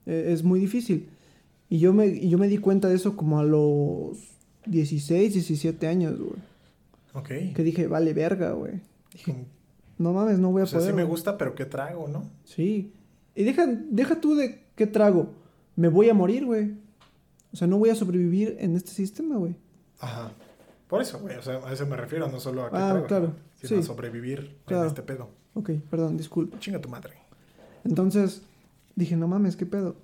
Eh, 0.06 0.30
es 0.32 0.42
muy 0.42 0.58
difícil. 0.58 1.08
Y 1.68 1.78
yo, 1.78 1.92
me, 1.92 2.06
y 2.06 2.30
yo 2.30 2.38
me 2.38 2.48
di 2.48 2.56
cuenta 2.58 2.88
de 2.88 2.94
eso 2.96 3.14
como 3.14 3.38
a 3.38 3.44
los 3.44 4.16
16, 4.64 5.34
17 5.34 5.86
años, 5.86 6.18
güey. 6.18 6.40
Ok. 7.12 7.54
Que 7.54 7.62
dije, 7.62 7.86
vale, 7.86 8.14
verga, 8.14 8.52
güey. 8.52 8.80
Dije, 9.12 9.34
no 9.98 10.12
mames, 10.14 10.38
no 10.38 10.50
voy 10.50 10.62
a 10.62 10.64
O 10.64 10.66
sea, 10.66 10.78
poder. 10.78 10.92
sí 10.92 10.96
me 10.96 11.02
güey". 11.02 11.10
gusta, 11.10 11.36
pero 11.36 11.54
¿qué 11.54 11.66
trago, 11.66 12.08
no? 12.08 12.24
Sí. 12.44 12.90
Y 13.34 13.44
deja, 13.44 13.66
deja 13.66 14.18
tú 14.20 14.34
de 14.34 14.62
qué 14.76 14.86
trago. 14.86 15.28
Me 15.76 15.88
voy 15.88 16.08
a 16.08 16.14
morir, 16.14 16.46
güey. 16.46 16.72
O 17.52 17.56
sea, 17.56 17.66
no 17.68 17.78
voy 17.78 17.90
a 17.90 17.94
sobrevivir 17.94 18.56
en 18.60 18.76
este 18.76 18.90
sistema, 18.92 19.36
güey. 19.36 19.54
Ajá. 20.00 20.30
Por 20.88 21.02
eso, 21.02 21.18
güey. 21.18 21.36
O 21.36 21.42
sea, 21.42 21.56
a 21.66 21.72
eso 21.72 21.86
me 21.86 21.96
refiero, 21.96 22.28
no 22.30 22.38
solo 22.40 22.64
a 22.64 22.70
qué 22.70 22.76
Ah, 22.76 22.90
trago, 22.92 23.06
claro. 23.06 23.32
sino 23.60 23.78
a 23.78 23.82
Sí. 23.82 23.86
sobrevivir 23.86 24.56
Claro. 24.66 24.82
en 24.84 24.88
este 24.88 25.02
pedo. 25.02 25.28
Ok, 25.54 25.70
perdón, 25.90 26.16
disculpa. 26.16 26.58
Chinga 26.58 26.80
tu 26.80 26.88
madre. 26.88 27.14
Entonces, 27.84 28.42
dije, 28.94 29.16
no 29.16 29.26
mames, 29.28 29.56
qué 29.56 29.66
pedo. 29.66 29.96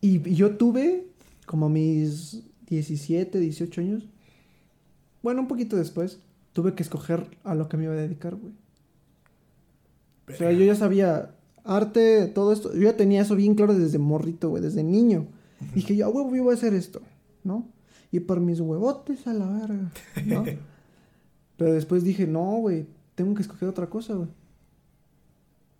Y, 0.00 0.28
y 0.28 0.34
yo 0.34 0.56
tuve, 0.56 1.06
como 1.46 1.66
a 1.66 1.68
mis 1.70 2.42
17, 2.68 3.38
18 3.40 3.80
años, 3.80 4.04
bueno, 5.22 5.40
un 5.40 5.48
poquito 5.48 5.76
después, 5.76 6.18
tuve 6.52 6.74
que 6.74 6.82
escoger 6.82 7.26
a 7.42 7.54
lo 7.54 7.68
que 7.68 7.76
me 7.76 7.84
iba 7.84 7.94
a 7.94 7.96
dedicar, 7.96 8.34
güey. 8.36 8.52
O 10.28 10.32
sea, 10.32 10.52
yo 10.52 10.64
ya 10.64 10.74
sabía 10.74 11.30
arte, 11.64 12.26
todo 12.28 12.52
esto. 12.52 12.72
Yo 12.74 12.82
ya 12.82 12.96
tenía 12.96 13.22
eso 13.22 13.34
bien 13.36 13.54
claro 13.54 13.74
desde 13.74 13.98
morrito, 13.98 14.50
güey, 14.50 14.62
desde 14.62 14.82
niño. 14.82 15.26
Dije, 15.74 15.96
yo 15.96 16.06
a 16.06 16.08
huevo, 16.08 16.34
yo 16.34 16.44
voy 16.44 16.52
a 16.52 16.56
hacer 16.56 16.74
esto, 16.74 17.00
¿no? 17.42 17.66
Y 18.14 18.20
por 18.20 18.38
mis 18.38 18.60
huevotes 18.60 19.26
a 19.26 19.32
la 19.34 19.44
verga, 19.46 19.90
¿no? 20.24 20.44
Pero 21.56 21.72
después 21.72 22.04
dije, 22.04 22.28
no, 22.28 22.58
güey, 22.58 22.86
tengo 23.16 23.34
que 23.34 23.42
escoger 23.42 23.68
otra 23.68 23.88
cosa, 23.88 24.14
güey. 24.14 24.28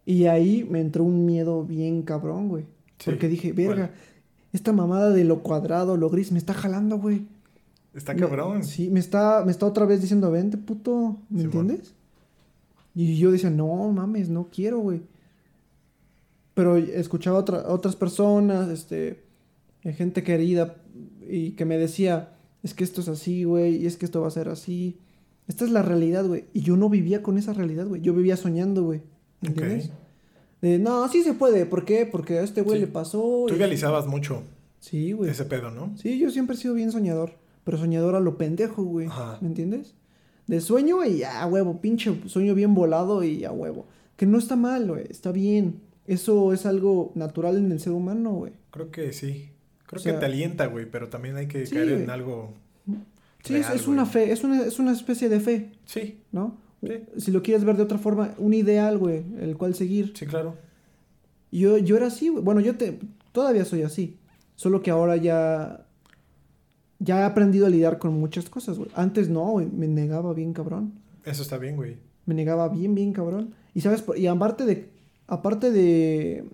Y 0.04 0.24
ahí 0.26 0.66
me 0.68 0.80
entró 0.80 1.04
un 1.04 1.24
miedo 1.26 1.64
bien 1.64 2.02
cabrón, 2.02 2.48
güey. 2.48 2.64
Sí, 2.98 3.10
Porque 3.10 3.28
dije, 3.28 3.52
verga, 3.52 3.86
¿cuál? 3.88 3.98
esta 4.52 4.72
mamada 4.72 5.10
de 5.10 5.22
lo 5.22 5.44
cuadrado, 5.44 5.96
lo 5.96 6.10
gris, 6.10 6.32
me 6.32 6.38
está 6.38 6.54
jalando, 6.54 6.98
güey. 6.98 7.24
Está 7.94 8.14
Me- 8.14 8.20
cabrón. 8.20 8.64
sí, 8.64 8.90
me 8.90 8.98
está, 8.98 9.44
me 9.44 9.52
está 9.52 9.66
otra 9.66 9.86
vez 9.86 10.00
diciendo, 10.00 10.28
vente, 10.32 10.56
puto, 10.58 11.16
¿me 11.30 11.42
entiendes? 11.42 11.94
Y 12.96 13.16
yo 13.16 13.30
decía, 13.30 13.50
no 13.50 13.92
mames, 13.92 14.28
no 14.28 14.48
quiero, 14.52 14.80
güey. 14.80 15.02
Pero 16.54 16.76
escuchaba 16.76 17.38
otra, 17.38 17.64
otras 17.68 17.94
personas, 17.94 18.68
este, 18.70 19.22
gente 19.84 20.22
querida, 20.24 20.76
y 21.28 21.52
que 21.52 21.64
me 21.64 21.78
decía, 21.78 22.33
es 22.64 22.74
que 22.74 22.82
esto 22.82 23.00
es 23.00 23.08
así, 23.08 23.44
güey, 23.44 23.76
y 23.76 23.86
es 23.86 23.96
que 23.96 24.04
esto 24.06 24.20
va 24.22 24.26
a 24.28 24.32
ser 24.32 24.48
así. 24.48 24.98
Esta 25.46 25.64
es 25.64 25.70
la 25.70 25.82
realidad, 25.82 26.26
güey. 26.26 26.46
Y 26.52 26.62
yo 26.62 26.76
no 26.76 26.88
vivía 26.88 27.22
con 27.22 27.38
esa 27.38 27.52
realidad, 27.52 27.86
güey. 27.86 28.00
Yo 28.02 28.12
vivía 28.14 28.36
soñando, 28.36 28.82
güey. 28.82 29.02
¿Me 29.42 29.50
Ok. 29.50 29.58
entiendes? 29.58 29.90
De, 30.62 30.78
no, 30.78 31.06
sí 31.08 31.22
se 31.22 31.34
puede. 31.34 31.66
¿Por 31.66 31.84
qué? 31.84 32.06
Porque 32.06 32.38
a 32.38 32.42
este 32.42 32.62
güey 32.62 32.78
Sí. 32.80 32.86
le 32.86 32.90
pasó. 32.90 33.44
Tú 33.46 33.54
y- 33.54 33.58
idealizabas 33.58 34.06
mucho 34.06 34.42
Sí, 34.80 35.12
güey. 35.12 35.30
ese 35.30 35.44
pedo, 35.44 35.70
¿no? 35.70 35.92
Sí, 35.98 36.18
yo 36.18 36.30
siempre 36.30 36.56
he 36.56 36.58
sido 36.58 36.74
bien 36.74 36.90
soñador. 36.90 37.32
Pero 37.64 37.78
soñador 37.78 38.14
a 38.14 38.20
lo 38.20 38.36
pendejo, 38.38 38.82
güey. 38.84 39.06
Ajá. 39.06 39.38
¿Me 39.42 39.48
entiendes? 39.48 39.94
De 40.46 40.60
sueño 40.60 41.04
y 41.04 41.22
a 41.22 41.46
huevo, 41.46 41.80
pinche 41.80 42.18
sueño 42.26 42.54
bien 42.54 42.74
volado 42.74 43.22
y 43.24 43.44
a 43.44 43.52
huevo. 43.52 43.86
Que 44.16 44.26
no 44.26 44.38
está 44.38 44.56
mal, 44.56 44.86
güey. 44.88 45.04
Está 45.10 45.32
bien. 45.32 45.80
Eso 46.06 46.52
es 46.52 46.66
algo 46.66 47.12
natural 47.14 47.56
en 47.56 47.72
el 47.72 47.80
ser 47.80 47.92
humano, 47.92 48.32
güey. 48.32 48.52
Creo 48.70 48.90
que 48.90 49.12
sí. 49.12 49.50
Creo 49.86 50.00
O 50.00 50.02
sea, 50.02 50.14
que 50.14 50.18
te 50.20 50.26
alienta, 50.26 50.66
güey, 50.66 50.86
pero 50.90 51.08
también 51.08 51.36
hay 51.36 51.46
que 51.46 51.66
sí, 51.66 51.74
caer 51.74 51.92
en 51.92 52.10
algo 52.10 52.54
Sí, 53.44 53.56
es, 53.56 53.66
real, 53.66 53.76
es 53.76 53.86
una 53.86 54.06
fe, 54.06 54.32
es 54.32 54.42
una, 54.42 54.62
es 54.62 54.78
una 54.78 54.92
especie 54.92 55.28
de 55.28 55.38
fe, 55.40 55.72
Sí, 55.84 56.20
¿no? 56.32 56.56
Sí. 56.82 57.00
Si 57.18 57.30
lo 57.30 57.42
quieres 57.42 57.64
ver 57.64 57.76
de 57.76 57.82
otra 57.82 57.98
forma, 57.98 58.34
un 58.38 58.54
ideal, 58.54 58.98
güey, 58.98 59.22
el 59.40 59.56
cual 59.56 59.74
seguir. 59.74 60.12
sí, 60.16 60.26
claro. 60.26 60.56
Yo, 61.52 61.78
yo 61.78 61.96
era 61.96 62.08
así, 62.08 62.30
güey. 62.30 62.42
Bueno, 62.42 62.60
yo 62.60 62.76
te, 62.76 62.98
todavía 63.32 63.64
soy 63.64 63.82
así. 63.82 64.18
Solo 64.56 64.82
que 64.82 64.90
ahora 64.90 65.16
ya, 65.16 65.86
ya 66.98 67.20
he 67.20 67.22
aprendido 67.22 67.66
a 67.66 67.70
lidiar 67.70 67.98
con 67.98 68.14
muchas 68.18 68.48
cosas, 68.50 68.76
güey. 68.78 68.90
Antes 68.94 69.28
no, 69.28 69.44
güey, 69.52 69.66
me 69.66 69.86
negaba 69.86 70.32
bien 70.34 70.52
cabrón. 70.52 70.94
Eso 71.24 71.42
está 71.42 71.56
bien, 71.58 71.76
güey. 71.76 71.96
Me 72.26 72.34
negaba 72.34 72.68
bien, 72.68 72.94
bien 72.94 73.12
cabrón. 73.12 73.54
Y 73.74 73.82
sabes, 73.82 74.04
y 74.16 74.26
aparte 74.26 74.64
de, 74.64 74.88
aparte 75.26 75.70
de, 75.70 76.44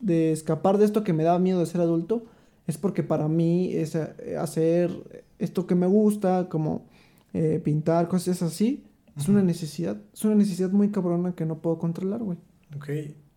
de 0.00 0.32
escapar 0.32 0.78
de 0.78 0.84
esto 0.84 1.04
que 1.04 1.12
me 1.12 1.24
daba 1.24 1.38
miedo 1.38 1.60
de 1.60 1.66
ser 1.66 1.80
adulto, 1.80 2.24
es 2.66 2.78
porque 2.78 3.02
para 3.02 3.28
mí 3.28 3.72
es 3.72 3.94
eh, 3.94 4.36
hacer 4.38 4.90
esto 5.38 5.66
que 5.66 5.74
me 5.74 5.86
gusta, 5.86 6.48
como 6.48 6.86
eh, 7.32 7.60
pintar, 7.62 8.08
cosas 8.08 8.42
así, 8.42 8.84
es 9.16 9.28
una 9.28 9.42
necesidad. 9.42 9.96
Es 10.12 10.24
una 10.24 10.34
necesidad 10.34 10.70
muy 10.70 10.90
cabrona 10.90 11.34
que 11.34 11.46
no 11.46 11.58
puedo 11.58 11.78
controlar, 11.78 12.22
güey. 12.22 12.38
Ok. 12.76 12.88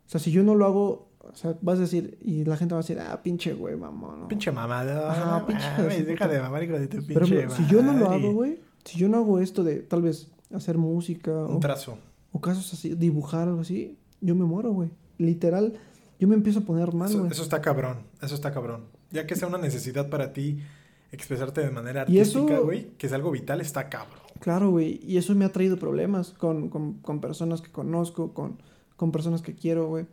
O 0.05 0.10
sea, 0.10 0.20
si 0.20 0.32
yo 0.32 0.43
no 0.43 0.55
lo 0.55 0.66
hago, 0.66 1.10
o 1.20 1.36
sea, 1.36 1.55
vas 1.62 1.78
a 1.78 1.82
decir, 1.82 2.18
y 2.22 2.43
la 2.43 2.57
gente 2.57 2.74
va 2.74 2.80
a 2.80 2.84
decir, 2.84 2.99
ah, 2.99 3.22
pinche 3.24 3.53
güey, 3.53 3.78
mamón. 3.78 4.22
¿no?". 4.22 4.28
Pinche 4.28 4.51
mamada. 4.51 5.12
Ajá, 5.12 5.39
no 5.39 5.45
pinche 5.45 5.66
mames, 5.78 6.05
deja 6.05 6.28
de 6.28 6.39
mamar 6.41 6.64
hijo 6.64 6.74
de 6.74 6.88
tu 6.88 6.97
pinche 6.97 7.14
Pero 7.14 7.28
mira, 7.28 7.49
si 7.49 7.66
yo 7.68 7.82
no 7.82 7.93
lo 7.93 8.10
hago, 8.10 8.34
güey, 8.34 8.60
si 8.84 8.97
yo 8.97 9.07
no 9.07 9.18
hago 9.18 9.39
esto 9.39 9.64
de 9.64 9.78
tal 9.78 10.01
vez 10.01 10.32
hacer 10.53 10.78
música 10.78 11.32
Un 11.32 11.57
o, 11.57 11.60
trazo. 11.60 11.97
o 12.32 12.41
casos 12.41 12.74
así, 12.74 12.95
dibujar 12.95 13.47
algo 13.47 13.62
así, 13.62 13.97
yo 14.22 14.36
me 14.36 14.45
muero, 14.45 14.74
güey. 14.74 14.89
Literal, 15.18 15.74
yo 16.20 16.28
me 16.28 16.36
empiezo 16.36 16.59
a 16.59 16.61
poner 16.63 16.93
mal, 16.93 17.09
Eso, 17.09 17.20
güey. 17.20 17.32
eso 17.32 17.43
está 17.43 17.61
cabrón. 17.61 17.97
Eso 18.22 18.36
está 18.36 18.51
cabrón. 18.51 18.86
Ya 19.11 19.26
que 19.26 19.36
sea 19.36 19.47
una 19.47 19.57
necesidad 19.57 20.09
para 20.09 20.34
ti 20.34 20.59
expresarte 21.11 21.61
de 21.61 21.72
manera 21.72 22.01
artística, 22.01 22.59
güey, 22.59 22.91
que 22.97 23.07
es 23.07 23.13
algo 23.13 23.32
vital, 23.32 23.61
está 23.61 23.89
cabrón. 23.89 24.20
Claro, 24.39 24.70
güey, 24.70 24.99
y 25.03 25.17
eso 25.17 25.34
me 25.34 25.45
ha 25.45 25.51
traído 25.51 25.78
problemas 25.78 26.32
con, 26.32 26.70
con, 26.70 26.93
con 26.99 27.20
personas 27.20 27.61
que 27.61 27.72
conozco, 27.72 28.34
con, 28.34 28.61
con 28.95 29.11
personas 29.11 29.41
que 29.41 29.55
quiero, 29.55 29.88
güey. 29.88 30.05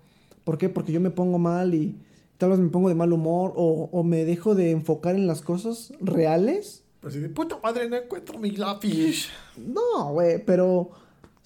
¿Por 0.45 0.57
qué? 0.59 0.69
Porque 0.69 0.93
yo 0.93 1.01
me 1.01 1.11
pongo 1.11 1.39
mal 1.39 1.75
y 1.75 1.99
tal 2.39 2.51
vez 2.51 2.59
me 2.59 2.69
pongo 2.69 2.89
de 2.89 2.95
mal 2.95 3.13
humor 3.13 3.53
o, 3.57 3.89
o 3.93 4.03
me 4.05 4.25
dejo 4.25 4.55
de 4.55 4.71
enfocar 4.71 5.17
en 5.17 5.27
las 5.27 5.43
cosas 5.43 5.93
reales 6.01 6.85
Así 7.07 7.21
de 7.21 7.29
puta 7.29 7.59
madre, 7.63 7.89
no 7.89 7.97
encuentro 7.97 8.37
mi 8.39 8.51
lápiz. 8.51 9.29
No, 9.57 10.13
güey, 10.13 10.45
pero 10.45 10.91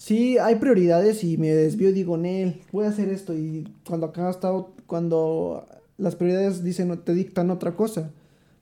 sí 0.00 0.38
hay 0.38 0.54
prioridades 0.56 1.22
y 1.24 1.36
me 1.36 1.48
desvío 1.50 1.90
y 1.90 1.92
digo, 1.92 2.16
Nel, 2.16 2.62
voy 2.72 2.86
a 2.86 2.88
hacer 2.88 3.10
esto. 3.10 3.34
Y 3.36 3.68
cuando 3.86 4.06
acá 4.06 4.28
ha 4.28 4.30
estado, 4.30 4.72
cuando 4.86 5.66
las 5.98 6.16
prioridades 6.16 6.64
dicen, 6.64 6.98
te 7.04 7.12
dictan 7.12 7.50
otra 7.50 7.76
cosa, 7.76 8.10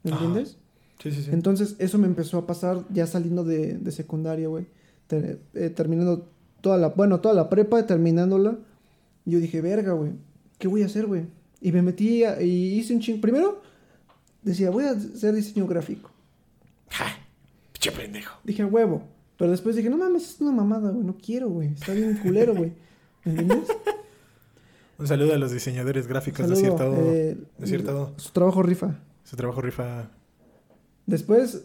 ¿me 0.02 0.10
Ajá. 0.10 0.24
entiendes? 0.24 0.56
Sí, 1.00 1.12
sí, 1.12 1.22
sí. 1.22 1.30
Entonces 1.32 1.76
eso 1.78 1.96
me 1.96 2.08
empezó 2.08 2.38
a 2.38 2.46
pasar 2.48 2.84
ya 2.92 3.06
saliendo 3.06 3.44
de, 3.44 3.78
de 3.78 3.92
secundaria, 3.92 4.48
güey. 4.48 4.66
Eh, 5.10 5.70
terminando 5.70 6.28
toda 6.60 6.76
la, 6.76 6.88
bueno, 6.88 7.20
toda 7.20 7.34
la 7.34 7.48
prepa, 7.48 7.86
terminándola. 7.86 8.58
Yo 9.24 9.38
dije, 9.38 9.60
verga, 9.60 9.92
güey, 9.92 10.12
¿qué 10.58 10.66
voy 10.66 10.82
a 10.82 10.86
hacer, 10.86 11.06
güey? 11.06 11.26
Y 11.60 11.70
me 11.70 11.82
metí 11.82 12.24
a- 12.24 12.42
y 12.42 12.74
hice 12.78 12.94
un 12.94 13.00
ching. 13.00 13.20
Primero 13.20 13.62
decía, 14.42 14.70
voy 14.70 14.84
a 14.84 14.90
hacer 14.90 15.34
diseño 15.34 15.66
gráfico. 15.68 16.10
Ja, 16.90 17.06
pinche 17.72 17.92
pendejo. 17.92 18.38
Dije, 18.42 18.64
huevo. 18.64 19.02
Pero 19.38 19.50
después 19.52 19.76
dije, 19.76 19.88
no 19.88 19.96
mames, 19.96 20.34
es 20.34 20.40
una 20.40 20.52
mamada, 20.52 20.90
güey. 20.90 21.04
No 21.06 21.16
quiero, 21.16 21.48
güey. 21.48 21.68
Está 21.72 21.92
bien 21.94 22.16
culero, 22.22 22.54
güey. 22.54 22.72
¿Me 23.24 23.32
entiendes? 23.32 23.68
Un 24.98 25.06
saludo 25.06 25.32
a 25.34 25.38
los 25.38 25.52
diseñadores 25.52 26.06
gráficos 26.08 26.40
Saludo, 26.40 26.56
de 26.56 26.60
cierto. 26.60 26.94
eh, 26.96 27.36
de 27.58 27.66
cierto. 27.66 28.12
Su 28.16 28.32
trabajo 28.32 28.62
rifa. 28.62 28.98
Su 29.22 29.36
trabajo 29.36 29.60
rifa. 29.60 30.10
Después, 31.06 31.62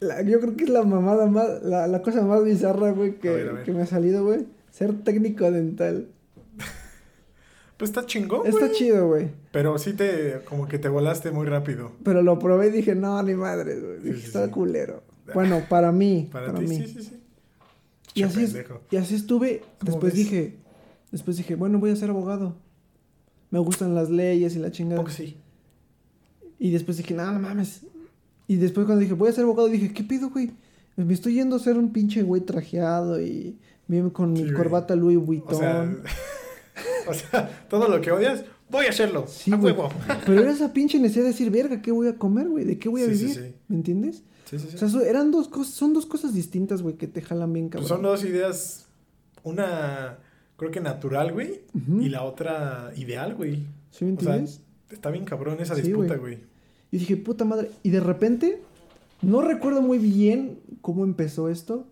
la- 0.00 0.22
yo 0.22 0.40
creo 0.40 0.56
que 0.56 0.64
es 0.64 0.70
la 0.70 0.82
mamada 0.84 1.26
más, 1.26 1.62
la, 1.62 1.86
la 1.86 2.00
cosa 2.02 2.22
más 2.22 2.42
bizarra, 2.42 2.92
güey, 2.92 3.18
que, 3.18 3.28
A 3.28 3.32
ver, 3.32 3.48
a 3.48 3.52
ver. 3.52 3.62
que 3.64 3.72
me 3.72 3.82
ha 3.82 3.86
salido, 3.86 4.24
güey. 4.24 4.46
Ser 4.70 4.94
técnico 5.04 5.50
dental. 5.50 6.08
Pues 7.76 7.90
está 7.90 8.06
chingón, 8.06 8.46
Está 8.46 8.70
chido, 8.70 9.08
güey. 9.08 9.30
Pero 9.50 9.76
sí 9.78 9.94
te, 9.94 10.40
como 10.48 10.68
que 10.68 10.78
te 10.78 10.88
volaste 10.88 11.32
muy 11.32 11.44
rápido. 11.46 11.90
Pero 12.04 12.22
lo 12.22 12.38
probé 12.38 12.68
y 12.68 12.70
dije, 12.70 12.94
no, 12.94 13.20
ni 13.22 13.34
madre, 13.34 13.80
güey. 13.80 13.98
Dije, 13.98 14.16
sí, 14.20 14.26
está 14.26 14.44
sí. 14.46 14.50
culero. 14.52 15.02
Bueno, 15.34 15.62
para 15.68 15.90
mí, 15.92 16.28
Para, 16.30 16.46
para, 16.48 16.58
ti, 16.60 16.66
mí. 16.66 16.76
sí, 16.76 16.86
sí, 16.88 17.02
sí. 17.02 17.20
Y 18.14 18.22
así, 18.22 18.44
pendejo. 18.44 18.80
y 18.90 18.96
así 18.96 19.14
estuve. 19.14 19.60
¿Cómo 19.80 19.92
Después 19.92 20.12
ves? 20.12 20.22
dije, 20.24 20.56
después 21.10 21.36
dije, 21.36 21.54
bueno, 21.56 21.78
voy 21.78 21.90
a 21.90 21.96
ser 21.96 22.10
abogado. 22.10 22.54
Me 23.50 23.58
gustan 23.58 23.94
las 23.94 24.10
leyes 24.10 24.54
y 24.56 24.58
la 24.58 24.70
chingada. 24.70 25.00
Poco 25.00 25.10
sí. 25.12 25.36
Y 26.58 26.70
después 26.70 26.96
dije, 26.96 27.14
no, 27.14 27.30
no 27.32 27.38
mames. 27.40 27.82
Y 28.46 28.56
después 28.56 28.86
cuando 28.86 29.00
dije, 29.02 29.14
voy 29.14 29.28
a 29.30 29.32
ser 29.32 29.44
abogado, 29.44 29.68
dije, 29.68 29.92
¿qué 29.92 30.04
pido, 30.04 30.30
güey? 30.30 30.50
Me 30.96 31.12
estoy 31.14 31.34
yendo 31.34 31.56
a 31.56 31.58
ser 31.58 31.76
un 31.76 31.92
pinche 31.92 32.22
güey 32.22 32.42
trajeado 32.42 33.20
y 33.20 33.58
bien 33.88 34.10
con 34.10 34.36
Sí, 34.36 34.42
mi 34.42 34.48
güey. 34.50 34.62
corbata 34.62 34.94
Louis 34.94 35.18
Vuitton. 35.18 35.54
O 35.54 35.58
sea, 35.58 35.96
o 37.08 37.14
sea, 37.14 37.66
todo 37.68 37.88
lo 37.88 38.00
que 38.00 38.12
odias, 38.12 38.44
voy 38.74 38.86
a 38.86 38.90
hacerlo. 38.90 39.24
Sí, 39.28 39.52
a 39.52 39.56
huevo. 39.56 39.88
Pero 40.26 40.40
era 40.40 40.52
esa 40.52 40.72
pinche 40.72 40.98
necesidad 40.98 41.24
de 41.24 41.30
decir, 41.30 41.50
verga, 41.50 41.80
¿qué 41.82 41.90
voy 41.92 42.08
a 42.08 42.16
comer, 42.18 42.48
güey? 42.48 42.64
¿De 42.64 42.78
qué 42.78 42.88
voy 42.88 43.02
a 43.02 43.06
Sí, 43.06 43.14
sí, 43.16 43.24
vivir? 43.26 43.36
sí. 43.36 43.54
¿Me 43.68 43.76
entiendes? 43.76 44.22
Sí, 44.50 44.58
sí, 44.58 44.68
sí. 44.76 44.84
O 44.84 44.88
sea, 44.88 45.00
eran 45.08 45.30
dos 45.30 45.48
cosas, 45.48 45.74
son 45.74 45.92
dos 45.94 46.06
cosas 46.06 46.34
distintas, 46.34 46.82
güey, 46.82 46.96
que 46.96 47.06
te 47.08 47.22
jalan 47.22 47.52
bien 47.52 47.70
Pues 47.70 47.84
cabrón. 47.84 47.88
son 47.88 48.02
dos 48.02 48.24
ideas. 48.24 48.86
Una, 49.42 50.18
creo 50.56 50.70
que 50.70 50.80
natural, 50.80 51.32
güey. 51.32 51.62
Y 52.00 52.08
la 52.08 52.22
otra 52.24 52.92
ideal, 52.96 53.34
güey. 53.34 53.66
¿Sí 53.90 54.04
me 54.04 54.12
O 54.14 54.20
sea, 54.20 54.36
entiendes? 54.36 54.60
está 54.90 55.10
bien 55.10 55.24
cabrón 55.24 55.58
esa 55.60 55.74
disputa, 55.74 56.16
güey. 56.16 56.36
güey. 56.36 56.38
Y 56.90 56.98
dije, 56.98 57.16
puta 57.16 57.44
madre. 57.44 57.70
Y 57.82 57.90
de 57.90 58.00
repente, 58.00 58.60
no 59.22 59.42
recuerdo 59.42 59.82
muy 59.82 59.98
bien 59.98 60.58
cómo 60.80 61.04
empezó 61.04 61.48
esto, 61.48 61.86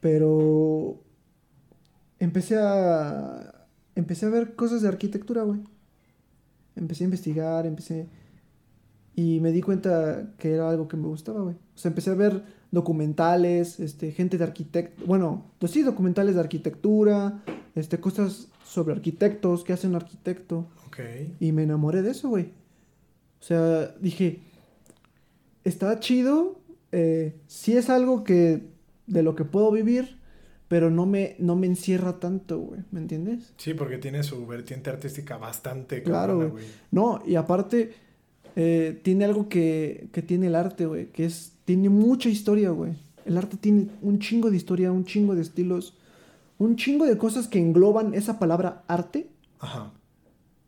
pero 0.00 1.00
empecé 2.18 2.56
a. 2.58 3.52
Empecé 3.94 4.26
a 4.26 4.28
ver 4.28 4.54
cosas 4.54 4.82
de 4.82 4.88
arquitectura, 4.88 5.42
güey. 5.42 5.60
Empecé 6.76 7.04
a 7.04 7.06
investigar, 7.06 7.66
empecé. 7.66 8.06
Y 9.14 9.40
me 9.40 9.50
di 9.50 9.62
cuenta 9.62 10.34
que 10.38 10.52
era 10.52 10.68
algo 10.68 10.88
que 10.88 10.96
me 10.96 11.08
gustaba, 11.08 11.40
güey. 11.40 11.56
O 11.56 11.78
sea, 11.78 11.88
empecé 11.88 12.10
a 12.10 12.14
ver 12.14 12.42
documentales, 12.70 13.80
este, 13.80 14.12
gente 14.12 14.38
de 14.38 14.44
arquitecto. 14.44 15.04
Bueno, 15.06 15.44
pues 15.58 15.72
sí, 15.72 15.82
documentales 15.82 16.34
de 16.34 16.40
arquitectura, 16.42 17.42
este, 17.74 17.98
cosas 17.98 18.48
sobre 18.64 18.94
arquitectos, 18.94 19.64
qué 19.64 19.72
hace 19.72 19.86
un 19.86 19.94
arquitecto. 19.94 20.68
Ok. 20.86 20.98
Y 21.40 21.52
me 21.52 21.62
enamoré 21.62 22.02
de 22.02 22.10
eso, 22.10 22.28
güey. 22.28 22.52
O 23.40 23.44
sea, 23.44 23.94
dije, 24.00 24.40
está 25.64 25.98
chido, 26.00 26.60
eh, 26.92 27.36
sí 27.46 27.76
es 27.76 27.90
algo 27.90 28.24
que 28.24 28.68
de 29.06 29.22
lo 29.22 29.34
que 29.34 29.44
puedo 29.44 29.70
vivir, 29.70 30.18
pero 30.68 30.90
no 30.90 31.06
me, 31.06 31.36
no 31.38 31.54
me 31.56 31.66
encierra 31.66 32.18
tanto, 32.18 32.58
güey, 32.58 32.80
¿me 32.90 33.00
entiendes? 33.00 33.52
Sí, 33.56 33.74
porque 33.74 33.98
tiene 33.98 34.22
su 34.22 34.46
vertiente 34.46 34.90
artística 34.90 35.36
bastante 35.36 36.02
Claro, 36.02 36.50
güey. 36.50 36.64
No, 36.90 37.22
y 37.24 37.36
aparte, 37.36 37.94
eh, 38.56 38.98
tiene 39.02 39.24
algo 39.24 39.48
que, 39.48 40.08
que 40.12 40.22
tiene 40.22 40.48
el 40.48 40.56
arte, 40.56 40.86
güey, 40.86 41.06
que 41.12 41.24
es, 41.24 41.52
tiene 41.64 41.88
mucha 41.88 42.28
historia, 42.28 42.70
güey. 42.70 42.94
El 43.24 43.36
arte 43.36 43.56
tiene 43.56 43.88
un 44.02 44.18
chingo 44.18 44.50
de 44.50 44.56
historia, 44.56 44.90
un 44.90 45.04
chingo 45.04 45.34
de 45.34 45.42
estilos, 45.42 45.94
un 46.58 46.76
chingo 46.76 47.06
de 47.06 47.16
cosas 47.18 47.48
que 47.48 47.58
engloban 47.58 48.14
esa 48.14 48.38
palabra 48.38 48.82
arte. 48.88 49.28
Ajá. 49.58 49.92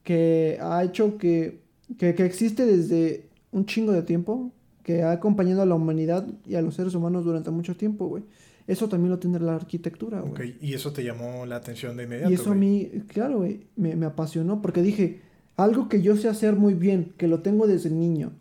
que 0.03 0.59
ha 0.63 0.83
hecho 0.83 1.19
que, 1.19 1.61
que, 1.99 2.15
que 2.15 2.25
existe 2.25 2.65
desde 2.65 3.27
un 3.53 3.67
chingo 3.67 3.93
de 3.93 4.03
tiempo, 4.03 4.51
que 4.83 5.03
ha 5.03 5.13
acompañado 5.13 5.61
a 5.61 5.67
la 5.67 5.75
humanidad 5.75 6.27
y 6.47 6.55
a 6.55 6.63
los 6.63 6.77
seres 6.77 6.95
humanos 6.95 7.27
durante 7.27 7.51
mucho 7.51 7.77
tiempo, 7.77 8.07
güey. 8.07 8.23
Eso 8.69 8.87
también 8.87 9.11
lo 9.11 9.19
tiene 9.19 9.41
la 9.41 9.55
arquitectura, 9.55 10.21
güey. 10.21 10.59
Y 10.61 10.75
eso 10.75 10.93
te 10.93 11.03
llamó 11.03 11.47
la 11.47 11.57
atención 11.57 11.97
de 11.97 12.05
inmediato. 12.05 12.31
Y 12.31 12.35
eso 12.35 12.53
a 12.53 12.55
mí, 12.55 12.91
claro, 13.09 13.39
güey, 13.39 13.67
me, 13.77 13.97
me 13.97 14.05
apasionó 14.05 14.61
porque 14.61 14.83
dije, 14.83 15.23
algo 15.57 15.89
que 15.89 16.03
yo 16.03 16.17
sé 16.17 16.29
hacer 16.29 16.55
muy 16.55 16.75
bien, 16.75 17.15
que 17.17 17.29
lo 17.29 17.41
tengo 17.41 17.67
desde 17.67 17.89
niño, 17.89 18.33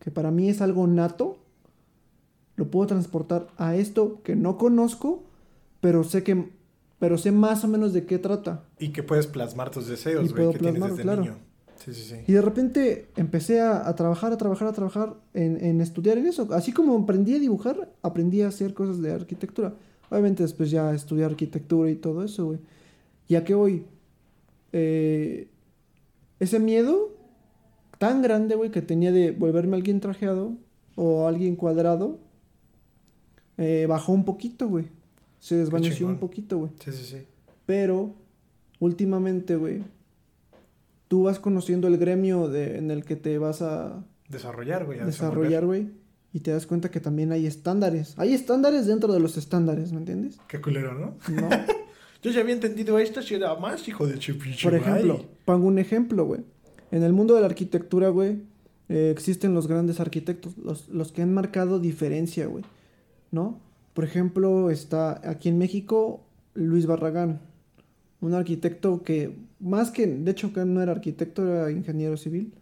que 0.00 0.10
para 0.10 0.32
mí 0.32 0.48
es 0.48 0.60
algo 0.60 0.86
nato, 0.88 1.38
lo 2.56 2.70
puedo 2.72 2.88
transportar 2.88 3.46
a 3.56 3.76
esto 3.76 4.20
que 4.24 4.34
no 4.34 4.58
conozco, 4.58 5.22
pero 5.80 6.02
sé 6.02 6.24
que, 6.24 6.50
pero 6.98 7.16
sé 7.16 7.30
más 7.30 7.62
o 7.62 7.68
menos 7.68 7.92
de 7.92 8.04
qué 8.04 8.18
trata. 8.18 8.64
Y 8.80 8.88
que 8.88 9.04
puedes 9.04 9.28
plasmar 9.28 9.70
tus 9.70 9.86
Y 9.86 9.90
deseos, 9.92 10.34
güey, 10.34 10.52
que 10.52 10.58
tienes 10.58 10.82
desde 10.82 11.02
claro. 11.02 11.22
niño. 11.22 11.36
Sí, 11.88 12.02
sí, 12.02 12.10
sí. 12.10 12.16
Y 12.26 12.32
de 12.32 12.42
repente 12.42 13.08
empecé 13.16 13.60
a, 13.60 13.88
a 13.88 13.94
trabajar, 13.94 14.32
a 14.32 14.36
trabajar, 14.36 14.68
a 14.68 14.72
trabajar 14.72 15.14
en, 15.32 15.64
en 15.64 15.80
estudiar 15.80 16.18
en 16.18 16.26
eso. 16.26 16.48
Así 16.52 16.72
como 16.72 16.96
aprendí 16.98 17.34
a 17.34 17.38
dibujar, 17.38 17.90
aprendí 18.02 18.42
a 18.42 18.48
hacer 18.48 18.74
cosas 18.74 19.00
de 19.00 19.12
arquitectura. 19.12 19.74
Obviamente 20.10 20.42
después 20.42 20.70
ya 20.70 20.94
estudié 20.94 21.24
arquitectura 21.24 21.90
y 21.90 21.96
todo 21.96 22.22
eso, 22.24 22.46
güey. 22.46 22.58
¿Y 23.26 23.36
a 23.36 23.44
qué 23.44 23.54
voy? 23.54 23.84
Eh, 24.72 25.48
ese 26.40 26.58
miedo 26.58 27.16
tan 27.98 28.22
grande, 28.22 28.54
güey, 28.54 28.70
que 28.70 28.82
tenía 28.82 29.12
de 29.12 29.30
volverme 29.32 29.76
alguien 29.76 30.00
trajeado 30.00 30.52
o 30.94 31.26
alguien 31.26 31.56
cuadrado, 31.56 32.18
eh, 33.56 33.86
bajó 33.88 34.12
un 34.12 34.24
poquito, 34.24 34.68
güey. 34.68 34.86
Se 35.40 35.56
desvaneció 35.56 36.06
un 36.06 36.18
poquito, 36.18 36.58
güey. 36.58 36.70
Sí, 36.84 36.92
sí, 36.92 37.04
sí. 37.04 37.16
Pero 37.66 38.14
últimamente, 38.80 39.56
güey, 39.56 39.82
tú 41.08 41.24
vas 41.24 41.38
conociendo 41.40 41.88
el 41.88 41.96
gremio 41.98 42.48
de, 42.48 42.78
en 42.78 42.90
el 42.90 43.04
que 43.04 43.16
te 43.16 43.38
vas 43.38 43.62
a 43.62 44.04
Desarrollar, 44.28 44.84
güey. 44.84 45.00
desarrollar, 45.00 45.64
güey. 45.64 45.88
y 46.32 46.40
te 46.40 46.50
das 46.50 46.66
cuenta 46.66 46.90
que 46.90 47.00
también 47.00 47.32
hay 47.32 47.46
estándares. 47.46 48.14
Hay 48.18 48.34
estándares 48.34 48.86
dentro 48.86 49.12
de 49.12 49.20
los 49.20 49.36
estándares, 49.36 49.92
¿me 49.92 49.98
entiendes? 49.98 50.38
Qué 50.48 50.60
culero, 50.60 50.94
¿no? 50.94 51.16
No. 51.34 51.48
Yo 52.22 52.30
ya 52.32 52.40
había 52.40 52.54
entendido 52.54 52.98
esto 52.98 53.22
si 53.22 53.34
era 53.34 53.54
más, 53.54 53.86
hijo 53.88 54.06
de 54.06 54.18
chupicho. 54.18 54.68
Por 54.68 54.78
ejemplo, 54.78 55.24
pongo 55.44 55.66
un 55.66 55.78
ejemplo, 55.78 56.24
güey. 56.26 56.40
En 56.90 57.02
el 57.02 57.12
mundo 57.12 57.34
de 57.34 57.40
la 57.40 57.46
arquitectura, 57.46 58.08
güey, 58.08 58.42
eh, 58.88 59.10
existen 59.12 59.54
los 59.54 59.66
grandes 59.68 60.00
arquitectos, 60.00 60.58
los, 60.58 60.88
los 60.88 61.12
que 61.12 61.22
han 61.22 61.32
marcado 61.32 61.78
diferencia, 61.78 62.46
güey. 62.46 62.64
¿No? 63.30 63.60
Por 63.94 64.04
ejemplo, 64.04 64.70
está 64.70 65.20
aquí 65.28 65.48
en 65.48 65.58
México 65.58 66.22
Luis 66.54 66.86
Barragán, 66.86 67.40
un 68.20 68.34
arquitecto 68.34 69.02
que, 69.02 69.36
más 69.60 69.90
que, 69.90 70.06
de 70.06 70.30
hecho, 70.30 70.52
que 70.52 70.64
no 70.64 70.82
era 70.82 70.92
arquitecto, 70.92 71.46
era 71.46 71.70
ingeniero 71.70 72.16
civil, 72.16 72.52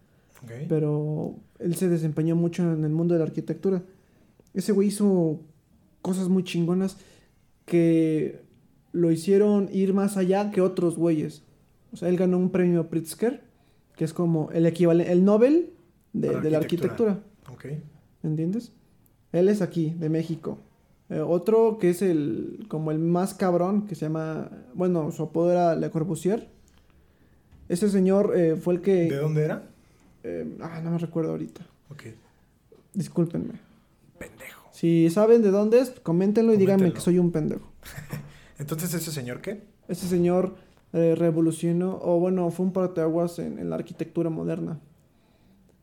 pero 0.68 1.36
él 1.58 1.74
se 1.74 1.88
desempeñó 1.88 2.36
mucho 2.36 2.62
en 2.62 2.84
el 2.84 2.90
mundo 2.90 3.14
de 3.14 3.20
la 3.20 3.26
arquitectura. 3.26 3.82
Ese 4.54 4.72
güey 4.72 4.88
hizo 4.88 5.40
cosas 6.02 6.28
muy 6.28 6.44
chingonas 6.44 6.96
que 7.64 8.40
lo 8.92 9.10
hicieron 9.10 9.68
ir 9.72 9.92
más 9.92 10.16
allá 10.16 10.50
que 10.50 10.60
otros 10.60 10.96
güeyes. 10.96 11.42
O 11.92 11.96
sea, 11.96 12.08
él 12.08 12.16
ganó 12.16 12.38
un 12.38 12.50
premio 12.50 12.88
Pritzker, 12.88 13.42
que 13.96 14.04
es 14.04 14.12
como 14.12 14.50
el 14.52 14.66
equivalente, 14.66 15.12
el 15.12 15.24
Nobel 15.24 15.70
de, 16.12 16.50
la 16.50 16.58
arquitectura. 16.58 17.20
¿Entiendes? 18.22 18.72
Él 19.32 19.48
es 19.48 19.62
aquí, 19.62 19.94
de 19.98 20.08
México. 20.08 20.58
Eh, 21.08 21.20
otro 21.20 21.78
que 21.78 21.90
es 21.90 22.02
el 22.02 22.66
como 22.68 22.90
el 22.90 22.98
más 22.98 23.34
cabrón, 23.34 23.86
que 23.86 23.94
se 23.94 24.06
llama, 24.06 24.50
bueno, 24.74 25.12
su 25.12 25.24
apodo 25.24 25.52
era 25.52 25.76
Le 25.76 25.90
Corbusier. 25.90 26.48
Ese 27.68 27.88
señor 27.88 28.32
eh, 28.36 28.56
fue 28.56 28.74
el 28.74 28.80
que... 28.80 29.10
¿De 29.10 29.16
dónde 29.16 29.44
era? 29.44 29.62
eh, 30.22 30.56
ah, 30.60 30.80
no 30.82 30.90
me 30.90 30.98
recuerdo 30.98 31.30
ahorita. 31.30 31.66
Ok. 31.90 32.04
Discúlpenme. 32.94 33.54
Pendejo. 34.18 34.68
Si 34.72 35.08
saben 35.10 35.42
de 35.42 35.50
dónde 35.50 35.80
es, 35.80 35.90
coméntenlo 36.02 36.52
y 36.52 36.56
díganme 36.56 36.92
que 36.92 37.00
soy 37.00 37.18
un 37.18 37.30
pendejo. 37.30 37.70
Entonces, 38.58 38.92
¿ese 38.94 39.12
señor 39.12 39.40
qué? 39.40 39.62
Ese 39.88 40.06
señor 40.06 40.56
eh, 40.92 41.14
revolucionó, 41.16 41.98
o 42.02 42.18
bueno, 42.18 42.50
fue 42.50 42.66
un 42.66 42.72
parteaguas 42.72 43.38
en, 43.38 43.58
en 43.58 43.70
la 43.70 43.76
arquitectura 43.76 44.30
moderna. 44.30 44.80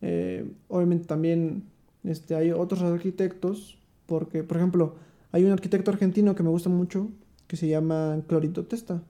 Eh, 0.01 0.45
obviamente 0.67 1.05
también 1.05 1.63
este, 2.03 2.35
hay 2.35 2.51
otros 2.51 2.81
arquitectos, 2.81 3.77
porque, 4.05 4.43
por 4.43 4.57
ejemplo, 4.57 4.95
hay 5.31 5.45
un 5.45 5.51
arquitecto 5.51 5.91
argentino 5.91 6.35
que 6.35 6.43
me 6.43 6.49
gusta 6.49 6.69
mucho, 6.69 7.09
que 7.47 7.55
se 7.55 7.67
llama 7.67 8.21
Clorito 8.27 8.65
Testa. 8.65 9.01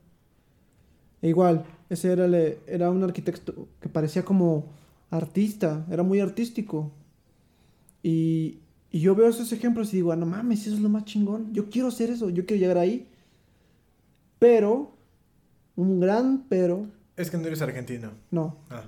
E 1.24 1.28
igual, 1.28 1.64
ese 1.88 2.12
era, 2.12 2.28
le- 2.28 2.58
era 2.66 2.90
un 2.90 3.02
arquitecto 3.02 3.66
que 3.80 3.88
parecía 3.88 4.26
como 4.26 4.66
artista, 5.10 5.86
era 5.90 6.02
muy 6.02 6.20
artístico. 6.20 6.92
Y, 8.02 8.58
y 8.90 9.00
yo 9.00 9.14
veo 9.14 9.28
esos 9.28 9.50
ejemplos 9.52 9.88
y 9.94 9.96
digo, 9.96 10.12
ah, 10.12 10.16
no 10.16 10.26
mames, 10.26 10.66
eso 10.66 10.74
es 10.76 10.82
lo 10.82 10.90
más 10.90 11.06
chingón. 11.06 11.50
Yo 11.54 11.70
quiero 11.70 11.88
hacer 11.88 12.10
eso, 12.10 12.28
yo 12.28 12.44
quiero 12.44 12.60
llegar 12.60 12.76
ahí. 12.76 13.08
Pero, 14.38 14.92
un 15.76 15.98
gran 16.00 16.44
pero, 16.48 16.88
Es 17.16 17.30
que 17.30 17.38
no 17.38 17.46
eres 17.46 17.62
argentino. 17.62 18.10
no, 18.30 18.56
Ah. 18.68 18.82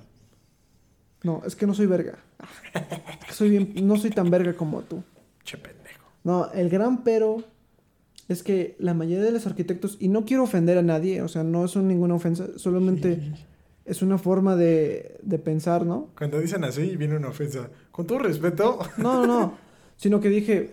no, 1.23 1.41
es 1.43 1.55
que 1.55 1.65
no 1.65 1.73
soy 1.73 1.87
verga. 1.87 2.19
Soy 3.31 3.49
bien- 3.49 3.73
no 3.87 3.97
soy 3.97 4.11
tan 4.11 4.29
verga 4.29 4.53
como 4.53 4.81
tú. 4.83 5.03
Che 5.43 5.57
pendejo. 5.57 6.05
No, 6.23 6.51
el 6.51 6.69
gran 6.69 7.03
pero 7.03 7.43
es 8.27 8.43
que 8.43 8.75
la 8.79 8.93
mayoría 8.93 9.23
de 9.23 9.31
los 9.31 9.47
arquitectos, 9.47 9.97
y 9.99 10.07
no 10.09 10.25
quiero 10.25 10.43
ofender 10.43 10.77
a 10.77 10.81
nadie, 10.81 11.21
o 11.21 11.27
sea, 11.27 11.43
no 11.43 11.63
es 11.65 11.75
un- 11.75 11.87
ninguna 11.87 12.15
ofensa, 12.15 12.47
solamente 12.57 13.33
es 13.85 14.01
una 14.01 14.17
forma 14.17 14.55
de, 14.55 15.17
de 15.23 15.39
pensar, 15.39 15.85
¿no? 15.85 16.09
Cuando 16.17 16.39
dicen 16.39 16.63
así, 16.65 16.97
viene 16.97 17.15
una 17.15 17.29
ofensa. 17.29 17.69
Con 17.91 18.05
todo 18.05 18.19
respeto. 18.19 18.79
No, 18.97 19.25
no, 19.25 19.27
no, 19.27 19.53
sino 19.95 20.19
que 20.19 20.29
dije, 20.29 20.71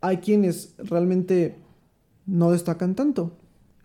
hay 0.00 0.18
quienes 0.18 0.74
realmente 0.78 1.56
no 2.26 2.50
destacan 2.52 2.94
tanto, 2.94 3.36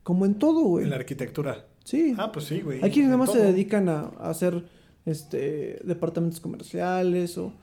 como 0.03 0.25
en 0.25 0.35
todo, 0.35 0.61
güey. 0.61 0.85
En 0.85 0.89
la 0.91 0.95
arquitectura. 0.95 1.65
Sí. 1.83 2.13
Ah, 2.17 2.31
pues 2.31 2.45
sí, 2.45 2.61
güey. 2.61 2.77
Hay 2.83 2.91
quienes 2.91 3.11
En 3.11 3.17
nada 3.17 3.17
más 3.17 3.31
se 3.33 3.39
dedican 3.43 3.89
a, 3.89 4.11
a 4.19 4.29
hacer 4.29 4.63
este 5.05 5.79
departamentos 5.83 6.39
comerciales 6.39 7.37
o 7.37 7.53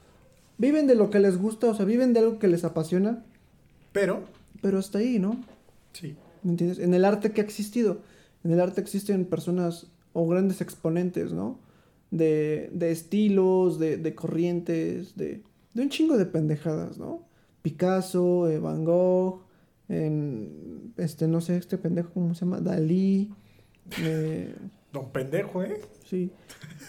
viven 0.59 0.87
de 0.89 0.97
lo 0.97 1.09
que 1.09 1.21
les 1.21 1.39
gusta, 1.39 1.69
o 1.69 1.75
sea, 1.75 1.85
viven 1.87 2.13
de 2.13 2.21
algo 2.21 2.39
que 2.41 2.49
les 2.49 2.65
apasiona, 2.65 3.25
Pero, 3.93 4.23
pero 4.61 4.79
hasta 4.79 4.99
ahí, 4.99 5.19
¿no? 5.19 5.41
sí. 5.93 6.17
¿Me 6.43 6.53
entiendes? 6.53 6.79
En 6.79 6.95
el 6.95 7.05
arte 7.05 7.33
que 7.33 7.41
ha 7.41 7.45
existido, 7.45 7.99
en 8.45 8.53
el 8.53 8.61
arte 8.61 8.81
existen 8.81 9.25
personas 9.25 9.89
o 10.13 10.27
grandes 10.29 10.61
exponentes, 10.61 11.33
¿no? 11.33 11.59
De, 12.13 12.71
de 12.73 12.93
estilos, 12.93 13.81
de, 13.81 13.97
de 13.97 14.15
corrientes, 14.15 15.17
de, 15.17 15.43
de 15.75 15.83
un 15.83 15.89
chingo 15.89 16.17
de 16.17 16.27
pendejadas, 16.27 16.97
¿no? 16.97 17.23
Picasso, 17.63 18.49
eh, 18.49 18.61
Van 18.61 18.85
Gogh, 18.85 19.43
en, 19.89 20.93
este, 20.97 21.27
no 21.27 21.41
sé, 21.41 21.57
este 21.57 21.77
pendejo, 21.77 22.11
¿cómo 22.15 22.35
se 22.35 22.45
llama? 22.45 22.61
Dalí, 22.61 23.33
eh, 24.01 24.55
Don 24.93 25.11
pendejo, 25.11 25.63
¿eh? 25.63 25.81
Sí. 26.05 26.31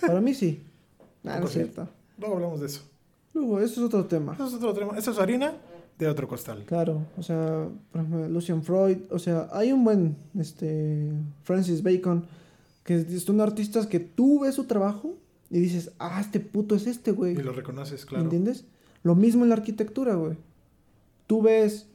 Para 0.02 0.22
mí 0.22 0.34
sí. 0.34 0.64
Ah, 1.26 1.38
no 1.42 1.48
es 1.48 1.52
cierto. 1.52 1.88
Luego 2.18 2.36
hablamos 2.36 2.62
de 2.62 2.68
eso. 2.68 2.82
Luego, 3.34 3.60
eso 3.60 3.82
es 3.82 3.88
otro 3.88 4.06
tema. 4.06 4.34
Eso 4.36 4.48
es 4.48 4.54
otro 4.54 4.74
tema. 4.74 4.98
Eso 4.98 5.12
es 5.12 5.20
harina 5.20 5.54
de 6.00 6.08
otro 6.08 6.28
costal. 6.28 6.64
Claro, 6.66 7.06
o 7.18 7.22
sea, 7.24 7.68
por 7.91 8.02
ejemplo, 8.02 8.28
Lucian 8.30 8.64
Freud, 8.64 8.97
o 9.12 9.20
sea, 9.20 9.50
hay 9.52 9.72
un 9.74 9.84
buen, 9.84 10.16
este, 10.39 11.12
Francis 11.43 11.84
Bacon, 11.84 12.26
que 12.84 13.04
son 13.20 13.41
artistas 13.41 13.86
que 13.86 14.00
tú 14.00 14.39
ves 14.39 14.56
su 14.56 14.64
trabajo 14.64 15.14
y 15.52 15.60
dices, 15.60 15.91
ah, 16.00 16.20
este 16.22 16.39
puto 16.39 16.74
es 16.76 16.88
este, 16.88 17.12
güey. 17.12 17.34
Y 17.34 17.43
lo 17.43 17.52
reconoces, 17.52 18.04
¿Me 18.06 18.08
claro. 18.08 18.24
entiendes? 18.24 18.66
Lo 19.04 19.14
mismo 19.16 19.43
en 19.43 19.50
la 19.50 19.56
arquitectura, 19.56 20.16
güey. 20.16 20.38
Tú 21.28 21.41
ves, 21.41 21.86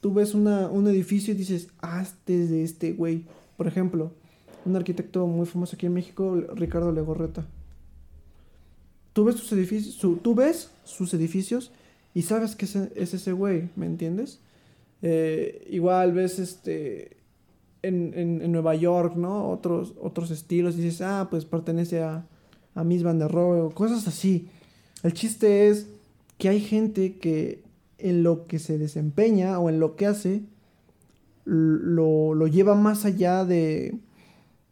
tú 0.00 0.14
ves 0.14 0.34
una, 0.34 0.68
un 0.68 0.86
edificio 0.86 1.34
y 1.34 1.36
dices, 1.36 1.68
ah, 1.80 2.00
este 2.02 2.42
es 2.44 2.50
de 2.50 2.62
este, 2.62 2.92
güey. 2.92 3.24
Por 3.56 3.66
ejemplo, 3.66 4.12
un 4.64 4.76
arquitecto 4.76 5.26
muy 5.26 5.46
famoso 5.46 5.76
aquí 5.76 5.86
en 5.86 5.92
México, 5.94 6.40
Ricardo 6.54 6.92
Legorreta. 6.92 7.46
Tú 9.12 9.24
ves 9.24 9.36
sus 9.36 9.52
edificios, 9.52 9.94
su- 9.94 10.16
tú 10.16 10.34
ves 10.34 10.70
sus 10.84 11.12
edificios 11.14 11.70
y 12.14 12.22
sabes 12.22 12.54
que 12.56 12.64
es, 12.64 12.76
es 12.76 13.12
ese 13.14 13.32
güey, 13.32 13.68
¿me 13.76 13.86
entiendes? 13.86 14.38
Eh, 15.02 15.66
igual 15.70 16.12
ves 16.12 16.38
este 16.38 17.16
en, 17.82 18.12
en, 18.14 18.40
en 18.40 18.52
Nueva 18.52 18.74
York, 18.74 19.16
¿no? 19.16 19.50
Otros, 19.50 19.92
otros 20.00 20.30
estilos, 20.30 20.76
y 20.76 20.80
dices, 20.80 21.02
ah, 21.02 21.26
pues 21.30 21.44
pertenece 21.44 22.02
a, 22.02 22.24
a 22.74 22.84
Miss 22.84 23.02
Van 23.02 23.18
der 23.18 23.30
Rohe, 23.30 23.60
o 23.60 23.70
cosas 23.70 24.08
así. 24.08 24.48
El 25.02 25.12
chiste 25.12 25.68
es 25.68 25.88
que 26.38 26.48
hay 26.48 26.60
gente 26.60 27.18
que 27.18 27.62
en 27.98 28.22
lo 28.22 28.44
que 28.46 28.58
se 28.58 28.78
desempeña 28.78 29.58
o 29.58 29.68
en 29.68 29.80
lo 29.80 29.96
que 29.96 30.06
hace 30.06 30.42
lo, 31.44 32.34
lo 32.34 32.46
lleva 32.46 32.74
más 32.74 33.04
allá 33.04 33.44
de, 33.44 33.94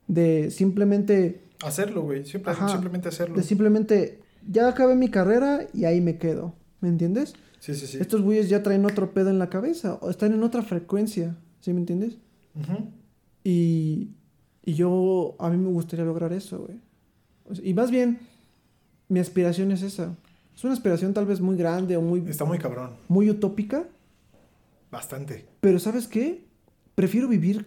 de 0.06 0.50
simplemente 0.50 1.40
Hacerlo, 1.64 2.02
güey. 2.02 2.24
Simple- 2.24 2.54
simplemente 2.68 3.08
hacerlo. 3.08 3.36
de 3.36 3.42
simplemente 3.42 4.18
ya 4.50 4.68
acabé 4.68 4.96
mi 4.96 5.08
carrera 5.08 5.66
y 5.72 5.84
ahí 5.84 6.00
me 6.00 6.16
quedo. 6.18 6.54
¿Me 6.82 6.88
entiendes? 6.90 7.32
Sí, 7.60 7.74
sí, 7.74 7.86
sí. 7.86 7.96
Estos 7.98 8.20
güeyes 8.20 8.50
ya 8.50 8.62
traen 8.62 8.84
otro 8.84 9.14
pedo 9.14 9.30
en 9.30 9.38
la 9.38 9.48
cabeza 9.48 9.94
o 10.02 10.10
están 10.10 10.34
en 10.34 10.42
otra 10.42 10.60
frecuencia. 10.62 11.34
¿Sí 11.60 11.72
me 11.72 11.78
entiendes? 11.80 12.18
Ujú. 12.54 12.88
Y, 13.44 14.10
y 14.64 14.74
yo, 14.74 15.34
a 15.38 15.48
mí 15.48 15.56
me 15.56 15.70
gustaría 15.70 16.04
lograr 16.04 16.32
eso, 16.34 16.58
güey. 16.66 16.78
Y 17.64 17.72
más 17.74 17.90
bien, 17.90 18.18
mi 19.08 19.20
aspiración 19.20 19.72
es 19.72 19.82
esa. 19.82 20.14
Es 20.56 20.64
una 20.64 20.74
aspiración 20.74 21.14
tal 21.14 21.24
vez 21.24 21.40
muy 21.40 21.56
grande 21.56 21.96
o 21.96 22.02
muy, 22.02 22.20
Está 22.28 22.44
muy 22.44 22.58
cabrón. 22.58 22.90
muy 23.08 23.30
utópica, 23.30 23.84
Bastante. 24.90 25.46
pero 25.60 25.78
¿sabes 25.78 26.06
qué? 26.08 26.44
Prefiero 26.94 27.26
vivir 27.28 27.66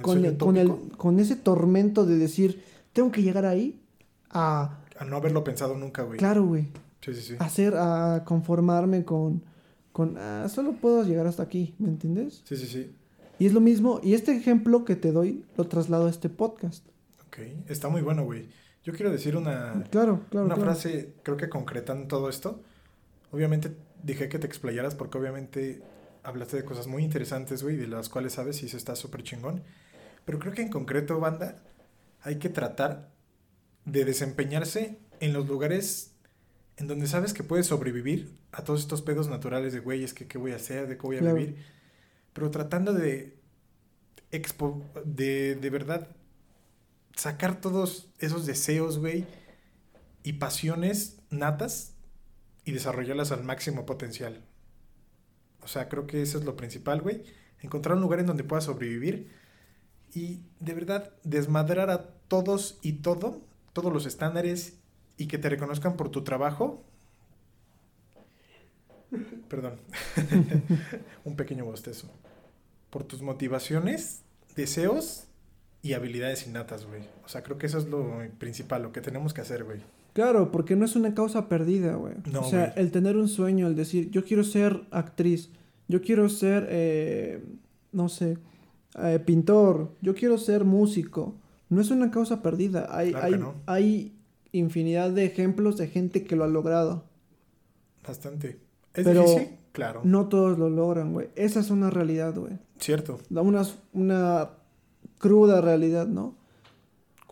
Con 0.00 0.24
el 0.24 0.36
con, 0.38 0.56
el- 0.56 0.72
con 0.96 1.18
ese 1.20 1.36
tormento 1.36 2.06
de 2.06 2.16
decir, 2.16 2.62
tengo 2.92 3.10
que 3.12 3.22
llegar 3.22 3.44
ahí 3.44 3.78
a, 4.30 4.78
A 4.98 5.04
no 5.04 5.16
haberlo 5.16 5.44
pensado 5.44 5.76
nunca, 5.76 6.02
güey. 6.04 6.18
claro, 6.18 6.44
güey, 6.46 6.68
Sí, 7.00 7.14
sí, 7.14 7.22
sí. 7.22 7.36
hacer, 7.38 7.74
a 7.76 8.22
conformarme 8.24 9.04
con, 9.04 9.42
con, 9.92 10.16
ah, 10.18 10.48
solo 10.48 10.72
puedo 10.74 11.04
llegar 11.04 11.26
hasta 11.26 11.42
aquí, 11.42 11.74
¿me 11.78 11.88
entiendes? 11.88 12.42
Sí, 12.44 12.56
sí, 12.56 12.66
sí. 12.66 12.90
Y 13.38 13.46
es 13.46 13.52
lo 13.54 13.60
mismo, 13.60 14.00
y 14.02 14.14
este 14.14 14.36
ejemplo 14.36 14.84
que 14.84 14.96
te 14.96 15.12
doy 15.12 15.44
lo 15.56 15.66
traslado 15.66 16.06
a 16.06 16.10
este 16.10 16.28
podcast. 16.28 16.86
Ok. 17.26 17.38
Está 17.68 17.88
muy 17.88 18.02
bueno, 18.02 18.24
güey. 18.24 18.48
Yo 18.84 18.92
quiero 18.92 19.10
decir 19.10 19.36
una, 19.36 19.84
Claro, 19.90 20.20
claro, 20.30 20.46
una 20.46 20.54
claro. 20.56 20.72
frase, 20.72 21.14
creo 21.22 21.36
que 21.36 21.48
concretan 21.48 22.06
todo 22.08 22.28
esto. 22.28 22.60
Obviamente 23.30 23.74
dije 24.02 24.28
que 24.28 24.38
te 24.38 24.46
explayaras 24.46 24.94
porque 24.94 25.18
obviamente 25.18 25.82
hablaste 26.22 26.56
de 26.58 26.64
cosas 26.64 26.86
muy 26.86 27.02
interesantes, 27.02 27.62
güey, 27.62 27.76
de 27.76 27.86
las 27.86 28.08
cuales 28.08 28.34
sabes 28.34 28.62
y 28.62 28.66
eso 28.66 28.76
está 28.76 28.94
súper 28.96 29.22
chingón. 29.22 29.62
Pero 30.24 30.38
creo 30.38 30.52
que 30.52 30.62
en 30.62 30.68
concreto, 30.68 31.18
banda, 31.18 31.56
hay 32.22 32.36
que 32.38 32.48
tratar 32.50 33.08
de 33.84 34.04
desempeñarse 34.04 34.98
en 35.20 35.32
los 35.32 35.46
lugares 35.48 36.09
en 36.80 36.86
donde 36.88 37.06
sabes 37.06 37.34
que 37.34 37.44
puedes 37.44 37.66
sobrevivir 37.66 38.38
a 38.52 38.64
todos 38.64 38.80
estos 38.80 39.02
pedos 39.02 39.28
naturales 39.28 39.74
de, 39.74 39.80
güey, 39.80 40.02
es 40.02 40.14
que 40.14 40.26
qué 40.26 40.38
voy 40.38 40.52
a 40.52 40.56
hacer, 40.56 40.88
de 40.88 40.96
qué 40.96 41.02
voy 41.02 41.16
a 41.16 41.20
Claro. 41.20 41.36
vivir. 41.36 41.56
Pero 42.32 42.50
tratando 42.50 42.94
de, 42.94 43.38
expo 44.30 44.82
de, 45.04 45.56
de 45.56 45.70
verdad 45.70 46.08
sacar 47.14 47.60
todos 47.60 48.08
esos 48.18 48.46
deseos, 48.46 48.98
güey, 48.98 49.26
y 50.22 50.34
pasiones 50.34 51.18
natas 51.28 51.92
y 52.64 52.72
desarrollarlas 52.72 53.30
al 53.30 53.44
máximo 53.44 53.84
potencial. 53.84 54.42
O 55.62 55.68
sea, 55.68 55.90
creo 55.90 56.06
que 56.06 56.22
eso 56.22 56.38
es 56.38 56.44
lo 56.44 56.56
principal, 56.56 57.02
güey. 57.02 57.24
Encontrar 57.60 57.96
un 57.96 58.02
lugar 58.02 58.20
en 58.20 58.26
donde 58.26 58.44
puedas 58.44 58.64
sobrevivir 58.64 59.28
y 60.14 60.40
de 60.60 60.72
verdad 60.72 61.12
desmadrar 61.24 61.90
a 61.90 62.06
todos 62.28 62.78
y 62.80 62.94
todo, 62.94 63.42
todos 63.74 63.92
los 63.92 64.06
estándares 64.06 64.79
y 65.20 65.26
que 65.26 65.36
te 65.36 65.50
reconozcan 65.50 65.98
por 65.98 66.08
tu 66.08 66.24
trabajo. 66.24 66.82
Perdón. 69.48 69.74
un 71.26 71.36
pequeño 71.36 71.66
bostezo. 71.66 72.08
Por 72.88 73.04
tus 73.04 73.20
motivaciones, 73.20 74.22
deseos 74.56 75.24
y 75.82 75.92
habilidades 75.92 76.46
innatas, 76.46 76.86
güey. 76.86 77.02
O 77.22 77.28
sea, 77.28 77.42
creo 77.42 77.58
que 77.58 77.66
eso 77.66 77.76
es 77.76 77.86
lo 77.86 78.22
principal, 78.38 78.82
lo 78.82 78.92
que 78.92 79.02
tenemos 79.02 79.34
que 79.34 79.42
hacer, 79.42 79.64
güey. 79.64 79.80
Claro, 80.14 80.50
porque 80.50 80.74
no 80.74 80.86
es 80.86 80.96
una 80.96 81.12
causa 81.12 81.50
perdida, 81.50 81.96
güey. 81.96 82.14
No, 82.32 82.40
o 82.40 82.44
sea, 82.44 82.72
güey. 82.72 82.72
el 82.86 82.90
tener 82.90 83.18
un 83.18 83.28
sueño, 83.28 83.66
el 83.66 83.76
decir, 83.76 84.10
yo 84.10 84.24
quiero 84.24 84.42
ser 84.42 84.84
actriz, 84.90 85.50
yo 85.86 86.00
quiero 86.00 86.30
ser, 86.30 86.66
eh, 86.70 87.44
no 87.92 88.08
sé, 88.08 88.38
eh, 88.98 89.18
pintor, 89.22 89.92
yo 90.00 90.14
quiero 90.14 90.38
ser 90.38 90.64
músico, 90.64 91.36
no 91.68 91.82
es 91.82 91.90
una 91.90 92.10
causa 92.10 92.40
perdida. 92.40 92.88
Hay, 92.90 93.10
Claro 93.10 93.26
hay, 93.26 93.32
que 93.32 93.38
no. 93.38 93.54
hay 93.66 94.14
infinidad 94.52 95.10
de 95.10 95.24
ejemplos 95.26 95.76
de 95.76 95.88
gente 95.88 96.24
que 96.24 96.36
lo 96.36 96.44
ha 96.44 96.48
logrado. 96.48 97.04
Bastante. 98.06 98.60
¿Es 98.94 99.04
Pero 99.04 99.22
difícil? 99.22 99.48
Claro. 99.72 100.00
No 100.04 100.28
todos 100.28 100.58
lo 100.58 100.68
logran, 100.68 101.12
güey. 101.12 101.28
Esa 101.36 101.60
es 101.60 101.70
una 101.70 101.90
realidad, 101.90 102.34
güey. 102.36 102.54
Cierto. 102.78 103.18
Da 103.28 103.42
una, 103.42 103.62
una 103.92 104.50
cruda 105.18 105.60
realidad, 105.60 106.06
¿no? 106.08 106.34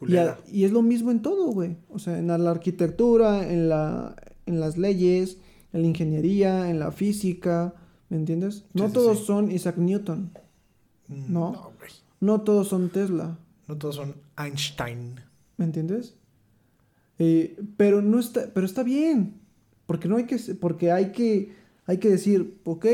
Y, 0.06 0.16
a- 0.16 0.38
y 0.46 0.62
es 0.64 0.70
lo 0.70 0.82
mismo 0.82 1.10
en 1.10 1.22
todo, 1.22 1.46
güey. 1.50 1.76
O 1.90 1.98
sea, 1.98 2.18
en 2.18 2.28
la 2.28 2.50
arquitectura, 2.50 3.50
en, 3.50 3.68
la, 3.68 4.14
en 4.46 4.60
las 4.60 4.78
leyes, 4.78 5.38
en 5.72 5.82
la 5.82 5.88
ingeniería, 5.88 6.70
en 6.70 6.78
la 6.78 6.92
física, 6.92 7.74
¿me 8.08 8.16
entiendes? 8.16 8.64
No 8.74 8.86
sí, 8.86 8.92
todos 8.92 9.18
sí. 9.18 9.24
son 9.24 9.50
Isaac 9.50 9.76
Newton, 9.78 10.30
Mm, 11.08 11.32
no. 11.32 11.52
No, 11.52 11.70
no 12.20 12.40
todos 12.42 12.68
son 12.68 12.90
Tesla, 12.90 13.38
No 13.66 13.76
todos 13.78 13.96
son 13.96 14.14
Einstein. 14.36 15.18
¿me 15.56 15.64
entiendes? 15.64 16.14
Eh, 17.18 17.56
pero 17.76 18.00
no 18.02 18.18
está, 18.20 18.52
pero 18.54 18.66
está 18.66 18.82
bien, 18.82 19.34
porque 19.86 20.08
no 20.08 20.16
hay 20.16 20.24
que, 20.24 20.36
porque 20.60 20.92
hay 20.92 21.12
que, 21.12 21.52
hay 21.86 21.98
que 21.98 22.08
decir, 22.10 22.58
ok, 22.64 22.86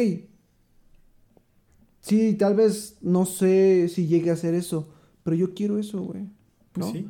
sí, 2.00 2.34
tal 2.34 2.54
vez 2.54 2.96
no 3.00 3.26
sé 3.26 3.88
si 3.88 4.06
llegue 4.06 4.30
a 4.30 4.34
hacer 4.34 4.54
eso, 4.54 4.88
pero 5.22 5.36
yo 5.36 5.54
quiero 5.54 5.78
eso, 5.78 6.00
güey, 6.02 6.24
Pues 6.72 6.86
¿no? 6.86 6.92
sí. 6.92 7.06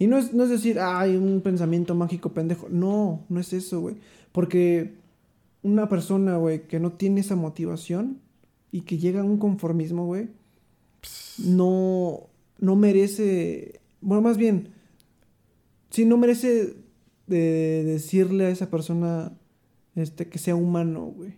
Y 0.00 0.06
no 0.06 0.16
es, 0.16 0.32
no 0.32 0.44
es 0.44 0.50
decir, 0.50 0.78
ay, 0.78 1.16
un 1.16 1.40
pensamiento 1.40 1.94
mágico 1.96 2.32
pendejo. 2.32 2.68
No, 2.70 3.24
no 3.28 3.40
es 3.40 3.52
eso, 3.52 3.80
güey. 3.80 3.96
Porque 4.30 4.94
una 5.62 5.88
persona, 5.88 6.36
güey, 6.36 6.68
que 6.68 6.78
no 6.78 6.92
tiene 6.92 7.20
esa 7.20 7.34
motivación 7.34 8.20
y 8.70 8.82
que 8.82 8.98
llega 8.98 9.22
a 9.22 9.24
un 9.24 9.38
conformismo, 9.38 10.06
güey, 10.06 10.28
no, 11.38 12.28
no 12.60 12.76
merece, 12.76 13.80
bueno, 14.00 14.22
más 14.22 14.36
bien, 14.36 14.68
sí, 15.90 16.04
no 16.04 16.16
merece 16.16 16.74
de 17.26 17.84
decirle 17.84 18.46
a 18.46 18.50
esa 18.50 18.70
persona 18.70 19.32
este, 19.94 20.28
que 20.28 20.38
sea 20.38 20.54
humano, 20.54 21.12
güey. 21.16 21.34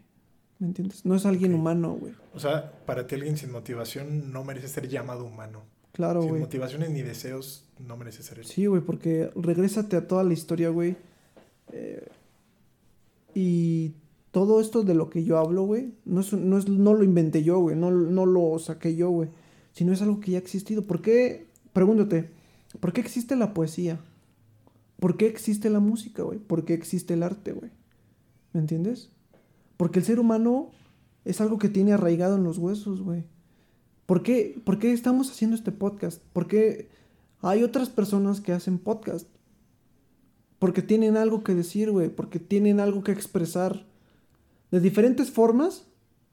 ¿Me 0.59 0.67
entiendes? 0.67 1.07
No 1.07 1.15
es 1.15 1.25
alguien 1.25 1.55
humano, 1.55 1.97
güey. 1.99 2.13
O 2.35 2.39
sea, 2.39 2.73
para 2.85 3.07
ti 3.07 3.15
alguien 3.15 3.37
sin 3.37 3.51
motivación 3.51 4.33
no 4.33 4.45
merece 4.45 4.69
ser 4.69 4.89
llamado 4.89 5.25
humano. 5.25 5.63
Claro, 5.93 6.21
sin 6.21 6.31
güey. 6.31 6.43
motivaciones 6.43 6.91
ni 6.91 7.03
deseos 7.03 7.65
no 7.79 7.97
merece 7.97 8.23
ser 8.23 8.45
Sí, 8.45 8.67
güey, 8.67 8.83
porque 8.83 9.31
regrésate 9.35 9.97
a 9.97 10.07
toda 10.07 10.23
la 10.23 10.35
historia, 10.35 10.69
güey. 10.69 10.97
Eh, 11.73 12.07
y 13.35 13.95
todo 14.31 14.61
esto 14.61 14.83
de 14.83 14.95
lo 14.95 15.11
que 15.11 15.25
yo 15.25 15.39
hablo, 15.39 15.65
güey, 15.65 15.93
no, 16.05 16.21
es, 16.21 16.33
no, 16.33 16.59
es, 16.59 16.69
no 16.69 16.95
lo 16.95 17.05
inventé 17.05 17.43
yo, 17.43 17.59
güey, 17.59 17.77
no, 17.77 17.91
no 17.91 18.27
lo 18.27 18.59
saqué 18.59 18.95
yo, 18.95 19.11
güey, 19.11 19.29
sino 19.73 19.93
es 19.93 20.03
algo 20.03 20.21
que 20.21 20.33
ya 20.33 20.39
ha 20.39 20.41
existido. 20.41 20.83
¿Por 20.83 21.03
qué? 21.03 21.47
Pregúntate, 21.73 22.31
¿por 22.81 22.93
qué 22.93 23.01
existe 23.01 23.37
la 23.37 23.55
poesía? 23.55 23.99
¿Por 25.01 25.17
qué 25.17 25.27
existe 25.27 25.71
la 25.71 25.81
música, 25.81 26.23
güey? 26.23 26.39
¿Por 26.39 26.65
qué 26.65 26.75
existe 26.75 27.15
el 27.15 27.23
arte, 27.23 27.53
güey? 27.53 27.71
¿Me 28.53 28.61
entiendes? 28.61 29.11
Porque 29.77 29.99
el 29.99 30.05
ser 30.05 30.21
humano 30.21 30.71
es 31.25 31.41
algo 31.41 31.59
que 31.59 31.71
tiene 31.71 31.93
arraigado 31.93 32.37
en 32.37 32.45
los 32.45 32.59
huesos, 32.59 33.01
güey. 33.03 33.25
¿Por 34.07 34.23
qué, 34.23 34.61
¿Por 34.65 34.79
qué 34.79 34.93
estamos 34.93 35.31
haciendo 35.31 35.57
este 35.57 35.73
podcast? 35.73 36.23
¿Por 36.33 36.47
qué 36.47 36.91
hay 37.41 37.63
otras 37.63 37.89
personas 37.89 38.41
que 38.41 38.53
hacen 38.53 38.79
podcast? 38.79 39.27
Porque 40.59 40.83
tienen 40.83 41.17
algo 41.17 41.43
que 41.43 41.55
decir, 41.55 41.91
güey. 41.91 42.11
Porque 42.11 42.39
tienen 42.39 42.81
algo 42.81 43.03
que 43.03 43.13
expresar. 43.13 43.87
De 44.71 44.81
diferentes 44.81 45.31
formas, 45.31 45.87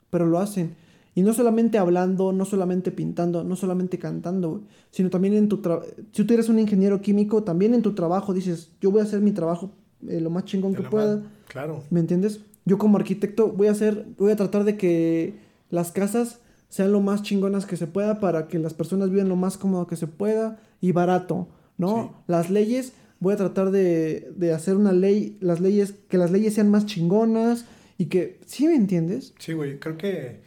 pero 0.10 0.26
lo 0.26 0.40
hacen. 0.40 0.76
Y 1.18 1.24
no 1.24 1.34
solamente 1.34 1.80
hablando, 1.80 2.32
no 2.32 2.46
solamente 2.46 2.92
pintando, 2.92 3.44
no 3.44 3.56
solamente 3.56 3.98
cantando, 3.98 4.62
sino 4.92 5.10
también 5.10 5.34
en 5.34 5.50
tu 5.50 5.64
trabajo. 5.64 5.88
Si 6.12 6.24
tú 6.24 6.36
eres 6.36 6.48
un 6.48 6.60
ingeniero 6.60 7.02
químico, 7.02 7.42
también 7.42 7.74
en 7.74 7.82
tu 7.82 7.96
trabajo 7.96 8.36
dices, 8.36 8.70
yo 8.82 8.92
voy 8.92 9.02
a 9.02 9.06
hacer 9.06 9.22
mi 9.22 9.32
trabajo 9.32 9.72
eh, 10.08 10.22
lo 10.22 10.30
más 10.30 10.46
chingón 10.46 10.74
De 10.74 10.78
que 10.78 10.84
pueda. 10.84 11.24
Claro. 11.48 11.84
¿Me 11.90 12.02
entiendes? 12.02 12.42
Yo 12.66 12.78
como 12.78 13.00
arquitecto 13.00 13.48
voy 13.52 13.66
a 13.66 13.72
hacer, 13.72 14.06
voy 14.20 14.32
a 14.32 14.36
tratar 14.36 14.64
de 14.64 14.78
que 14.78 15.40
las 15.72 15.92
casas 15.92 16.40
sean 16.70 16.92
lo 16.92 17.02
más 17.02 17.24
chingonas 17.24 17.66
que 17.66 17.78
se 17.78 17.88
pueda 17.88 18.20
para 18.20 18.48
que 18.48 18.60
las 18.60 18.76
personas 18.76 19.10
vivan 19.10 19.28
lo 19.28 19.36
más 19.36 19.58
cómodo 19.58 19.88
que 19.88 19.96
se 19.96 20.06
pueda 20.06 20.60
y 20.82 20.92
barato, 20.92 21.48
¿no? 21.80 22.04
Sí. 22.04 22.24
Las 22.28 22.52
leyes, 22.52 22.94
voy 23.20 23.34
a 23.34 23.38
tratar 23.38 23.72
de, 23.72 24.32
de 24.36 24.54
hacer 24.54 24.76
una 24.76 24.92
ley, 24.92 25.36
las 25.40 25.62
leyes, 25.62 25.96
que 26.10 26.20
las 26.20 26.30
leyes 26.30 26.54
sean 26.54 26.70
más 26.70 26.86
chingonas 26.86 27.66
y 27.98 28.06
que, 28.06 28.40
¿sí 28.46 28.68
me 28.68 28.76
entiendes? 28.76 29.34
Sí, 29.40 29.54
güey. 29.54 29.80
Creo 29.80 29.98
que 29.98 30.46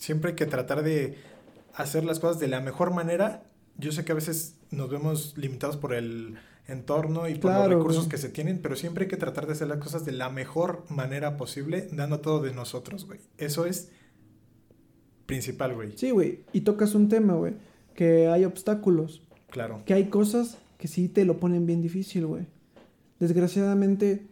siempre 0.00 0.30
hay 0.30 0.36
que 0.36 0.46
tratar 0.46 0.82
de 0.82 1.16
hacer 1.74 2.04
las 2.04 2.18
cosas 2.18 2.40
de 2.40 2.48
la 2.48 2.60
mejor 2.60 2.92
manera. 2.92 3.44
Yo 3.76 3.92
sé 3.92 4.04
que 4.04 4.12
a 4.12 4.14
veces 4.16 4.56
nos 4.70 4.90
vemos 4.90 5.34
limitados 5.36 5.76
por 5.76 5.94
el 5.94 6.34
entorno 6.66 7.28
y 7.28 7.34
por 7.34 7.50
Claro, 7.52 7.68
los 7.68 7.78
recursos 7.78 8.04
güey. 8.04 8.10
que 8.10 8.18
se 8.18 8.28
tienen, 8.30 8.60
pero 8.62 8.76
siempre 8.76 9.04
hay 9.04 9.08
que 9.10 9.16
tratar 9.16 9.46
de 9.46 9.52
hacer 9.52 9.68
las 9.68 9.78
cosas 9.78 10.04
de 10.04 10.12
la 10.12 10.30
mejor 10.30 10.84
manera 10.88 11.36
posible, 11.36 11.88
dando 11.92 12.20
todo 12.20 12.40
de 12.40 12.52
nosotros, 12.52 13.06
güey. 13.06 13.20
Eso 13.38 13.66
es 13.66 13.90
principal, 15.26 15.74
güey. 15.74 15.92
Sí, 15.96 16.10
güey, 16.10 16.40
y 16.52 16.62
tocas 16.62 16.94
un 16.94 17.08
tema, 17.08 17.34
güey, 17.34 17.54
que 17.94 18.26
hay 18.28 18.44
obstáculos. 18.44 19.22
Claro. 19.50 19.82
que 19.84 19.94
hay 19.94 20.04
cosas 20.10 20.58
que 20.78 20.86
sí 20.86 21.08
te 21.08 21.24
lo 21.24 21.40
ponen 21.40 21.66
bien 21.66 21.82
difícil, 21.82 22.24
güey. 22.24 22.46
Desgraciadamente, 23.18 24.28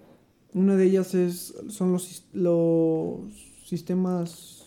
una 0.54 0.76
de 0.76 0.84
ellas 0.84 1.12
es, 1.14 1.54
son 1.68 1.92
los, 1.92 2.24
los 2.32 3.18
sistemas 3.66 4.57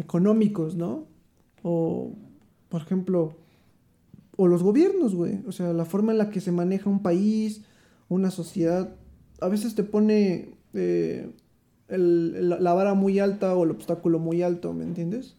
económicos, 0.00 0.74
¿no? 0.74 1.06
O, 1.62 2.12
por 2.68 2.82
ejemplo, 2.82 3.34
o 4.36 4.46
los 4.48 4.62
gobiernos, 4.62 5.14
güey. 5.14 5.40
O 5.46 5.52
sea, 5.52 5.72
la 5.72 5.84
forma 5.84 6.12
en 6.12 6.18
la 6.18 6.30
que 6.30 6.40
se 6.40 6.52
maneja 6.52 6.88
un 6.90 7.02
país, 7.02 7.62
una 8.08 8.30
sociedad, 8.30 8.94
a 9.40 9.48
veces 9.48 9.74
te 9.74 9.84
pone 9.84 10.54
eh, 10.74 11.28
el- 11.88 12.34
el- 12.36 12.48
la 12.64 12.72
vara 12.74 12.94
muy 12.94 13.18
alta 13.18 13.56
o 13.56 13.64
el 13.64 13.70
obstáculo 13.72 14.18
muy 14.20 14.42
alto, 14.42 14.72
¿me 14.72 14.84
entiendes? 14.84 15.34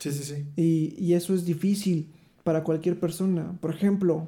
Sí, 0.00 0.10
sí, 0.10 0.24
sí. 0.24 0.44
Y, 0.56 0.94
y 0.98 1.14
eso 1.14 1.34
es 1.34 1.44
difícil 1.44 2.08
para 2.44 2.64
cualquier 2.64 2.98
persona. 2.98 3.56
Por 3.60 3.70
ejemplo, 3.72 4.26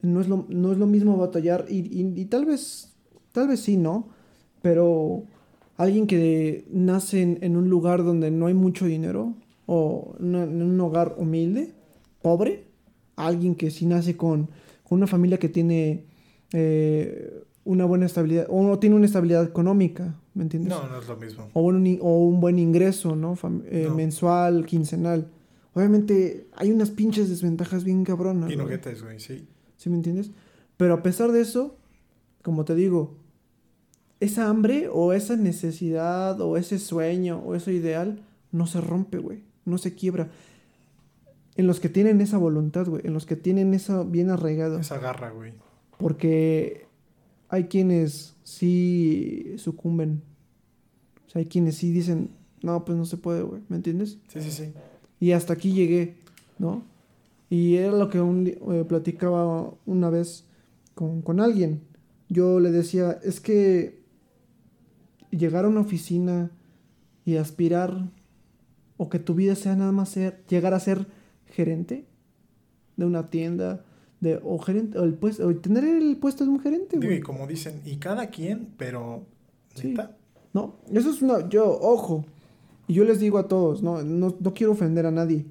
no 0.00 0.20
es 0.20 0.28
lo, 0.28 0.46
no 0.48 0.70
es 0.72 0.78
lo 0.78 0.86
mismo 0.86 1.16
batallar, 1.16 1.66
y, 1.68 1.78
y- 1.80 2.20
y 2.20 2.24
tal 2.26 2.44
vez, 2.46 2.92
tal 3.32 3.48
vez 3.48 3.60
sí, 3.60 3.76
¿no? 3.76 4.08
Pero 4.62 5.24
alguien 5.76 6.06
que 6.06 6.64
nace 6.70 7.22
en, 7.22 7.38
en 7.42 7.56
un 7.56 7.68
lugar 7.70 8.04
donde 8.04 8.30
no 8.30 8.46
hay 8.46 8.54
mucho 8.54 8.86
dinero, 8.86 9.34
o 9.66 10.14
en 10.20 10.34
un 10.62 10.80
hogar 10.80 11.14
humilde, 11.18 11.72
pobre, 12.20 12.64
alguien 13.16 13.54
que 13.54 13.70
sí 13.70 13.86
nace 13.86 14.16
con, 14.16 14.48
con 14.88 14.98
una 14.98 15.06
familia 15.06 15.38
que 15.38 15.48
tiene 15.48 16.04
eh, 16.52 17.42
una 17.64 17.84
buena 17.84 18.06
estabilidad, 18.06 18.46
o 18.50 18.62
no 18.62 18.78
tiene 18.78 18.96
una 18.96 19.06
estabilidad 19.06 19.44
económica, 19.44 20.16
¿me 20.34 20.42
entiendes? 20.42 20.70
No, 20.72 20.86
no 20.88 20.98
es 21.00 21.08
lo 21.08 21.16
mismo. 21.16 21.48
o 21.52 21.62
un, 21.62 21.98
o 22.00 22.26
un 22.26 22.40
buen 22.40 22.58
ingreso, 22.58 23.14
¿no? 23.16 23.36
Fam- 23.36 23.62
eh, 23.66 23.86
No. 23.88 23.94
Mensual, 23.94 24.66
quincenal. 24.66 25.28
Obviamente 25.74 26.48
hay 26.56 26.70
unas 26.70 26.90
pinches 26.90 27.30
desventajas 27.30 27.84
bien 27.84 28.04
cabronas. 28.04 28.50
Y 28.50 28.56
güey, 29.02 29.20
sí. 29.20 29.46
¿Sí 29.76 29.88
me 29.88 29.96
entiendes? 29.96 30.30
Pero 30.76 30.94
a 30.94 31.02
pesar 31.02 31.32
de 31.32 31.40
eso, 31.40 31.76
como 32.42 32.64
te 32.64 32.74
digo, 32.74 33.14
esa 34.22 34.48
hambre 34.48 34.88
o 34.88 35.12
esa 35.12 35.36
necesidad 35.36 36.40
o 36.40 36.56
ese 36.56 36.78
sueño 36.78 37.42
o 37.44 37.56
ese 37.56 37.72
ideal 37.72 38.22
no 38.52 38.68
se 38.68 38.80
rompe, 38.80 39.18
güey. 39.18 39.42
No 39.64 39.78
se 39.78 39.94
quiebra. 39.94 40.30
En 41.56 41.66
los 41.66 41.80
que 41.80 41.88
tienen 41.88 42.20
esa 42.20 42.38
voluntad, 42.38 42.86
güey. 42.86 43.02
En 43.04 43.14
los 43.14 43.26
que 43.26 43.34
tienen 43.34 43.74
eso 43.74 44.04
bien 44.04 44.30
arraigado. 44.30 44.78
Esa 44.78 44.98
garra, 44.98 45.30
güey. 45.30 45.54
Porque 45.98 46.86
hay 47.48 47.64
quienes 47.64 48.36
sí 48.44 49.54
sucumben. 49.58 50.22
O 51.26 51.30
sea, 51.30 51.40
hay 51.40 51.46
quienes 51.46 51.76
sí 51.76 51.90
dicen, 51.90 52.30
no, 52.62 52.84
pues 52.84 52.96
no 52.96 53.06
se 53.06 53.16
puede, 53.16 53.42
güey. 53.42 53.62
¿Me 53.68 53.74
entiendes? 53.74 54.18
Sí, 54.28 54.40
sí, 54.40 54.52
sí. 54.52 54.72
Y 55.18 55.32
hasta 55.32 55.54
aquí 55.54 55.72
llegué, 55.72 56.18
¿no? 56.60 56.84
Y 57.50 57.74
era 57.74 57.90
lo 57.90 58.08
que 58.08 58.20
un 58.20 58.46
eh, 58.46 58.84
platicaba 58.88 59.74
una 59.84 60.10
vez 60.10 60.44
con, 60.94 61.22
con 61.22 61.40
alguien. 61.40 61.80
Yo 62.28 62.60
le 62.60 62.70
decía, 62.70 63.18
es 63.24 63.40
que 63.40 64.01
llegar 65.36 65.64
a 65.64 65.68
una 65.68 65.80
oficina 65.80 66.50
y 67.24 67.36
aspirar 67.36 68.08
o 68.96 69.08
que 69.08 69.18
tu 69.18 69.34
vida 69.34 69.54
sea 69.54 69.74
nada 69.76 69.92
más 69.92 70.10
ser, 70.10 70.44
llegar 70.48 70.74
a 70.74 70.80
ser 70.80 71.06
gerente 71.46 72.06
de 72.96 73.04
una 73.04 73.30
tienda 73.30 73.84
de 74.20 74.40
o 74.44 74.58
gerente 74.58 74.98
o 74.98 75.04
el 75.04 75.14
puesto 75.14 75.46
o 75.46 75.54
tener 75.56 75.84
el 75.84 76.16
puesto 76.16 76.44
de 76.44 76.50
un 76.50 76.60
gerente, 76.60 76.98
Digo, 76.98 77.12
y 77.12 77.20
como 77.20 77.46
dicen, 77.46 77.80
y 77.84 77.96
cada 77.96 78.28
quien, 78.28 78.68
pero 78.76 79.26
Sí. 79.74 79.94
No, 80.52 80.76
eso 80.92 81.10
es 81.10 81.22
una 81.22 81.48
yo 81.48 81.66
ojo. 81.80 82.24
Y 82.86 82.94
yo 82.94 83.04
les 83.04 83.20
digo 83.20 83.38
a 83.38 83.48
todos, 83.48 83.82
no 83.82 84.02
no, 84.02 84.36
no 84.38 84.54
quiero 84.54 84.72
ofender 84.72 85.06
a 85.06 85.10
nadie. 85.10 85.46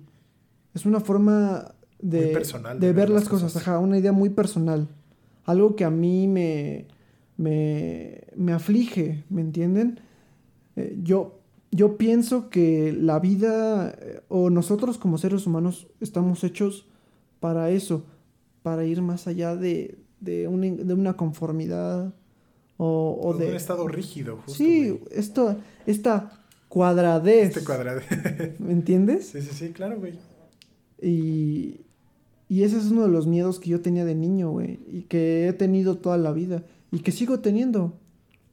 Es 0.74 0.86
una 0.86 1.00
forma 1.00 1.74
de 2.00 2.28
personal 2.28 2.80
de 2.80 2.94
ver 2.94 3.10
las 3.10 3.28
cosas, 3.28 3.56
ajá, 3.58 3.80
una 3.80 3.98
idea 3.98 4.12
muy 4.12 4.30
personal. 4.30 4.88
Algo 5.46 5.76
que 5.76 5.84
a 5.84 5.90
mí 5.90 6.28
me 6.28 6.86
me, 7.42 8.22
me 8.36 8.54
aflige, 8.54 9.24
¿me 9.30 9.42
entienden? 9.42 10.00
Eh, 10.76 10.98
yo 11.02 11.42
yo 11.72 11.98
pienso 11.98 12.50
que 12.50 12.92
la 12.92 13.20
vida 13.20 13.96
eh, 13.98 14.22
o 14.28 14.50
nosotros 14.50 14.98
como 14.98 15.18
seres 15.18 15.48
humanos 15.48 15.88
estamos 16.02 16.44
hechos 16.44 16.86
para 17.39 17.70
eso, 17.70 18.04
para 18.62 18.84
ir 18.86 19.02
más 19.02 19.26
allá 19.28 19.56
de, 19.56 19.98
de, 20.20 20.48
una, 20.48 20.68
de 20.68 20.94
una 20.94 21.14
conformidad 21.16 22.14
o, 22.78 23.18
o 23.22 23.34
de... 23.34 23.50
un 23.50 23.56
estado 23.56 23.88
rígido, 23.88 24.36
justo. 24.38 24.54
sí, 24.54 24.89
güey. 24.89 25.02
esto, 25.12 25.56
esta 25.86 26.44
cuadradez, 26.68 27.50
Este 27.50 27.64
cuadrado. 27.64 28.02
¿me 28.60 28.74
entiendes? 28.74 29.30
sí, 29.30 29.42
sí, 29.42 29.52
sí, 29.54 29.70
claro, 29.70 29.98
güey. 29.98 30.20
Y, 31.02 31.82
y 32.50 32.64
ese 32.64 32.78
es 32.78 32.92
uno 32.92 33.04
de 33.04 33.10
los 33.10 33.28
miedos 33.28 33.60
que 33.60 33.70
yo 33.70 33.82
tenía 33.82 34.04
de 34.04 34.14
niño, 34.14 34.52
güey, 34.52 34.80
y 34.92 35.04
que 35.04 35.48
he 35.48 35.54
tenido 35.54 35.98
toda 35.98 36.18
la 36.18 36.34
vida 36.34 36.64
y 36.92 37.00
que 37.00 37.12
sigo 37.12 37.39
teniendo. 37.39 37.94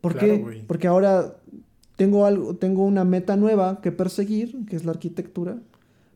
¿Por 0.01 0.13
Claro, 0.17 0.47
qué? 0.49 0.65
Porque 0.67 0.87
ahora 0.87 1.37
tengo 1.97 2.25
algo, 2.25 2.55
tengo 2.55 2.85
una 2.85 3.05
meta 3.05 3.37
nueva 3.37 3.81
que 3.81 3.91
perseguir, 3.91 4.65
que 4.67 4.77
es 4.77 4.85
la 4.85 4.93
arquitectura. 4.93 5.59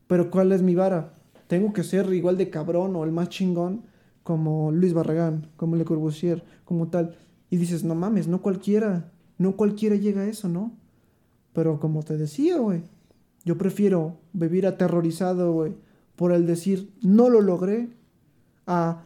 Pero 0.07 0.31
¿cuál 0.31 0.51
es 0.51 0.61
mi 0.61 0.75
vara? 0.75 1.13
Tengo 1.47 1.73
que 1.73 1.83
ser 1.83 2.11
igual 2.13 2.37
de 2.37 2.49
cabrón 2.49 2.95
o 2.95 3.03
el 3.03 3.11
más 3.11 3.29
chingón 3.29 3.83
como 4.23 4.71
Luis 4.71 4.93
Barragán, 4.93 5.47
como 5.57 5.75
Le 5.75 5.83
Corbusier, 5.85 6.43
como 6.63 6.87
tal. 6.87 7.15
Y 7.49 7.57
dices, 7.57 7.83
no 7.83 7.95
mames, 7.95 8.27
no 8.27 8.41
cualquiera, 8.41 9.11
no 9.37 9.55
cualquiera 9.57 9.95
llega 9.95 10.21
a 10.21 10.27
eso, 10.27 10.47
¿no? 10.47 10.71
Pero 11.51 11.79
como 11.79 12.03
te 12.03 12.17
decía, 12.17 12.57
güey, 12.57 12.81
yo 13.43 13.57
prefiero 13.57 14.15
vivir 14.31 14.65
aterrorizado, 14.65 15.51
güey, 15.51 15.73
por 16.15 16.31
el 16.31 16.47
decir, 16.47 16.91
no 17.01 17.29
lo 17.29 17.41
logré, 17.41 17.89
a 18.65 19.01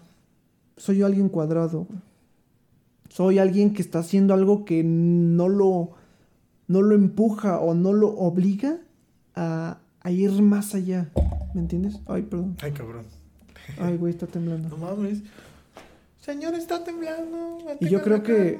soy 0.78 1.02
alguien 1.02 1.30
cuadrado, 1.30 1.88
güey. 1.90 2.00
Soy 3.10 3.40
alguien 3.40 3.74
que 3.74 3.82
está 3.82 4.00
haciendo 4.00 4.34
algo 4.34 4.66
que 4.66 4.84
no 4.84 5.50
lo, 5.50 5.92
no 6.68 6.82
lo 6.82 6.96
empuja 6.96 7.60
o 7.60 7.74
no 7.74 7.94
lo 7.94 8.10
obliga 8.10 8.80
a, 9.36 9.80
a 10.02 10.12
ir 10.12 10.32
más 10.42 10.76
allá. 10.76 11.10
¿Me 11.54 11.62
entiendes? 11.62 12.00
Ay, 12.08 12.24
perdón. 12.24 12.56
Ay, 12.62 12.72
cabrón. 12.72 13.06
Ay, 13.80 13.98
güey, 13.98 14.12
está 14.14 14.28
temblando. 14.28 14.70
No 14.78 14.78
mames. 14.78 15.22
Señor, 16.22 16.56
está 16.56 16.84
temblando. 16.84 17.60
Y 17.80 17.88
yo 17.88 18.02
creo 18.02 18.22
que-. 18.24 18.58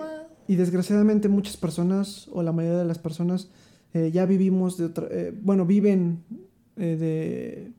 Y 0.48 0.56
desgraciadamente 0.56 1.28
muchas 1.28 1.58
personas, 1.58 2.30
o 2.32 2.42
la 2.42 2.54
mayoría 2.54 2.80
de 2.80 2.86
las 2.86 3.00
personas, 3.00 3.50
eh, 3.94 4.12
ya 4.14 4.26
vivimos 4.26 4.78
de 4.78 4.86
otra... 4.86 5.08
eh, 5.12 5.38
bueno, 5.42 5.66
viven 5.66 6.24
eh, 6.78 6.96
de, 6.98 7.72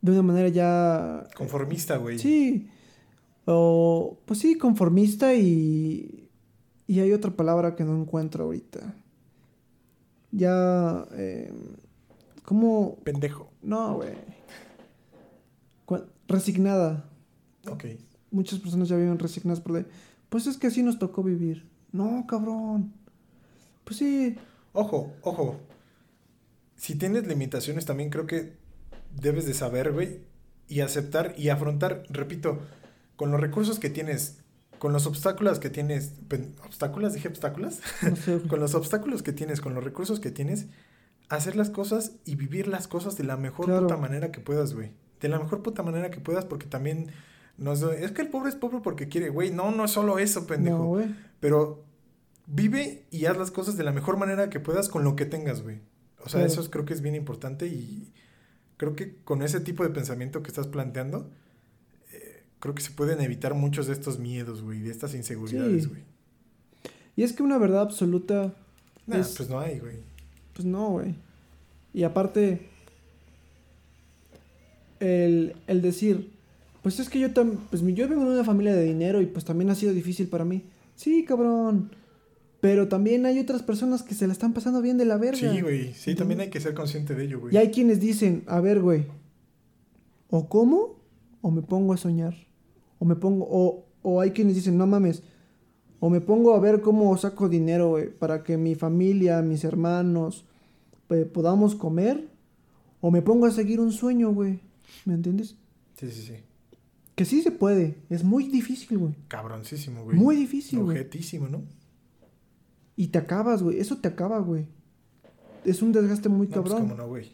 de 0.00 0.12
una 0.12 0.22
manera 0.22 0.48
ya... 0.48 1.28
Conformista, 1.36 1.98
güey. 1.98 2.18
Sí. 2.18 2.68
O, 3.46 4.18
pues 4.26 4.40
sí, 4.40 4.56
conformista 4.56 5.34
y... 5.34 6.30
Y 6.86 7.00
hay 7.00 7.12
otra 7.12 7.30
palabra 7.30 7.76
que 7.76 7.84
no 7.84 8.00
encuentro 8.00 8.44
ahorita. 8.44 8.94
Ya... 10.30 11.06
Eh, 11.12 11.52
¿Cómo...? 12.44 12.96
Pendejo. 13.04 13.50
No, 13.62 13.96
güey. 13.96 14.14
Resignada. 16.28 17.08
Ok. 17.70 17.84
Muchas 18.30 18.58
personas 18.58 18.88
ya 18.88 18.96
viven 18.96 19.18
resignadas 19.18 19.60
por 19.60 19.72
de... 19.74 19.86
Pues 20.28 20.46
es 20.46 20.56
que 20.56 20.66
así 20.66 20.82
nos 20.82 20.98
tocó 20.98 21.22
vivir. 21.22 21.68
No, 21.92 22.26
cabrón. 22.26 22.92
Pues 23.84 23.98
sí. 23.98 24.36
Ojo, 24.72 25.12
ojo. 25.22 25.56
Si 26.76 26.96
tienes 26.96 27.26
limitaciones, 27.26 27.84
también 27.84 28.10
creo 28.10 28.26
que 28.26 28.56
debes 29.20 29.46
de 29.46 29.54
saber, 29.54 29.92
güey, 29.92 30.20
y 30.68 30.80
aceptar 30.80 31.34
y 31.38 31.50
afrontar, 31.50 32.02
repito, 32.10 32.58
con 33.16 33.30
los 33.30 33.40
recursos 33.40 33.78
que 33.78 33.90
tienes, 33.90 34.38
con 34.78 34.92
los 34.92 35.06
obstáculos 35.06 35.58
que 35.60 35.70
tienes, 35.70 36.14
¿obstáculos? 36.64 37.12
¿Dije 37.14 37.28
obstáculos? 37.28 37.80
No 38.02 38.16
sé. 38.16 38.40
con 38.48 38.60
los 38.60 38.74
obstáculos 38.74 39.22
que 39.22 39.32
tienes, 39.32 39.60
con 39.60 39.74
los 39.74 39.84
recursos 39.84 40.20
que 40.20 40.30
tienes, 40.30 40.66
hacer 41.28 41.56
las 41.56 41.70
cosas 41.70 42.12
y 42.24 42.34
vivir 42.36 42.68
las 42.68 42.86
cosas 42.88 43.16
de 43.16 43.24
la 43.24 43.36
mejor 43.36 43.66
Claro. 43.66 43.82
puta 43.82 43.96
manera 43.96 44.30
que 44.32 44.40
puedas, 44.40 44.74
güey. 44.74 44.90
De 45.20 45.28
la 45.28 45.38
mejor 45.38 45.62
puta 45.62 45.82
manera 45.82 46.10
que 46.10 46.20
puedas, 46.20 46.44
porque 46.44 46.66
también 46.66 47.08
nos 47.56 47.82
es 47.82 48.10
que 48.12 48.22
el 48.22 48.28
pobre 48.28 48.50
es 48.50 48.56
pobre 48.56 48.80
porque 48.82 49.08
quiere, 49.08 49.30
güey. 49.30 49.50
No, 49.52 49.70
no 49.70 49.84
es 49.84 49.90
solo 49.92 50.18
eso, 50.18 50.46
pendejo. 50.46 50.98
No. 50.98 51.14
Pero 51.40 51.84
vive 52.46 53.06
y 53.10 53.24
haz 53.26 53.36
las 53.38 53.50
cosas 53.50 53.76
de 53.76 53.84
la 53.84 53.92
mejor 53.92 54.16
manera 54.18 54.50
que 54.50 54.60
puedas 54.60 54.88
con 54.88 55.04
lo 55.04 55.16
que 55.16 55.24
tengas, 55.24 55.62
güey. 55.62 55.80
O 56.18 56.28
sea, 56.28 56.40
Claro. 56.40 56.46
eso 56.46 56.60
es- 56.60 56.68
creo 56.68 56.84
que 56.84 56.92
es 56.94 57.00
bien 57.00 57.14
importante 57.14 57.66
y 57.66 58.12
creo 58.76 58.94
que 58.96 59.16
con 59.24 59.42
ese 59.42 59.60
tipo 59.60 59.82
de 59.82 59.90
pensamiento 59.90 60.42
que 60.42 60.48
estás 60.48 60.66
planteando, 60.66 61.30
creo 62.64 62.74
que 62.74 62.80
se 62.80 62.92
pueden 62.92 63.20
evitar 63.20 63.52
muchos 63.52 63.88
de 63.88 63.92
estos 63.92 64.18
miedos, 64.18 64.62
güey, 64.62 64.80
de 64.80 64.90
estas 64.90 65.14
inseguridades, 65.14 65.82
Sí. 65.82 65.88
güey. 65.90 66.00
Y 67.14 67.22
es 67.22 67.34
que 67.34 67.42
una 67.42 67.58
verdad 67.58 67.82
absoluta, 67.82 68.54
Nah, 69.06 69.18
Es- 69.18 69.34
pues 69.36 69.50
no 69.50 69.60
hay, 69.60 69.80
güey. 69.80 69.96
pues 70.54 70.64
no, 70.64 70.88
güey. 70.92 71.14
Y 71.92 72.04
aparte, 72.04 72.60
el, 75.00 75.54
el 75.66 75.82
decir, 75.82 76.30
pues 76.82 76.98
es 77.00 77.10
que 77.10 77.18
yo 77.18 77.32
también, 77.32 77.60
pues 77.68 77.82
yo 77.94 78.08
vengo 78.08 78.24
de 78.24 78.30
una 78.30 78.44
familia 78.44 78.74
de 78.74 78.84
dinero 78.84 79.20
y 79.20 79.26
pues 79.26 79.44
también 79.44 79.68
ha 79.70 79.74
sido 79.74 79.92
difícil 79.92 80.28
para 80.28 80.46
mí. 80.46 80.62
Sí, 80.96 81.24
cabrón. 81.24 81.90
Pero 82.62 82.88
también 82.88 83.26
hay 83.26 83.38
otras 83.38 83.62
personas 83.62 84.02
que 84.02 84.14
se 84.14 84.26
la 84.26 84.32
están 84.32 84.54
pasando 84.54 84.80
bien 84.80 84.96
de 84.96 85.04
la 85.04 85.18
verga. 85.18 85.52
Sí, 85.52 85.60
güey. 85.60 85.92
Sí, 85.92 86.14
también 86.14 86.40
hay 86.40 86.48
que 86.48 86.60
ser 86.60 86.72
consciente 86.72 87.14
de 87.14 87.24
ello, 87.24 87.40
güey. 87.40 87.54
Y 87.54 87.58
hay 87.58 87.70
quienes 87.70 88.00
dicen, 88.00 88.42
a 88.46 88.60
ver, 88.60 88.80
güey, 88.80 89.04
o 90.30 90.48
como 90.48 90.96
o 91.42 91.50
me 91.50 91.60
pongo 91.60 91.92
a 91.92 91.98
soñar. 91.98 92.34
O 93.04 93.06
me 93.06 93.16
pongo, 93.16 93.46
o, 93.50 93.84
o 94.02 94.20
hay 94.22 94.30
quienes 94.30 94.54
dicen, 94.54 94.78
no 94.78 94.86
mames, 94.86 95.22
o 96.00 96.08
me 96.08 96.22
pongo 96.22 96.54
a 96.54 96.58
ver 96.58 96.80
cómo 96.80 97.14
saco 97.18 97.50
dinero, 97.50 97.90
güey, 97.90 98.08
para 98.10 98.42
que 98.42 98.56
mi 98.56 98.74
familia, 98.74 99.42
mis 99.42 99.62
hermanos, 99.62 100.46
pues, 101.06 101.26
podamos 101.26 101.74
comer. 101.74 102.28
O 103.02 103.10
me 103.10 103.20
pongo 103.20 103.44
a 103.44 103.50
seguir 103.50 103.78
un 103.80 103.92
sueño, 103.92 104.32
güey. 104.32 104.60
¿Me 105.04 105.12
entiendes? 105.12 105.54
Sí, 105.98 106.10
sí, 106.10 106.22
sí. 106.22 106.32
Que 107.14 107.26
sí 107.26 107.42
se 107.42 107.50
puede. 107.52 107.96
Es 108.08 108.24
muy 108.24 108.44
difícil, 108.48 108.96
güey. 108.96 109.14
Cabroncísimo, 109.28 110.02
güey. 110.04 110.16
Muy 110.16 110.34
difícil, 110.36 110.78
güey. 110.82 110.96
Objetísimo, 110.96 111.46
¿no? 111.48 111.62
Y 112.96 113.08
te 113.08 113.18
acabas, 113.18 113.62
güey. 113.62 113.78
Eso 113.78 113.98
te 113.98 114.08
acaba, 114.08 114.38
güey. 114.38 114.66
Es 115.66 115.82
un 115.82 115.92
desgaste 115.92 116.30
muy 116.30 116.46
No, 116.48 116.54
pues 116.62 116.72
cabrón. 116.72 116.88
cómo 116.88 117.02
no, 117.02 117.08
güey. 117.08 117.32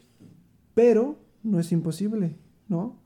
pero 0.75 1.17
no 1.45 1.61
es 1.61 1.71
imposible, 1.71 2.35
¿no? 2.69 2.97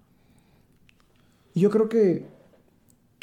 Y 1.54 1.60
yo 1.60 1.70
creo 1.70 1.88
que, 1.88 2.26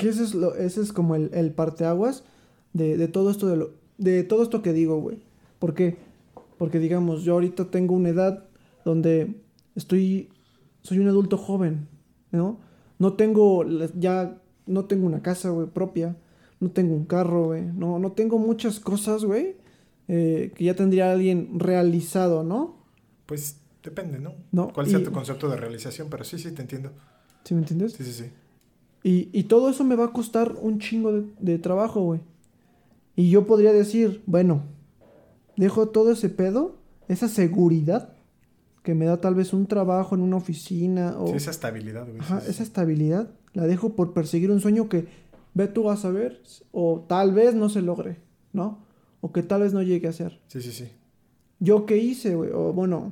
que 0.01 0.09
ese, 0.09 0.23
es 0.23 0.33
lo, 0.35 0.55
ese 0.55 0.81
es 0.81 0.91
como 0.93 1.15
el, 1.15 1.29
el 1.33 1.51
parteaguas 1.51 2.23
de, 2.73 2.97
de 2.97 3.07
todo 3.07 3.31
esto 3.31 3.47
de, 3.47 3.57
lo, 3.57 3.71
de 3.97 4.23
todo 4.23 4.43
esto 4.43 4.61
que 4.61 4.73
digo, 4.73 4.99
güey. 4.99 5.19
¿Por 5.59 5.73
qué? 5.73 5.97
Porque 6.57 6.79
digamos, 6.79 7.23
yo 7.23 7.33
ahorita 7.33 7.71
tengo 7.71 7.95
una 7.95 8.09
edad 8.09 8.45
donde 8.85 9.35
estoy, 9.75 10.29
soy 10.81 10.99
un 10.99 11.07
adulto 11.07 11.37
joven, 11.37 11.87
¿no? 12.31 12.59
No 12.99 13.13
tengo, 13.13 13.65
ya, 13.97 14.37
no 14.65 14.85
tengo 14.85 15.05
una 15.07 15.21
casa, 15.21 15.49
güey, 15.49 15.67
propia, 15.67 16.15
no 16.59 16.69
tengo 16.71 16.93
un 16.93 17.05
carro, 17.05 17.45
güey, 17.47 17.63
no, 17.63 17.97
no 17.99 18.11
tengo 18.11 18.37
muchas 18.37 18.79
cosas, 18.79 19.23
güey, 19.25 19.55
eh, 20.07 20.51
que 20.55 20.63
ya 20.65 20.75
tendría 20.75 21.11
alguien 21.11 21.59
realizado, 21.59 22.43
¿no? 22.43 22.77
Pues 23.25 23.57
depende, 23.83 24.19
¿no? 24.19 24.33
No, 24.51 24.71
¿Cuál 24.73 24.87
sea 24.87 24.99
y- 24.99 25.03
tu 25.03 25.11
concepto 25.11 25.49
de 25.49 25.57
realización? 25.57 26.09
Pero 26.09 26.23
sí, 26.23 26.37
sí, 26.37 26.51
te 26.51 26.61
entiendo. 26.61 26.91
¿Sí 27.43 27.55
me 27.55 27.61
entiendes? 27.61 27.93
Sí, 27.93 28.03
sí, 28.03 28.13
sí. 28.13 28.25
Y, 29.03 29.29
y 29.33 29.43
todo 29.43 29.69
eso 29.69 29.83
me 29.83 29.95
va 29.95 30.05
a 30.05 30.13
costar 30.13 30.55
un 30.61 30.79
chingo 30.79 31.11
de, 31.11 31.23
de 31.39 31.57
trabajo, 31.59 32.01
güey. 32.01 32.19
Y 33.15 33.29
yo 33.29 33.45
podría 33.47 33.73
decir, 33.73 34.21
bueno, 34.25 34.63
dejo 35.57 35.89
todo 35.89 36.11
ese 36.11 36.29
pedo, 36.29 36.75
esa 37.07 37.27
seguridad 37.27 38.13
que 38.83 38.95
me 38.95 39.05
da 39.05 39.19
tal 39.21 39.35
vez 39.35 39.53
un 39.53 39.67
trabajo 39.67 40.15
en 40.15 40.21
una 40.21 40.37
oficina 40.37 41.15
o 41.19 41.27
Sí, 41.27 41.33
esa 41.35 41.51
estabilidad, 41.51 42.07
güey. 42.07 42.19
ajá, 42.19 42.41
esa 42.47 42.63
estabilidad, 42.63 43.29
la 43.53 43.65
dejo 43.67 43.95
por 43.95 44.13
perseguir 44.13 44.49
un 44.51 44.61
sueño 44.61 44.87
que 44.89 45.07
ve 45.53 45.67
tú 45.67 45.83
vas 45.83 46.05
a 46.05 46.09
ver 46.11 46.41
o 46.71 47.05
tal 47.07 47.33
vez 47.33 47.53
no 47.53 47.69
se 47.69 47.81
logre, 47.81 48.17
¿no? 48.53 48.79
O 49.19 49.31
que 49.31 49.43
tal 49.43 49.61
vez 49.61 49.73
no 49.73 49.83
llegue 49.83 50.07
a 50.07 50.13
ser. 50.13 50.39
Sí, 50.47 50.61
sí, 50.61 50.71
sí. 50.71 50.85
¿Yo 51.59 51.85
qué 51.85 51.97
hice, 51.97 52.33
güey? 52.35 52.49
O 52.53 52.73
bueno, 52.73 53.11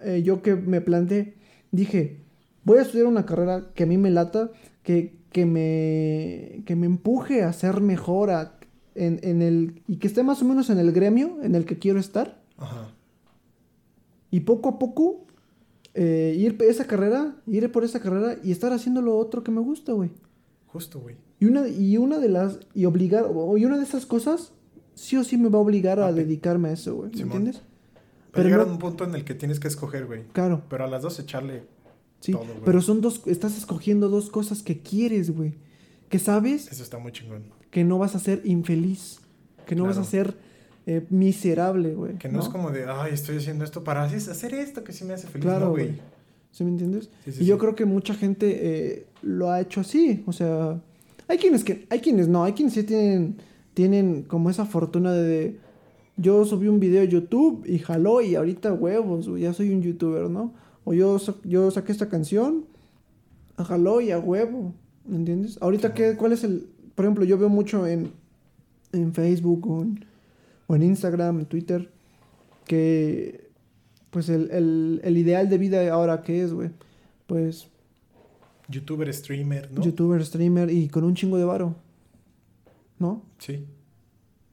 eh, 0.00 0.22
yo 0.24 0.42
que 0.42 0.56
me 0.56 0.80
planteé, 0.80 1.34
dije, 1.70 2.16
voy 2.64 2.78
a 2.78 2.82
estudiar 2.82 3.06
una 3.06 3.26
carrera 3.26 3.66
que 3.74 3.84
a 3.84 3.86
mí 3.86 3.96
me 3.96 4.10
lata, 4.10 4.50
que, 4.88 5.18
que, 5.32 5.44
me, 5.44 6.62
que 6.64 6.74
me 6.76 6.86
empuje 6.86 7.42
a 7.42 7.52
ser 7.52 7.82
mejor, 7.82 8.30
a 8.30 8.58
en, 8.94 9.20
en 9.22 9.42
el... 9.42 9.82
Y 9.86 9.96
que 9.96 10.06
esté 10.06 10.22
más 10.22 10.40
o 10.40 10.46
menos 10.46 10.70
en 10.70 10.78
el 10.78 10.92
gremio 10.92 11.42
en 11.42 11.54
el 11.54 11.66
que 11.66 11.78
quiero 11.78 12.00
estar. 12.00 12.40
Ajá. 12.56 12.88
Y 14.30 14.40
poco 14.40 14.70
a 14.70 14.78
poco 14.78 15.26
eh, 15.92 16.34
ir 16.38 16.56
esa 16.62 16.86
carrera, 16.86 17.36
ir 17.46 17.70
por 17.70 17.84
esa 17.84 18.00
carrera 18.00 18.36
y 18.42 18.50
estar 18.50 18.72
haciendo 18.72 19.02
lo 19.02 19.18
otro 19.18 19.44
que 19.44 19.50
me 19.50 19.60
gusta, 19.60 19.92
güey. 19.92 20.08
Justo, 20.68 21.00
güey. 21.00 21.16
Y 21.38 21.44
una, 21.44 21.68
y 21.68 21.98
una 21.98 22.18
de 22.18 22.30
las... 22.30 22.58
Y 22.74 22.86
obligar... 22.86 23.26
Y 23.58 23.64
una 23.66 23.76
de 23.76 23.82
esas 23.84 24.06
cosas 24.06 24.52
sí 24.94 25.18
o 25.18 25.22
sí 25.22 25.36
me 25.36 25.50
va 25.50 25.58
a 25.58 25.62
obligar 25.62 26.00
a 26.00 26.14
dedicarme 26.14 26.70
a 26.70 26.72
eso, 26.72 26.96
güey. 26.96 27.10
¿Me 27.14 27.20
entiendes? 27.20 27.56
Pero 27.56 28.30
Pero 28.32 28.44
llegar 28.48 28.60
no- 28.60 28.72
a 28.72 28.72
un 28.72 28.78
punto 28.78 29.04
en 29.04 29.14
el 29.14 29.24
que 29.24 29.34
tienes 29.34 29.60
que 29.60 29.68
escoger, 29.68 30.06
güey. 30.06 30.24
Claro. 30.32 30.62
Pero 30.70 30.84
a 30.84 30.86
las 30.86 31.02
dos 31.02 31.18
echarle. 31.18 31.64
Sí, 32.20 32.32
todo, 32.32 32.46
pero 32.64 32.80
son 32.80 33.00
dos, 33.00 33.22
estás 33.26 33.56
escogiendo 33.56 34.08
dos 34.08 34.30
cosas 34.30 34.62
que 34.62 34.80
quieres, 34.80 35.30
güey. 35.30 35.54
Que 36.08 36.18
sabes 36.18 36.70
Eso 36.70 36.82
está 36.82 36.98
muy 36.98 37.12
chingón. 37.12 37.44
que 37.70 37.84
no 37.84 37.98
vas 37.98 38.14
a 38.14 38.18
ser 38.18 38.40
infeliz, 38.44 39.20
que 39.66 39.76
no 39.76 39.84
vas 39.84 39.98
a 39.98 40.04
ser 40.04 40.36
eh, 40.86 41.06
miserable, 41.10 41.94
güey. 41.94 42.16
Que 42.16 42.28
no, 42.28 42.40
es 42.40 42.48
como 42.48 42.70
de, 42.70 42.86
ay, 42.88 43.12
estoy 43.12 43.36
haciendo 43.36 43.64
esto 43.64 43.84
para 43.84 44.04
hacer 44.04 44.54
esto 44.54 44.82
que 44.84 44.92
sí 44.92 45.04
me 45.04 45.14
hace 45.14 45.28
feliz. 45.28 45.44
Claro, 45.44 45.66
no, 45.66 45.70
güey. 45.72 46.00
¿Sí 46.50 46.64
me 46.64 46.70
entiendes? 46.70 47.10
Sí, 47.24 47.32
sí, 47.32 47.42
y 47.42 47.46
yo 47.46 47.56
sí. 47.56 47.60
creo 47.60 47.74
que 47.74 47.84
mucha 47.84 48.14
gente 48.14 48.58
eh, 48.60 49.06
lo 49.22 49.50
ha 49.50 49.60
hecho 49.60 49.80
así, 49.80 50.24
o 50.26 50.32
sea, 50.32 50.80
hay 51.28 51.36
quienes 51.36 51.62
que, 51.62 51.86
hay 51.90 52.00
quienes 52.00 52.26
no, 52.26 52.42
hay 52.42 52.54
quienes 52.54 52.74
sí 52.74 52.84
tienen, 52.84 53.36
tienen 53.74 54.22
como 54.22 54.48
esa 54.48 54.64
fortuna 54.64 55.12
de, 55.12 55.58
yo 56.16 56.44
subí 56.44 56.68
un 56.68 56.80
video 56.80 57.02
a 57.02 57.04
YouTube 57.04 57.64
y 57.66 57.78
jaló 57.78 58.22
y 58.22 58.34
ahorita 58.34 58.72
huevos, 58.72 59.28
güey, 59.28 59.42
ya 59.42 59.52
soy 59.52 59.70
un 59.70 59.82
youtuber, 59.82 60.30
¿no? 60.30 60.54
O 60.88 60.94
yo, 60.94 61.18
yo 61.44 61.70
saqué 61.70 61.92
esta 61.92 62.08
canción, 62.08 62.64
a 63.58 63.64
jaló 63.64 64.00
y 64.00 64.10
a 64.10 64.18
huevo, 64.18 64.72
¿me 65.04 65.16
entiendes? 65.16 65.58
Ahorita, 65.60 65.92
¿qué, 65.92 66.16
¿cuál 66.16 66.32
es 66.32 66.44
el, 66.44 66.66
por 66.94 67.04
ejemplo, 67.04 67.26
yo 67.26 67.36
veo 67.36 67.50
mucho 67.50 67.86
en, 67.86 68.10
en 68.92 69.12
Facebook 69.12 69.68
o 69.70 69.82
en, 69.82 70.06
o 70.66 70.76
en 70.76 70.82
Instagram, 70.84 71.40
en 71.40 71.44
Twitter, 71.44 71.90
que 72.64 73.50
pues 74.08 74.30
el, 74.30 74.50
el, 74.50 75.02
el 75.04 75.18
ideal 75.18 75.50
de 75.50 75.58
vida 75.58 75.92
ahora 75.92 76.22
que 76.22 76.42
es, 76.42 76.54
güey, 76.54 76.70
pues 77.26 77.68
Youtuber, 78.70 79.12
streamer, 79.12 79.70
¿no? 79.70 79.82
youtuber, 79.82 80.24
streamer 80.24 80.70
y 80.70 80.88
con 80.88 81.04
un 81.04 81.14
chingo 81.14 81.36
de 81.36 81.44
varo, 81.44 81.76
¿no? 82.98 83.24
Sí. 83.36 83.66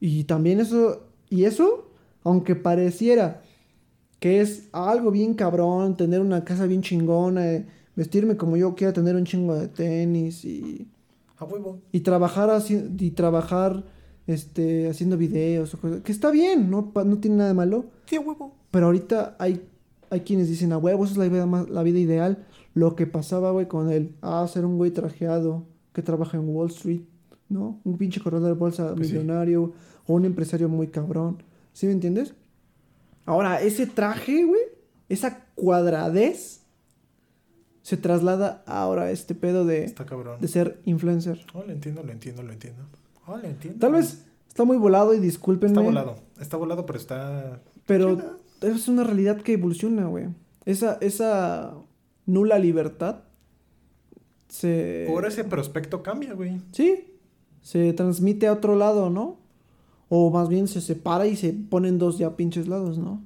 Y 0.01 0.25
también 0.25 0.59
eso, 0.59 1.07
y 1.29 1.45
eso, 1.45 1.89
aunque 2.25 2.55
pareciera 2.55 3.41
que 4.25 4.41
es 4.41 4.69
algo 4.71 5.11
bien 5.11 5.35
cabrón, 5.35 5.95
tener 5.95 6.19
una 6.19 6.43
casa 6.43 6.65
bien 6.65 6.81
chingona, 6.81 7.45
eh, 7.53 7.67
vestirme 7.95 8.35
como 8.35 8.57
yo 8.57 8.73
quiera, 8.73 8.91
tener 8.91 9.15
un 9.15 9.23
chingo 9.23 9.53
de 9.53 9.67
tenis 9.67 10.43
y, 10.43 10.87
A 11.37 11.45
huevo. 11.45 11.77
y 11.91 11.99
trabajar 11.99 12.49
así, 12.49 12.89
y 12.97 13.11
trabajar 13.11 13.83
este, 14.25 14.89
haciendo 14.89 15.15
videos 15.15 15.75
o 15.75 15.77
cosas, 15.79 16.01
que 16.01 16.11
está 16.11 16.31
bien, 16.31 16.71
no, 16.71 16.91
no 17.05 17.17
tiene 17.19 17.37
nada 17.37 17.49
de 17.49 17.53
malo, 17.53 17.85
Sí, 18.07 18.15
a 18.15 18.19
huevo. 18.21 18.55
pero 18.71 18.87
ahorita 18.87 19.35
hay, 19.37 19.61
hay 20.09 20.21
quienes 20.21 20.49
dicen, 20.49 20.71
a 20.73 20.79
huevo, 20.79 21.03
esa 21.05 21.11
es 21.13 21.17
la 21.19 21.27
vida, 21.27 21.45
más, 21.45 21.69
la 21.69 21.83
vida 21.83 21.99
ideal, 21.99 22.43
lo 22.73 22.95
que 22.95 23.05
pasaba, 23.05 23.51
güey, 23.51 23.67
con 23.67 23.91
el, 23.91 24.15
ah, 24.23 24.47
ser 24.51 24.65
un 24.65 24.77
güey 24.77 24.89
trajeado 24.89 25.67
que 25.93 26.01
trabaja 26.01 26.35
en 26.37 26.49
Wall 26.49 26.71
Street, 26.71 27.01
¿no? 27.47 27.79
Un 27.83 27.99
pinche 27.99 28.19
corredor 28.21 28.47
de 28.47 28.53
bolsa 28.53 28.95
Pues 28.95 29.09
sí. 29.09 29.13
millonario 29.13 29.73
o 30.07 30.13
un 30.15 30.25
empresario 30.25 30.67
muy 30.67 30.87
cabrón, 30.87 31.43
¿sí 31.73 31.85
me 31.85 31.91
entiendes? 31.91 32.33
Ahora, 33.25 33.61
ese 33.61 33.87
traje, 33.87 34.43
güey, 34.43 34.61
esa 35.09 35.45
cuadradez 35.55 36.61
se 37.81 37.97
traslada 37.97 38.63
ahora 38.65 39.03
a 39.03 39.11
este 39.11 39.35
pedo 39.35 39.65
de, 39.65 39.83
Está 39.83 40.05
cabrón. 40.05 40.39
de 40.41 40.47
ser 40.47 40.81
influencer. 40.85 41.45
Oh, 41.53 41.63
lo 41.63 41.71
entiendo, 41.71 42.03
lo 42.03 42.11
entiendo, 42.11 42.43
lo 42.43 42.51
entiendo. 42.51 42.83
Oh, 43.27 43.37
lo 43.37 43.43
entiendo. 43.43 43.79
Tal 43.79 43.93
vez 43.93 44.25
está 44.47 44.63
muy 44.63 44.77
volado 44.77 45.13
y 45.13 45.19
discúlpenme. 45.19 45.73
Está 45.73 45.81
volado. 45.81 46.15
Está 46.39 46.57
volado, 46.57 46.85
pero 46.85 46.97
está. 46.99 47.61
Pero 47.85 48.39
es 48.61 48.87
una 48.87 49.03
realidad 49.03 49.41
que 49.41 49.53
evoluciona, 49.53 50.05
güey. 50.07 50.27
Esa, 50.65 50.97
esa 51.01 51.73
nula 52.25 52.57
libertad 52.57 53.19
se... 54.47 55.07
Ahora 55.09 55.27
ese 55.27 55.43
prospecto 55.43 56.01
cambia, 56.01 56.33
güey. 56.33 56.61
Sí, 56.71 57.13
se 57.61 57.93
transmite 57.93 58.47
a 58.47 58.53
otro 58.53 58.75
lado, 58.75 59.09
¿no? 59.09 59.37
O 60.09 60.29
más 60.31 60.49
bien 60.49 60.67
se 60.67 60.81
separa 60.81 61.25
y 61.27 61.35
se 61.35 61.51
ponen 61.53 61.97
dos 61.97 62.17
ya 62.17 62.35
pinches 62.35 62.67
lados, 62.67 62.97
¿no? 62.97 63.21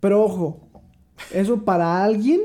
Pero 0.00 0.22
ojo, 0.24 0.60
eso 1.32 1.62
para 1.64 2.02
alguien 2.04 2.40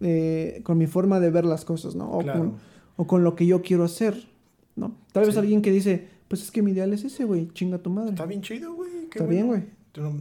eh, 0.00 0.60
con 0.64 0.78
mi 0.78 0.86
forma 0.86 1.18
de 1.20 1.30
ver 1.30 1.44
las 1.44 1.64
cosas, 1.64 1.94
¿no? 1.96 2.10
O, 2.10 2.20
Claro. 2.20 2.38
con, 2.40 2.54
o 2.96 3.06
con 3.06 3.24
lo 3.24 3.34
que 3.34 3.46
yo 3.46 3.62
quiero 3.62 3.84
hacer, 3.84 4.28
¿no? 4.76 4.92
Tal 5.12 5.24
vez 5.24 5.34
Sí. 5.34 5.40
alguien 5.40 5.60
que 5.62 5.72
dice, 5.72 6.08
pues 6.28 6.42
es 6.42 6.50
que 6.52 6.62
mi 6.62 6.70
ideal 6.70 6.92
es 6.92 7.04
ese, 7.04 7.24
güey, 7.24 7.48
chinga 7.52 7.78
tu 7.78 7.90
madre. 7.90 8.10
Está 8.10 8.26
bien 8.26 8.42
chido, 8.42 8.74
güey. 8.74 8.90
Está 9.10 9.24
bien, 9.26 9.46
bueno. 9.48 9.64
güey. 9.94 10.12
No- 10.14 10.20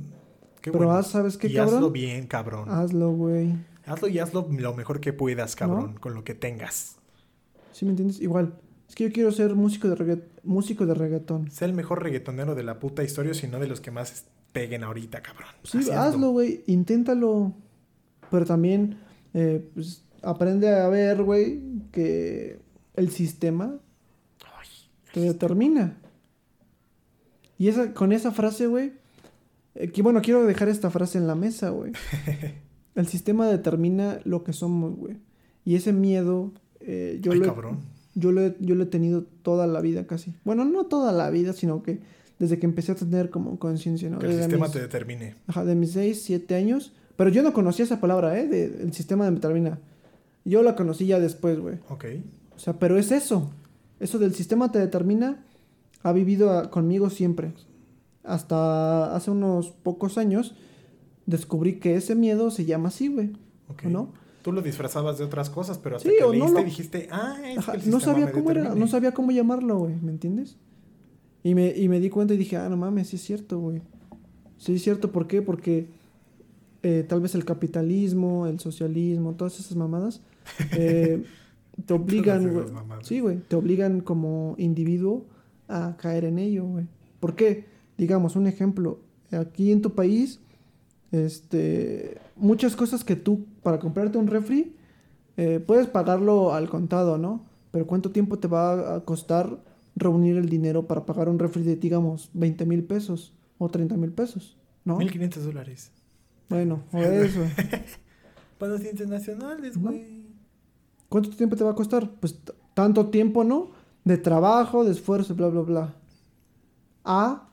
Qué 0.61 0.71
Pero 0.71 0.85
bueno. 0.85 0.99
haz, 0.99 1.07
¿sabes 1.07 1.37
qué, 1.37 1.47
y 1.47 1.53
cabrón? 1.53 1.75
hazlo 1.75 1.91
bien, 1.91 2.25
cabrón. 2.27 2.69
Hazlo, 2.69 3.11
güey. 3.11 3.53
Hazlo 3.85 4.07
y 4.09 4.19
hazlo 4.19 4.47
lo 4.51 4.73
mejor 4.73 4.99
que 4.99 5.13
puedas, 5.13 5.55
cabrón, 5.55 5.95
con 5.99 6.13
lo 6.15 6.23
que 6.25 6.33
tengas. 6.33 6.97
¿Sí 7.71 7.85
me 7.85 7.91
entiendes? 7.91 8.19
Igual. 8.19 8.53
Es 8.87 8.95
que 8.95 9.03
yo 9.05 9.11
quiero 9.11 9.31
ser 9.31 9.53
músico 9.55 9.89
de, 9.89 9.95
regga- 9.95 10.23
músico 10.43 10.85
de 10.85 10.93
reggaetón. 10.93 11.51
Sé 11.51 11.65
el 11.65 11.73
mejor 11.73 12.01
reggaetonero 12.03 12.55
de 12.55 12.63
la 12.63 12.79
puta 12.79 13.03
historia, 13.03 13.33
sino 13.33 13.59
de 13.59 13.67
los 13.67 13.81
que 13.81 13.91
más 13.91 14.25
peguen 14.53 14.83
ahorita, 14.83 15.21
cabrón. 15.21 15.49
Sí, 15.63 15.89
hazlo, 15.91 16.31
güey. 16.31 16.63
Inténtalo. 16.67 17.53
Pero 18.31 18.45
también, 18.45 18.97
eh, 19.33 19.65
pues, 19.73 20.03
aprende 20.21 20.69
a 20.73 20.87
ver, 20.89 21.21
güey, 21.23 21.61
que 21.91 22.59
el 22.95 23.09
sistema 23.11 23.77
Ay, 24.57 24.67
te 25.13 25.19
determina. 25.21 25.97
Y 27.57 27.67
esa, 27.69 27.93
con 27.93 28.11
esa 28.11 28.31
frase, 28.31 28.67
güey, 28.67 28.93
eh, 29.75 29.89
que 29.91 30.01
bueno, 30.01 30.21
quiero 30.21 30.45
dejar 30.45 30.69
esta 30.69 30.89
frase 30.89 31.17
en 31.17 31.27
la 31.27 31.35
mesa, 31.35 31.69
güey. 31.69 31.91
El 32.95 33.05
sistema 33.07 33.47
determina 33.47 34.19
lo 34.23 34.43
que 34.43 34.53
somos, 34.53 34.95
güey. 34.95 35.17
Y 35.65 35.75
ese 35.75 35.93
miedo, 35.93 36.51
eh, 36.79 37.19
yo, 37.21 37.31
Ay, 37.31 37.37
lo 37.39 37.45
he, 37.45 37.47
cabrón. 37.47 37.79
Yo, 38.17 38.31
lo 38.31 38.41
he, 38.41 38.55
yo 38.59 38.75
lo 38.75 38.83
he 38.83 38.87
tenido 38.87 39.23
toda 39.43 39.67
la 39.67 39.79
vida 39.81 40.05
casi. 40.07 40.33
Bueno, 40.43 40.65
no 40.65 40.85
toda 40.85 41.11
la 41.11 41.29
vida, 41.29 41.53
sino 41.53 41.83
que 41.83 41.99
desde 42.39 42.59
que 42.59 42.65
empecé 42.65 42.91
a 42.91 42.95
tener 42.95 43.29
como 43.29 43.57
conciencia, 43.59 44.09
¿no? 44.09 44.19
Que 44.19 44.25
el 44.25 44.31
Desde 44.33 44.43
sistema 44.43 44.65
mis- 44.65 44.73
te 44.73 44.79
determine. 44.81 45.35
Ajá, 45.47 45.63
de 45.65 45.75
mis 45.75 45.91
6, 45.93 46.21
7 46.23 46.55
años. 46.55 46.93
Pero 47.15 47.29
yo 47.31 47.41
no 47.41 47.51
conocía 47.53 47.83
esa 47.85 47.99
palabra, 47.99 48.37
¿eh? 48.39 48.47
De, 48.47 48.65
el 48.83 48.93
sistema 48.93 49.25
de 49.25 49.31
determina. 49.31 49.79
Yo 50.45 50.61
la 50.63 50.75
conocí 50.75 51.07
ya 51.07 51.19
después, 51.19 51.59
güey. 51.59 51.77
Ok. 51.89 52.05
O 52.55 52.59
sea, 52.59 52.73
pero 52.79 52.97
es 52.99 53.11
eso. 53.11 53.49
Eso 53.99 54.19
del 54.19 54.33
sistema 54.35 54.71
te 54.71 54.77
determina 54.79 55.43
ha 56.03 56.11
vivido 56.13 56.51
a- 56.51 56.69
conmigo 56.69 57.09
siempre. 57.09 57.53
Hasta 58.23 59.15
hace 59.15 59.31
unos 59.31 59.69
pocos 59.69 60.17
años 60.17 60.53
descubrí 61.25 61.79
que 61.79 61.95
ese 61.95 62.15
miedo 62.15 62.51
se 62.51 62.65
llama 62.65 62.89
así, 62.89 63.07
güey. 63.07 63.31
ok. 63.69 63.83
¿O 63.85 63.89
no? 63.89 64.13
Tú 64.47 64.53
lo 64.53 64.61
disfrazabas 64.61 65.17
de 65.17 65.25
otras 65.25 65.49
cosas, 65.49 65.77
pero 65.77 65.97
hasta 65.97 66.07
Sí, 66.09 66.15
que 66.17 66.23
o 66.23 66.27
no 66.27 66.31
leíste 66.31 66.59
lo- 66.59 66.63
dijiste, 66.63 67.09
ah, 67.11 67.35
es 67.45 67.57
Ajá, 67.57 67.73
que 67.73 67.79
el 67.79 67.89
no 67.91 67.99
sabía 67.99 68.31
cómo 68.31 68.49
era, 68.49 68.61
determine". 68.61 68.79
no 68.85 68.89
sabía 68.89 69.11
cómo 69.13 69.31
llamarlo, 69.31 69.77
güey, 69.79 69.95
¿me 70.01 70.09
entiendes? 70.11 70.55
Y 71.43 71.53
me, 71.53 71.75
y 71.75 71.89
me 71.89 71.99
di 71.99 72.09
cuenta 72.09 72.33
y 72.33 72.37
dije, 72.37 72.55
ah, 72.55 72.69
no 72.69 72.77
mames, 72.77 73.09
sí 73.09 73.17
es 73.17 73.23
cierto, 73.23 73.59
güey. 73.59 73.81
Sí 74.57 74.75
es 74.75 74.81
cierto, 74.83 75.11
¿por 75.11 75.27
qué? 75.27 75.41
Porque 75.41 75.89
eh, 76.81 77.03
tal 77.05 77.19
vez 77.19 77.35
el 77.35 77.43
capitalismo, 77.43 78.47
el 78.47 78.61
socialismo, 78.61 79.33
todas 79.33 79.59
esas 79.59 79.75
mamadas, 79.75 80.21
eh, 80.77 81.21
te 81.85 81.93
obligan, 81.93 82.53
güey. 82.53 82.65
Sí, 83.01 83.19
güey, 83.19 83.39
te 83.49 83.57
obligan 83.57 83.99
como 83.99 84.55
individuo 84.57 85.25
a 85.67 85.97
caer 85.97 86.23
en 86.23 86.39
ello, 86.39 86.63
güey. 86.63 86.85
¿Por 87.19 87.35
qué? 87.35 87.65
Digamos, 87.97 88.37
un 88.37 88.47
ejemplo, 88.47 88.99
aquí 89.31 89.73
en 89.73 89.81
tu 89.81 89.91
país, 89.93 90.39
este, 91.11 92.17
muchas 92.39 92.75
cosas 92.75 93.03
que 93.03 93.15
tú, 93.15 93.45
para 93.63 93.79
comprarte 93.79 94.17
un 94.17 94.27
refri, 94.27 94.75
eh, 95.37 95.59
puedes 95.59 95.87
pagarlo 95.87 96.53
al 96.53 96.69
contado, 96.69 97.17
¿no? 97.17 97.45
Pero 97.71 97.85
¿cuánto 97.85 98.11
tiempo 98.11 98.39
te 98.39 98.47
va 98.47 98.95
a 98.95 98.99
costar 99.05 99.59
reunir 99.95 100.37
el 100.37 100.49
dinero 100.49 100.87
para 100.87 101.05
pagar 101.05 101.29
un 101.29 101.39
refri 101.39 101.63
de, 101.63 101.75
digamos, 101.75 102.29
20 102.33 102.65
mil 102.65 102.83
pesos 102.83 103.33
o 103.57 103.69
30 103.69 103.97
mil 103.97 104.11
pesos? 104.11 104.57
¿No? 104.85 104.97
1500 104.97 105.43
dólares. 105.45 105.91
Bueno, 106.49 106.83
o 106.93 106.97
eso. 106.99 107.41
Para 108.57 108.73
los 108.73 108.85
internacionales, 108.85 109.77
No. 109.77 109.89
güey. 109.91 110.25
¿Cuánto 111.09 111.29
tiempo 111.29 111.55
te 111.55 111.63
va 111.63 111.71
a 111.71 111.75
costar? 111.75 112.09
Pues 112.19 112.39
tanto 112.73 113.07
tiempo, 113.07 113.43
¿no? 113.43 113.69
De 114.03 114.17
trabajo, 114.17 114.83
de 114.83 114.91
esfuerzo, 114.91 115.35
bla, 115.35 115.47
bla, 115.47 115.61
bla. 115.61 115.93
A, 117.03 117.47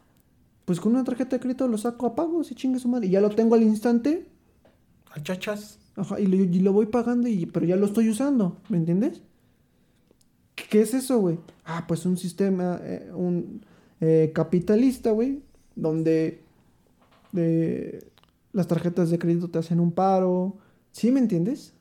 pues 0.65 0.81
con 0.81 0.93
una 0.93 1.05
tarjeta 1.05 1.37
de 1.37 1.41
crédito 1.41 1.69
lo 1.69 1.79
saco 1.79 2.07
a 2.07 2.15
pagos 2.15 2.51
y 2.51 2.55
chingue 2.55 2.79
su 2.81 2.89
madre. 2.89 3.07
Y 3.07 3.11
ya 3.11 3.21
lo 3.21 3.31
tengo 3.31 3.55
al 3.55 3.63
instante, 3.63 4.29
Al 5.15 5.23
chachas. 5.23 5.79
ajá, 5.95 6.19
y, 6.19 6.27
lo, 6.27 6.37
y 6.37 6.59
lo 6.61 6.73
voy 6.73 6.87
pagando, 6.87 7.29
y, 7.29 7.47
pero 7.47 7.65
ya 7.65 7.77
lo 7.77 7.87
estoy 7.87 8.09
usando, 8.09 8.57
¿me 8.69 8.77
entiendes? 8.77 9.23
¿Qué, 10.57 10.81
es 10.81 10.93
eso, 10.93 11.19
güey? 11.19 11.39
Ah, 11.65 11.85
pues 11.87 12.05
un 12.05 12.17
sistema, 12.17 12.81
eh, 12.83 13.11
un 13.15 13.65
eh, 14.01 14.33
capitalista, 14.35 15.13
güey, 15.13 15.41
donde 15.77 16.41
eh, 17.37 18.11
las 18.53 18.67
tarjetas 18.67 19.11
de 19.11 19.19
crédito 19.19 19.49
te 19.49 19.59
hacen 19.59 19.79
un 19.79 19.93
paro. 19.93 20.57
¿Sí 20.91 21.13
me 21.13 21.21
entiendes? 21.21 21.75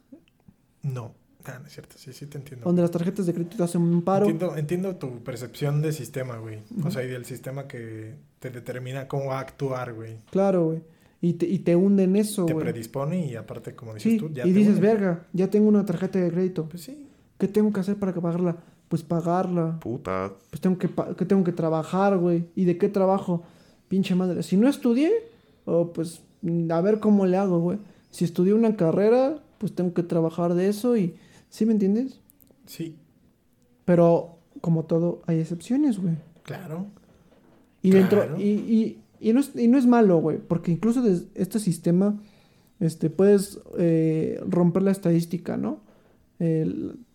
No. 0.84 1.14
Ah, 1.46 1.58
no 1.60 1.68
es 1.68 1.74
cierto, 1.74 1.98
sí, 1.98 2.14
sí 2.14 2.28
te 2.28 2.38
entiendo. 2.38 2.66
donde 2.66 2.84
las 2.84 2.92
tarjetas 2.92 3.26
de 3.26 3.34
crédito 3.34 3.58
te 3.58 3.64
hacen 3.64 3.82
un 3.82 4.04
paro. 4.04 4.28
Entiendo, 4.28 4.58
entiendo 4.58 4.96
tu 4.96 5.24
percepción 5.24 5.82
de 5.82 5.92
sistema, 5.92 6.38
güey. 6.38 6.60
O 6.86 6.92
sea, 6.92 7.04
y 7.04 7.08
del 7.08 7.26
sistema 7.26 7.68
que 7.68 8.16
te 8.40 8.50
determina 8.50 9.08
cómo 9.08 9.28
va 9.28 9.40
a 9.40 9.42
actuar, 9.42 9.94
güey. 9.94 10.20
Claro, 10.30 10.68
güey. 10.68 10.84
Y 11.24 11.36
te, 11.36 11.48
y 11.48 11.60
te 11.60 11.74
hunde 11.78 12.04
en 12.04 12.18
eso, 12.18 12.46
Te 12.46 12.52
güey. 12.54 12.66
predispone 12.66 13.26
y 13.26 13.36
aparte, 13.38 13.74
como 13.76 13.94
dices 13.94 14.12
Sí, 14.12 14.18
tú, 14.18 14.30
ya 14.30 14.46
y 14.46 14.52
te 14.52 14.60
dices, 14.60 14.76
hunde. 14.76 14.88
verga, 14.88 15.26
ya 15.32 15.50
tengo 15.50 15.70
una 15.70 15.86
tarjeta 15.86 16.20
de 16.20 16.30
crédito. 16.30 16.68
Pues 16.68 16.84
sí. 16.84 17.08
¿Qué 17.38 17.48
tengo 17.48 17.72
que 17.72 17.80
hacer 17.80 17.96
para 17.96 18.14
que 18.14 18.20
pagarla? 18.20 18.58
Pues 18.90 19.04
pagarla. 19.04 19.80
Puta. 19.80 20.34
Pues 20.50 20.60
tengo 20.60 20.78
que, 20.78 20.90
que 21.18 21.26
tengo 21.26 21.46
que 21.46 21.54
trabajar, 21.54 22.18
güey. 22.18 22.46
¿Y 22.56 22.66
de 22.66 22.78
qué 22.78 22.90
trabajo? 22.90 23.42
Pinche 23.88 24.16
madre. 24.16 24.44
Si 24.44 24.58
no 24.58 24.68
estudié, 24.68 25.12
oh, 25.66 25.94
pues 25.94 26.22
a 26.70 26.82
ver 26.82 27.00
cómo 27.00 27.26
le 27.26 27.38
hago, 27.38 27.60
güey. 27.60 27.80
Si 28.12 28.26
estudié 28.26 28.54
una 28.54 28.76
carrera, 28.76 29.42
pues 29.60 29.74
tengo 29.74 29.94
que 29.94 30.04
trabajar 30.04 30.54
de 30.56 30.68
eso 30.68 30.98
y... 30.98 31.16
¿Sí 31.50 31.66
me 31.66 31.72
entiendes? 31.72 32.20
Sí, 32.66 32.98
Pero 33.86 34.40
como 34.62 34.84
todo, 34.84 35.22
hay 35.26 35.40
excepciones, 35.40 36.00
güey. 36.00 36.16
claro. 36.44 36.88
Y 37.82 37.92
dentro... 37.92 38.20
Claro. 38.22 38.40
Y, 38.40 38.44
y, 38.50 39.03
y 39.24 39.34
no 39.34 39.40
es, 39.40 39.52
y 39.56 39.68
no 39.68 39.78
es 39.78 39.86
malo, 39.86 40.18
güey. 40.20 40.38
Porque 40.38 40.72
incluso 40.72 41.02
de 41.02 41.22
este 41.36 41.60
sistema, 41.60 42.20
este, 42.80 43.10
puedes 43.10 43.60
eh, 43.78 44.42
romper 44.48 44.84
la 44.84 44.92
estadística, 44.92 45.58
¿no? 45.58 45.82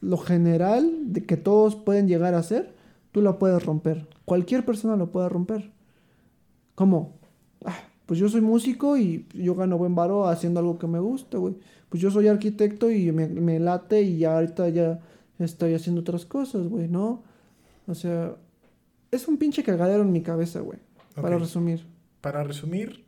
Lo 0.00 0.16
general 0.16 1.12
de 1.12 1.26
que 1.26 1.36
todos 1.36 1.76
pueden 1.76 2.08
llegar 2.08 2.34
a 2.34 2.42
ser, 2.42 2.72
tú 3.12 3.20
lo 3.20 3.38
puedes 3.38 3.62
romper. 3.62 4.06
Cualquier 4.24 4.64
persona 4.64 4.96
lo 4.96 5.12
puede 5.12 5.28
romper. 5.28 5.70
¿Cómo? 6.74 7.18
Ah, 7.62 7.76
pues 8.06 8.18
yo 8.18 8.30
soy 8.30 8.40
músico 8.40 8.96
y 8.96 9.26
yo 9.34 9.54
gano 9.54 9.76
buen 9.76 9.94
varo 9.94 10.28
haciendo 10.28 10.60
algo 10.60 10.78
que 10.78 10.86
me 10.86 10.98
gusta, 10.98 11.36
güey. 11.36 11.56
Pues 11.90 12.02
yo 12.02 12.10
soy 12.10 12.28
arquitecto 12.28 12.90
y 12.90 13.12
me, 13.12 13.28
me 13.28 13.60
late 13.60 14.00
y 14.00 14.16
ya 14.16 14.36
ahorita 14.36 14.70
ya 14.70 15.00
estoy 15.38 15.74
haciendo 15.74 16.00
otras 16.00 16.24
cosas, 16.24 16.66
güey, 16.66 16.88
¿no? 16.88 17.22
O 17.86 17.94
sea, 17.94 18.34
es 19.10 19.28
un 19.28 19.36
pinche 19.36 19.62
cagadero 19.62 20.02
en 20.02 20.12
mi 20.12 20.22
cabeza, 20.22 20.60
güey. 20.60 20.78
Para 21.20 21.38
resumir. 21.38 21.84
Para 22.20 22.42
resumir, 22.44 23.04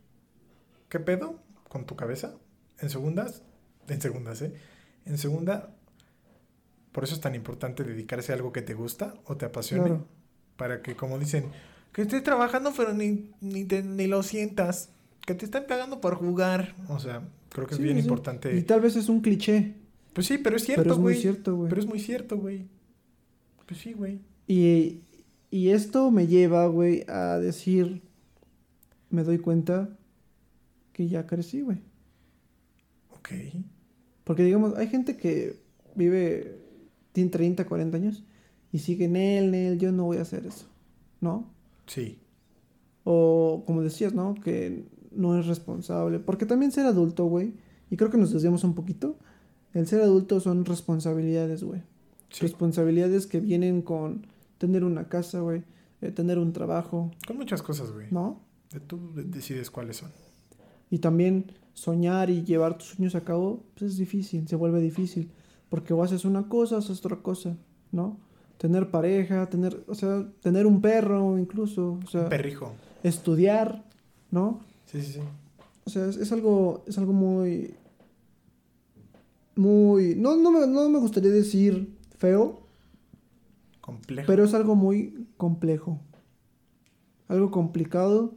¿qué 0.89 0.99
pedo 0.99 1.39
con 1.69 1.85
tu 1.85 1.95
cabeza? 1.95 2.35
En 2.79 2.89
segundas, 2.89 3.43
en 3.87 4.01
segundas, 4.01 4.41
¿eh? 4.41 4.53
En 5.05 5.17
segunda, 5.17 5.73
por 6.91 7.03
eso 7.03 7.15
es 7.15 7.21
tan 7.21 7.35
importante 7.35 7.83
dedicarse 7.83 8.31
a 8.31 8.35
algo 8.35 8.51
que 8.51 8.61
te 8.61 8.73
gusta 8.73 9.13
o 9.25 9.35
te 9.37 9.45
apasione. 9.45 9.83
Claro. 9.83 10.05
Para 10.57 10.81
que, 10.81 10.95
como 10.95 11.17
dicen, 11.19 11.45
que 11.93 12.03
estés 12.03 12.23
trabajando, 12.23 12.73
pero 12.75 12.93
ni, 12.93 13.29
ni, 13.41 13.65
te- 13.65 13.83
ni 13.83 14.07
lo 14.07 14.23
sientas. 14.23 14.89
Que 15.25 15.35
te 15.35 15.45
están 15.45 15.65
pagando 15.67 16.01
por 16.01 16.15
jugar. 16.15 16.75
O 16.87 16.99
sea, 16.99 17.21
creo 17.49 17.67
que 17.67 17.75
Sí, 17.75 17.81
es 17.81 17.83
bien 17.85 17.97
sí. 17.97 18.03
importante. 18.03 18.55
Y 18.57 18.63
tal 18.63 18.81
vez 18.81 18.95
es 18.95 19.07
un 19.09 19.21
cliché, 19.21 19.75
Pues 20.13 20.27
sí, 20.27 20.37
pero 20.39 20.55
es 20.57 20.63
cierto, 20.65 20.83
pero 20.83 20.93
es 20.95 20.99
muy 20.99 21.13
güey. 21.13 21.21
cierto, 21.21 21.55
güey. 21.55 21.69
Pero 21.69 21.81
es 21.81 21.87
muy 21.87 21.99
cierto, 21.99 22.37
güey. 22.37 22.67
Pues 23.67 23.79
sí, 23.79 23.93
güey. 23.93 24.19
Y, 24.47 25.01
y 25.51 25.69
esto 25.69 26.11
me 26.11 26.27
lleva, 26.27 26.65
güey, 26.67 27.05
a 27.07 27.37
decir, 27.39 28.01
me 29.11 29.23
doy 29.23 29.37
cuenta 29.39 29.97
que 30.93 31.07
ya 31.07 31.27
crecí, 31.27 31.61
güey. 31.61 31.79
Ok. 33.11 33.29
Porque 34.23 34.43
digamos, 34.43 34.75
hay 34.77 34.87
gente 34.87 35.17
que 35.17 35.61
vive, 35.95 36.59
tiene 37.11 37.29
30, 37.29 37.65
40 37.65 37.97
años 37.97 38.23
y 38.71 38.79
sigue 38.79 39.05
en 39.05 39.15
él, 39.15 39.45
en 39.45 39.55
él, 39.55 39.79
yo 39.79 39.91
no 39.91 40.05
voy 40.05 40.17
a 40.17 40.21
hacer 40.21 40.45
eso, 40.45 40.65
¿no? 41.19 41.51
Sí. 41.87 42.19
O 43.03 43.63
como 43.65 43.81
decías, 43.81 44.13
¿no? 44.13 44.35
Que 44.35 44.85
no 45.11 45.37
es 45.37 45.45
responsable. 45.47 46.19
Porque 46.19 46.45
también 46.45 46.71
ser 46.71 46.85
adulto, 46.85 47.25
güey, 47.25 47.53
y 47.89 47.97
creo 47.97 48.09
que 48.09 48.17
nos 48.17 48.31
desviamos 48.31 48.63
un 48.63 48.75
poquito, 48.75 49.17
el 49.73 49.87
ser 49.87 50.01
adulto 50.01 50.39
son 50.39 50.65
responsabilidades, 50.65 51.63
güey. 51.63 51.81
Sí. 52.29 52.41
Responsabilidades 52.41 53.27
que 53.27 53.39
vienen 53.39 53.81
con 53.81 54.27
tener 54.57 54.83
una 54.83 55.09
casa, 55.09 55.41
güey, 55.41 55.63
eh, 56.01 56.11
tener 56.11 56.39
un 56.39 56.53
trabajo, 56.53 57.11
Con 57.27 57.37
muchas 57.37 57.61
cosas, 57.61 57.91
güey. 57.91 58.07
¿no? 58.11 58.39
Tú 58.87 59.13
de- 59.13 59.23
decides 59.23 59.69
cuáles 59.69 59.97
son. 59.97 60.11
Y 60.89 60.99
también 60.99 61.51
soñar 61.73 62.29
y 62.29 62.43
llevar 62.43 62.77
tus 62.77 62.87
sueños 62.89 63.15
a 63.15 63.21
cabo, 63.23 63.63
pues 63.77 63.91
es 63.93 63.97
difícil, 63.97 64.47
se 64.47 64.55
vuelve 64.55 64.79
difícil. 64.81 65.29
Porque 65.69 65.93
o 65.93 66.03
haces 66.03 66.25
una 66.25 66.47
cosa 66.49 66.75
o 66.75 66.79
haces 66.79 66.99
otra 66.99 67.17
cosa, 67.17 67.55
¿no? 67.91 68.17
Tener 68.57 68.91
pareja, 68.91 69.49
tener, 69.49 69.83
o 69.87 69.95
sea, 69.95 70.27
tener 70.41 70.67
un 70.67 70.81
perro 70.81 71.37
incluso, 71.39 71.97
o 72.03 72.07
sea, 72.07 72.23
Un 72.23 72.29
perrijo. 72.29 72.73
estudiar, 73.03 73.83
¿no? 74.31 74.59
Sí, 74.85 75.01
sí, 75.01 75.13
sí. 75.13 75.19
O 75.85 75.89
sea, 75.89 76.05
es, 76.07 76.17
es 76.17 76.31
algo, 76.31 76.83
es 76.87 76.97
algo 76.97 77.13
muy, 77.13 77.73
muy, 79.55 80.15
no, 80.15 80.35
no, 80.35 80.51
me, 80.51 80.67
no 80.67 80.89
me 80.89 80.99
gustaría 80.99 81.31
decir 81.31 81.95
feo, 82.17 82.61
Complejo. 83.81 84.27
pero 84.27 84.43
es 84.43 84.53
algo 84.53 84.75
muy 84.75 85.27
complejo. 85.37 85.99
Algo 87.27 87.49
complicado, 87.51 88.33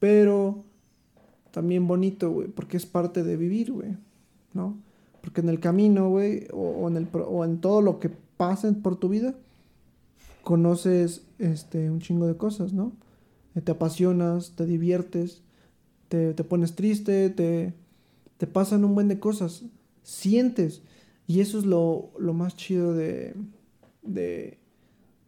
pero 0.00 0.64
también 1.52 1.86
bonito, 1.86 2.30
güey, 2.32 2.48
porque 2.48 2.76
es 2.76 2.86
parte 2.86 3.22
de 3.22 3.36
vivir, 3.36 3.70
güey, 3.72 3.96
¿no? 4.52 4.76
Porque 5.20 5.42
en 5.42 5.48
el 5.48 5.60
camino, 5.60 6.08
güey, 6.08 6.48
o, 6.52 6.88
en 6.88 7.08
o 7.12 7.44
en 7.44 7.60
todo 7.60 7.82
lo 7.82 8.00
que 8.00 8.08
pasa 8.08 8.72
por 8.82 8.96
tu 8.96 9.08
vida, 9.08 9.34
conoces 10.42 11.26
este, 11.38 11.90
un 11.90 12.00
chingo 12.00 12.26
de 12.26 12.36
cosas, 12.36 12.72
¿no? 12.72 12.92
Te 13.62 13.72
apasionas, 13.72 14.52
te 14.56 14.64
diviertes, 14.64 15.42
te, 16.08 16.34
te 16.34 16.44
pones 16.44 16.74
triste, 16.74 17.30
te, 17.30 17.74
te 18.38 18.46
pasan 18.46 18.84
un 18.84 18.94
buen 18.94 19.08
de 19.08 19.20
cosas, 19.20 19.64
sientes, 20.02 20.82
y 21.26 21.40
eso 21.40 21.58
es 21.58 21.66
lo, 21.66 22.10
lo 22.18 22.32
más 22.32 22.56
chido 22.56 22.94
de, 22.94 23.34
de, 24.02 24.58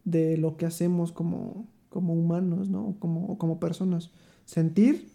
de 0.03 0.37
lo 0.37 0.57
que 0.57 0.65
hacemos 0.65 1.11
como, 1.11 1.67
como 1.89 2.13
humanos, 2.13 2.69
¿no? 2.69 2.95
Como, 2.99 3.37
como 3.37 3.59
personas. 3.59 4.09
Sentir, 4.53 5.07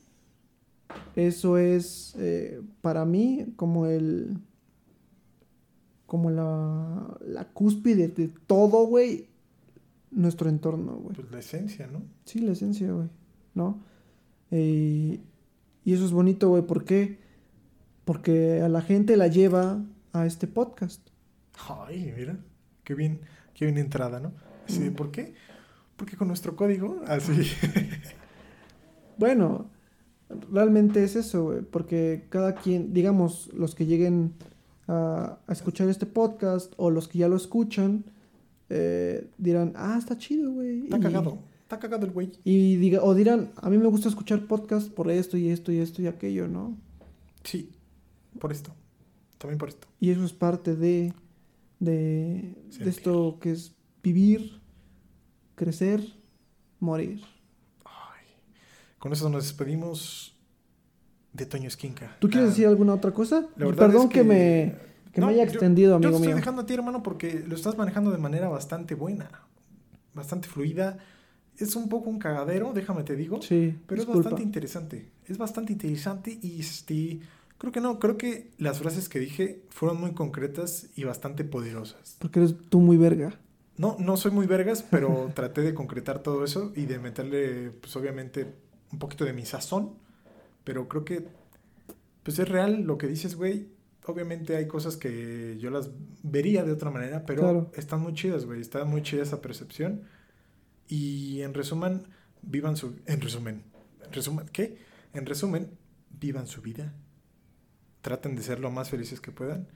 eso 1.15 1.59
es 1.59 2.17
eh, 2.19 2.61
para 2.81 3.05
mí 3.05 3.53
como 3.55 3.87
el, 3.87 4.37
como 6.07 6.33
la, 6.33 7.17
la 7.25 7.45
cúspide 7.45 8.09
de 8.09 8.33
todo, 8.49 8.85
güey, 8.89 9.29
nuestro 10.11 10.49
entorno, 10.49 10.97
güey. 10.97 11.15
Pues 11.15 11.31
la 11.31 11.39
esencia, 11.39 11.87
¿no? 11.87 12.03
Sí, 12.25 12.41
la 12.41 12.51
esencia, 12.51 12.91
güey, 12.91 13.11
¿no? 13.55 13.79
Eh, 14.51 15.21
y 15.85 15.93
eso 15.93 16.05
es 16.05 16.11
bonito, 16.11 16.49
güey, 16.49 16.67
¿por 16.67 16.85
qué? 16.85 17.21
Porque 18.05 18.61
a 18.61 18.69
la 18.69 18.83
gente 18.83 19.17
la 19.17 19.29
lleva 19.29 19.85
a 20.13 20.27
este 20.27 20.49
podcast. 20.49 21.11
Ay, 21.69 22.13
mira. 22.17 22.41
Qué 22.83 22.97
bien, 22.97 23.21
qué 23.55 23.67
bien 23.67 23.79
entrada, 23.79 24.19
¿no? 24.19 24.33
Así 24.67 24.81
de, 24.81 24.91
¿por 24.91 25.13
qué? 25.13 25.35
Porque 25.97 26.17
con 26.17 26.27
nuestro 26.27 26.57
código, 26.57 27.03
así. 27.07 27.33
Bueno, 29.19 29.71
realmente 30.51 31.03
es 31.05 31.17
eso, 31.17 31.45
güey, 31.45 31.63
porque 31.63 32.27
cada 32.31 32.55
quien, 32.55 32.93
digamos, 32.93 33.51
los 33.53 33.75
que 33.75 33.87
lleguen 33.87 34.33
a, 34.87 35.39
a 35.47 35.53
escuchar 35.53 35.89
este 35.89 36.07
podcast 36.07 36.73
o 36.77 36.91
los 36.91 37.09
que 37.09 37.19
ya 37.19 37.29
lo 37.29 37.37
escuchan, 37.37 38.05
eh, 38.71 39.29
dirán, 39.39 39.73
ah, 39.77 39.97
está 39.99 40.17
chido, 40.19 40.53
güey. 40.53 40.85
Está 40.85 40.99
y- 40.99 41.01
cagado. 41.01 41.39
Está 41.63 41.79
cagado 41.79 42.07
el 42.07 42.13
güey. 42.13 42.33
Y 42.45 42.77
diga, 42.77 43.03
o 43.03 43.15
dirán, 43.15 43.51
a 43.57 43.69
mí 43.69 43.77
me 43.77 43.89
gusta 43.89 44.09
escuchar 44.09 44.47
podcast 44.47 44.91
por 44.91 45.11
esto 45.11 45.37
y 45.37 45.51
esto 45.51 45.71
y 45.71 45.79
esto 45.79 46.01
y 46.01 46.07
aquello, 46.07 46.49
¿no? 46.49 46.75
Sí. 47.45 47.71
Por 48.39 48.53
esto. 48.53 48.73
También 49.37 49.59
por 49.59 49.69
esto. 49.69 49.87
Y 50.01 50.11
eso 50.11 50.25
es 50.25 50.33
parte 50.33 50.75
de, 50.77 51.13
de, 51.79 52.55
de 52.79 52.89
esto 52.91 53.39
que 53.41 53.51
es 53.53 53.75
vivir, 54.03 54.61
crecer, 55.57 56.03
morir. 56.81 57.21
Con 58.99 59.13
eso 59.13 59.29
nos 59.29 59.45
despedimos 59.45 60.35
de 61.33 61.47
Toño 61.47 61.69
Esquinca. 61.69 62.17
¿Tú 62.21 62.29
quieres 62.29 62.49
Ah, 62.49 62.51
decir 62.51 62.67
alguna 62.67 62.95
otra 62.95 63.13
cosa? 63.13 63.47
la 63.57 63.67
verdad 63.67 63.87
Perdón 63.87 64.07
es 64.09 64.13
que, 64.13 64.25
me, 64.25 64.75
que 65.13 65.21
No, 65.21 65.29
me 65.29 65.35
haya 65.35 65.45
yo- 65.45 65.51
extendido, 65.51 65.91
Yo 65.91 65.97
amigo 65.97 66.11
te 66.11 66.17
estoy 66.17 66.29
mío. 66.29 66.37
dejando 66.37 66.63
a 66.63 66.67
ti, 66.67 66.75
hermano, 66.75 67.03
porque 67.03 67.45
lo 67.47 67.55
estás 67.55 67.77
manejando 67.79 68.11
de 68.11 68.19
manera 68.19 68.49
bastante 68.49 68.95
buena. 68.95 69.31
Bastante 70.15 70.49
fluida. 70.49 70.99
Es 71.57 71.77
un 71.77 71.89
poco 71.89 72.09
un 72.11 72.19
cagadero, 72.19 72.73
déjame 72.73 73.05
te 73.05 73.15
digo. 73.17 73.41
Sí, 73.43 73.77
Pero 73.87 74.01
disculpa. 74.01 74.21
es 74.21 74.25
bastante 74.25 74.43
interesante. 74.43 75.09
Es 75.27 75.39
bastante 75.39 75.73
interesante 75.73 76.39
y 76.43 76.61
este. 76.61 77.21
Creo 77.59 77.73
que 77.73 77.81
no, 77.81 77.99
creo 77.99 78.17
que 78.17 78.51
las 78.59 78.79
frases 78.79 79.09
que 79.09 79.19
dije 79.19 79.63
fueron 79.69 80.01
muy 80.01 80.13
concretas 80.13 80.87
y 80.95 81.03
bastante 81.05 81.43
poderosas. 81.45 82.17
Porque 82.21 82.39
eres 82.41 82.55
tú 82.69 82.81
muy 82.81 82.97
verga. 82.97 83.39
No, 83.77 83.97
no 83.99 84.17
soy 84.17 84.31
muy 84.31 84.47
vergas, 84.47 84.85
pero 84.89 85.31
traté 85.35 85.63
de 85.63 85.75
concretar 85.75 86.21
todo 86.21 86.45
eso 86.45 86.73
y 86.77 86.87
de 86.87 86.99
meterle, 87.01 87.71
pues 87.81 87.95
obviamente, 87.97 88.55
un 88.93 88.99
poquito 88.99 89.25
de 89.25 89.33
mi 89.33 89.45
sazón. 89.45 89.95
Pero 90.65 90.89
creo 90.89 91.05
que, 91.05 91.27
pues 92.23 92.39
es 92.39 92.49
real 92.49 92.83
lo 92.83 92.99
que 92.99 93.07
dices, 93.07 93.37
güey. 93.37 93.69
Obviamente 94.07 94.57
hay 94.57 94.67
cosas 94.67 94.97
que 94.97 95.57
yo 95.59 95.71
las 95.71 95.91
vería 96.23 96.65
de 96.65 96.73
otra 96.73 96.91
manera, 96.91 97.27
pero 97.27 97.43
Claro. 97.43 97.71
están 97.75 98.01
muy 98.01 98.15
chidas, 98.15 98.47
güey. 98.47 98.61
Está 98.61 98.85
muy 98.85 99.03
chida 99.03 99.23
esa 99.23 99.43
percepción. 99.43 100.03
Y 100.89 101.43
en 101.43 101.53
resumen, 101.55 102.05
vivan 102.43 102.77
su... 102.77 102.97
En 103.07 103.21
resumen. 103.21 103.65
En 104.07 104.13
resumen, 104.13 104.47
¿qué? 104.53 104.79
En 105.13 105.27
resumen, 105.27 105.71
vivan 106.19 106.47
su 106.47 106.63
vida. 106.63 106.95
Traten 108.01 108.37
de 108.37 108.43
ser 108.43 108.61
lo 108.61 108.71
más 108.71 108.89
felices 108.91 109.21
que 109.21 109.33
puedan. 109.33 109.69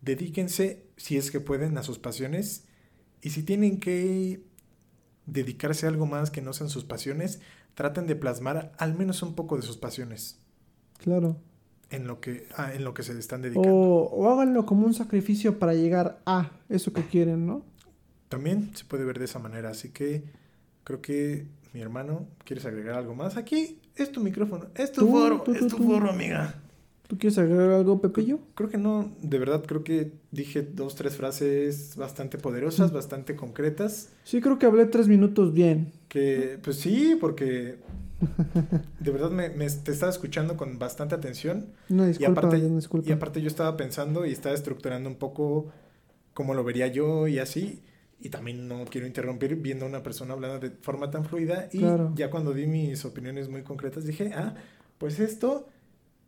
dedíquense, 0.00 0.84
si 0.96 1.16
es 1.16 1.30
que 1.30 1.38
pueden, 1.40 1.76
a 1.78 1.82
sus 1.82 1.98
pasiones. 1.98 2.64
Y 3.20 3.30
si 3.30 3.42
tienen 3.42 3.78
que 3.78 4.42
dedicarse 5.26 5.86
a 5.86 5.90
algo 5.90 6.06
más 6.06 6.30
que 6.30 6.42
no 6.42 6.52
sean 6.52 6.70
sus 6.70 6.84
pasiones, 6.84 7.40
traten 7.74 8.06
de 8.06 8.16
plasmar 8.16 8.72
al 8.78 8.94
menos 8.94 9.22
un 9.22 9.34
poco 9.34 9.56
de 9.56 9.62
sus 9.62 9.76
pasiones 9.76 10.38
Claro. 10.98 11.36
en 11.90 12.06
lo 12.06 12.20
que, 12.20 12.46
ah, 12.56 12.72
en 12.74 12.84
lo 12.84 12.94
que 12.94 13.02
se 13.02 13.18
están 13.18 13.42
dedicando. 13.42 13.68
O, 13.74 14.08
o 14.10 14.30
háganlo 14.30 14.64
como 14.66 14.86
un 14.86 14.94
sacrificio 14.94 15.58
para 15.58 15.74
llegar 15.74 16.20
a 16.26 16.50
eso 16.68 16.92
que 16.92 17.02
quieren, 17.02 17.46
¿no? 17.46 17.64
También 18.28 18.70
se 18.74 18.84
puede 18.84 19.04
ver 19.04 19.18
de 19.18 19.26
esa 19.26 19.38
manera. 19.38 19.70
Así 19.70 19.90
que 19.90 20.24
creo 20.84 21.02
que 21.02 21.46
mi 21.74 21.80
hermano, 21.80 22.26
¿quieres 22.44 22.64
agregar 22.66 22.94
algo 22.96 23.14
más? 23.14 23.36
Aquí 23.36 23.78
es 23.96 24.10
tu 24.12 24.20
micrófono, 24.22 24.66
es 24.74 24.92
tu 24.92 25.02
Tú, 25.02 25.10
foro, 25.10 25.40
tú, 25.42 25.52
es 25.54 25.66
tu 25.66 25.76
foro, 25.78 26.10
amiga. 26.10 26.61
¿Tú 27.12 27.18
quieres 27.18 27.36
agregar 27.36 27.68
algo, 27.68 28.00
Pepillo? 28.00 28.38
Creo 28.54 28.70
que 28.70 28.78
no, 28.78 29.12
de 29.20 29.38
verdad 29.38 29.62
creo 29.66 29.84
que 29.84 30.12
dije 30.30 30.62
dos, 30.62 30.94
tres 30.94 31.14
frases 31.14 31.94
bastante 31.94 32.38
poderosas, 32.38 32.90
Mm. 32.90 32.94
bastante 32.94 33.36
concretas. 33.36 34.08
Sí, 34.24 34.40
creo 34.40 34.58
que 34.58 34.64
hablé 34.64 34.86
tres 34.86 35.08
minutos 35.08 35.52
bien. 35.52 35.92
Que, 36.08 36.58
pues 36.64 36.78
sí, 36.78 37.14
porque 37.20 37.76
de 38.98 39.10
verdad 39.10 39.30
me, 39.30 39.50
me- 39.50 39.68
te 39.68 39.92
estaba 39.92 40.10
escuchando 40.10 40.56
con 40.56 40.78
bastante 40.78 41.14
atención. 41.14 41.66
Y 41.90 41.96
disculpa, 41.96 42.30
aparte, 42.40 42.64
una 42.64 42.76
disculpa. 42.76 43.06
y 43.10 43.12
aparte 43.12 43.42
yo 43.42 43.48
estaba 43.48 43.76
pensando 43.76 44.24
y 44.24 44.32
estaba 44.32 44.54
estructurando 44.54 45.10
un 45.10 45.16
poco 45.16 45.66
cómo 46.32 46.54
lo 46.54 46.64
vería 46.64 46.86
yo 46.86 47.28
y 47.28 47.40
así. 47.40 47.82
Y 48.20 48.30
también 48.30 48.68
no 48.68 48.86
quiero 48.86 49.06
interrumpir 49.06 49.56
viendo 49.56 49.84
a 49.84 49.88
una 49.88 50.02
persona 50.02 50.32
hablando 50.32 50.60
de 50.60 50.70
forma 50.80 51.10
tan 51.10 51.26
fluida. 51.26 51.68
Y 51.72 51.80
Claro. 51.80 52.10
ya 52.16 52.30
cuando 52.30 52.54
di 52.54 52.66
mis 52.66 53.04
opiniones 53.04 53.50
muy 53.50 53.60
concretas 53.64 54.06
dije, 54.06 54.30
ah, 54.34 54.54
pues 54.96 55.20
esto, 55.20 55.68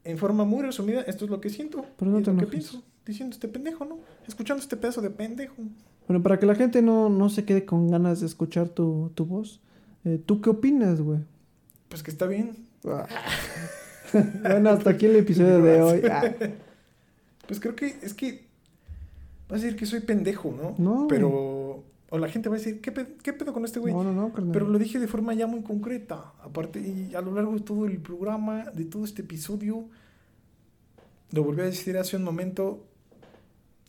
en 0.05 0.19
forma 0.19 0.45
muy 0.45 0.63
resumida, 0.63 1.03
esto 1.03 1.25
es 1.25 1.31
lo 1.31 1.41
que 1.41 1.51
siento. 1.51 1.85
Pero 1.99 2.11
no 2.11 2.19
y 2.19 2.21
es 2.21 2.27
te 2.27 2.33
lo 2.33 2.39
que 2.39 2.47
pienso. 2.47 2.83
Diciendo 3.07 3.35
este 3.35 3.49
pendejo, 3.49 3.85
¿no? 3.85 3.99
Escuchando 4.27 4.63
este 4.63 4.77
pedazo 4.77 5.03
de 5.03 5.11
pendejo. 5.11 5.57
Bueno, 6.07 6.23
para 6.23 6.39
que 6.39 6.47
la 6.47 6.55
gente 6.55 6.83
no, 6.83 7.09
no 7.09 7.29
se 7.29 7.45
quede 7.45 7.65
con 7.65 7.91
ganas 7.91 8.21
de 8.21 8.27
escuchar 8.27 8.69
tu, 8.69 9.11
tu 9.15 9.25
voz, 9.25 9.61
eh, 10.05 10.21
¿tú 10.25 10.41
qué 10.41 10.51
opinas, 10.51 11.01
güey? 11.01 11.21
Pues 11.89 12.03
que 12.03 12.11
está 12.11 12.27
bien. 12.27 12.57
Ah. 12.87 13.07
bueno, 14.43 14.71
hasta 14.71 14.91
aquí 14.91 15.07
el 15.07 15.17
episodio 15.17 15.61
de 15.63 15.83
hoy. 15.83 16.03
Ah. 16.11 16.35
Pues 17.47 17.61
creo 17.61 17.75
que 17.75 17.97
es 18.03 18.15
que 18.15 18.45
va 19.51 19.57
a 19.57 19.61
decir 19.61 19.77
que 19.77 19.87
soy 19.87 20.01
pendejo, 20.01 20.55
¿no? 20.57 20.75
No. 20.79 21.07
Pero. 21.09 21.85
O 22.15 22.19
la 22.19 22.29
gente 22.29 22.49
va 22.49 22.55
a 22.55 22.59
decir, 22.59 22.81
¿qué, 22.81 22.93
pe- 22.93 23.17
qué 23.25 23.33
pedo 23.33 23.53
con 23.53 23.65
este 23.65 23.81
güey? 23.81 23.93
No, 23.93 24.05
no, 24.05 24.13
no, 24.13 24.33
carnal. 24.33 24.53
Pero 24.53 24.69
lo 24.69 24.79
dije 24.79 25.01
de 25.01 25.09
forma 25.09 25.35
ya 25.35 25.49
muy 25.49 25.63
concreta. 25.63 26.33
Aparte, 26.45 26.79
y 26.81 27.13
a 27.13 27.21
lo 27.21 27.33
largo 27.35 27.55
de 27.55 27.61
todo 27.61 27.87
el 27.87 27.99
programa, 28.01 28.67
de 28.71 28.85
todo 28.85 29.05
este 29.05 29.23
episodio, 29.23 29.89
lo 31.33 31.43
volví 31.43 31.63
a 31.63 31.65
decir 31.65 31.99
hace 31.99 32.17
un 32.17 32.23
momento. 32.23 32.87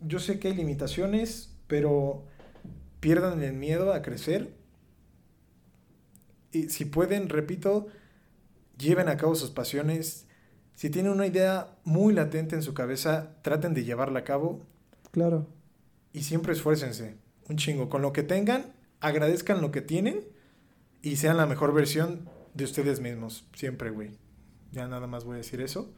Yo 0.01 0.17
sé 0.17 0.39
que 0.39 0.47
hay 0.47 0.55
limitaciones, 0.55 1.51
pero 1.67 2.23
pierdan 2.99 3.43
el 3.43 3.53
miedo 3.53 3.93
a 3.93 4.01
crecer. 4.01 4.55
Y 6.51 6.69
si 6.69 6.86
pueden, 6.86 7.30
repito, 7.30 7.86
lleven 8.80 9.07
a 9.07 9.17
cabo 9.17 9.36
sus 9.36 9.51
pasiones. 9.51 10.26
Si 10.73 10.89
tienen 10.89 11.11
una 11.11 11.28
idea 11.28 11.76
muy 11.84 12.11
latente 12.13 12.55
en 12.55 12.63
su 12.63 12.73
cabeza, 12.73 13.36
traten 13.43 13.76
de 13.76 13.84
llevarla 13.84 14.21
a 14.21 14.23
cabo 14.23 14.61
Claro. 15.11 15.45
y 16.11 16.23
siempre 16.23 16.53
esfuércense 16.53 17.23
un 17.49 17.57
chingo. 17.57 17.89
Con 17.89 18.01
lo 18.01 18.13
que 18.13 18.23
tengan, 18.23 18.65
agradezcan 19.01 19.61
lo 19.61 19.71
que 19.71 19.81
tienen 19.81 20.21
y 21.01 21.15
sean 21.17 21.37
la 21.37 21.45
mejor 21.45 21.73
versión 21.73 22.27
de 22.53 22.63
ustedes 22.63 22.99
mismos. 23.01 23.47
Siempre, 23.53 23.89
güey. 23.91 24.11
Ya 24.71 24.87
nada 24.87 25.07
más 25.07 25.23
voy 25.25 25.35
a 25.35 25.37
decir 25.37 25.61
eso. 25.61 25.91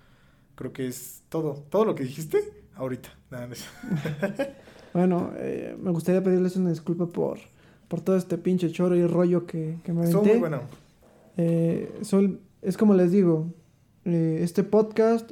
Creo 0.55 0.73
que 0.73 0.87
es 0.87 1.23
todo. 1.29 1.65
Todo 1.69 1.85
lo 1.85 1.95
que 1.95 2.03
dijiste 2.03 2.39
ahorita. 2.75 3.09
Nada 3.31 3.47
más. 3.47 3.65
Bueno, 4.93 5.31
eh, 5.35 5.77
me 5.79 5.91
gustaría 5.91 6.23
pedirles 6.23 6.55
una 6.55 6.71
disculpa 6.71 7.05
por, 7.07 7.37
por 7.87 8.01
todo 8.01 8.15
este 8.17 8.37
pinche 8.39 8.71
choro 8.71 8.95
y 8.95 9.05
rollo 9.05 9.45
que, 9.45 9.77
que 9.83 9.93
me 9.93 10.05
Estuvo 10.05 10.21
aventé. 10.21 10.39
muy 10.39 10.49
bueno. 10.49 10.61
Eh, 11.35 11.93
son- 12.01 12.39
es 12.63 12.77
como 12.77 12.95
les 12.95 13.11
digo, 13.11 13.53
eh, 14.05 14.39
este 14.41 14.63
podcast, 14.63 15.31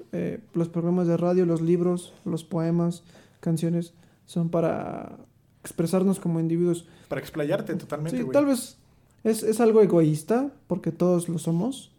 los 0.54 0.70
programas 0.70 1.08
de 1.08 1.18
radio, 1.18 1.48
los 1.48 1.62
libros, 1.62 2.14
los 2.26 2.44
poemas, 2.44 3.04
canciones, 3.40 3.96
son 4.26 4.50
para 4.50 5.18
expresarnos 5.66 6.20
como 6.20 6.40
individuos. 6.40 6.88
Para 7.10 7.20
explayarte 7.22 7.74
totalmente, 7.76 8.18
Sí, 8.18 8.24
güey. 8.24 8.34
tal 8.34 8.46
vez 8.46 8.78
es, 9.24 9.44
es 9.44 9.60
algo 9.60 9.82
egoísta, 9.82 10.52
porque 10.68 10.92
todos 10.92 11.28
lo 11.28 11.40
somos. 11.40 11.92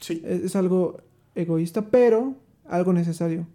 Sí. 0.00 0.20
Es, 0.24 0.42
es 0.42 0.56
algo 0.56 0.98
egoísta, 1.34 1.82
pero 1.90 2.34
algo 2.68 2.92
necesario. 2.92 3.46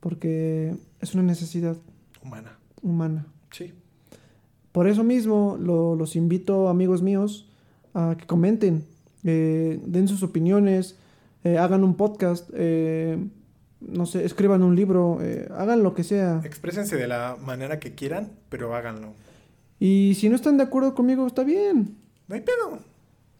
Porque 0.00 0.74
es 1.00 1.14
una 1.14 1.22
necesidad 1.22 1.76
Humana. 2.22 2.58
humana. 2.82 3.26
Sí. 3.50 3.72
Por 4.72 4.86
eso 4.86 5.04
mismo 5.04 5.58
lo- 5.60 5.94
los 5.96 6.16
invito, 6.16 6.68
amigos 6.68 7.02
míos, 7.02 7.48
a 7.94 8.14
que 8.18 8.26
comenten, 8.26 8.84
eh, 9.24 9.80
den 9.84 10.06
sus 10.08 10.22
opiniones, 10.22 10.96
eh, 11.44 11.58
hagan 11.58 11.82
un 11.84 11.94
podcast, 11.94 12.48
eh, 12.54 13.18
no 13.80 14.06
sé, 14.06 14.24
escriban 14.24 14.62
un 14.62 14.76
libro, 14.76 15.18
eh, 15.22 15.48
hagan 15.56 15.82
lo 15.82 15.94
que 15.94 16.04
sea. 16.04 16.40
Exprésense 16.44 16.96
de 16.96 17.08
la 17.08 17.36
manera 17.40 17.78
que 17.78 17.94
quieran, 17.94 18.30
pero 18.48 18.74
háganlo. 18.74 19.14
Y 19.78 20.14
si 20.14 20.28
no 20.28 20.36
están 20.36 20.58
de 20.58 20.64
acuerdo 20.64 20.94
conmigo, 20.94 21.26
está 21.26 21.42
bien. 21.42 21.96
No 22.28 22.34
hay 22.34 22.42
pedo. 22.42 22.78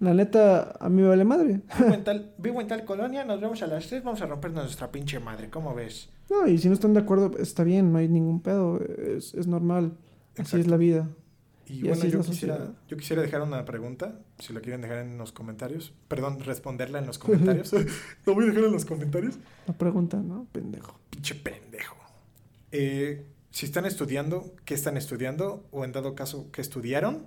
La 0.01 0.15
neta, 0.15 0.73
a 0.81 0.89
mí 0.89 1.03
me 1.03 1.09
vale 1.09 1.25
madre. 1.25 1.61
Vivo 1.79 1.95
en 1.95 2.05
tal, 2.05 2.33
vivo 2.39 2.61
en 2.63 2.69
tal 2.69 2.85
colonia, 2.87 3.25
nos 3.25 3.41
vemos 3.41 3.63
a 3.63 3.67
las 3.67 3.87
3, 3.87 4.03
vamos 4.03 4.23
a 4.23 4.27
rompernos 4.27 4.65
nuestra 4.65 4.91
pinche 4.91 5.21
madre. 5.21 5.51
¿Cómo 5.51 5.75
ves? 5.75 6.09
No, 6.31 6.47
y 6.47 6.57
si 6.57 6.69
no 6.69 6.75
están 6.75 6.95
de 6.95 7.01
acuerdo, 7.01 7.33
está 7.39 7.65
bien, 7.65 7.93
no 7.93 7.99
hay 7.99 8.09
ningún 8.09 8.41
pedo, 8.41 8.81
es, 8.81 9.35
es 9.35 9.47
normal. 9.47 9.93
Así 10.39 10.59
es 10.59 10.67
la 10.69 10.79
vida. 10.79 11.09
Y, 11.71 11.79
Y 11.79 11.89
bueno, 11.89 12.05
yo 12.05 12.21
quisiera, 12.23 12.73
yo 12.89 12.97
quisiera 12.97 13.23
dejar 13.23 13.43
una 13.43 13.65
pregunta, 13.65 14.19
si 14.41 14.53
la 14.53 14.61
quieren 14.61 14.81
dejar 14.81 14.99
en 14.99 15.17
los 15.19 15.31
comentarios. 15.31 15.93
Perdón, 16.09 16.41
responderla 16.41 16.99
en 16.99 17.07
los 17.07 17.19
comentarios. 17.19 17.73
¿Lo 18.27 18.35
voy 18.35 18.45
a 18.45 18.49
dejar 18.49 18.65
en 18.65 18.73
los 18.73 18.85
comentarios? 18.85 19.37
La 19.67 19.75
pregunta, 19.75 20.17
¿no? 20.17 20.47
Pendejo. 20.51 20.99
Pinche 21.11 21.37
pendejo. 21.37 21.97
Eh, 22.73 23.25
si 23.51 23.67
están 23.67 23.87
estudiando, 23.87 24.53
¿qué 24.65 24.75
están 24.75 24.97
estudiando? 24.97 25.65
O 25.71 25.85
en 25.85 25.93
dado 25.93 26.15
caso, 26.17 26.51
¿qué 26.53 26.61
estudiaron? 26.61 27.27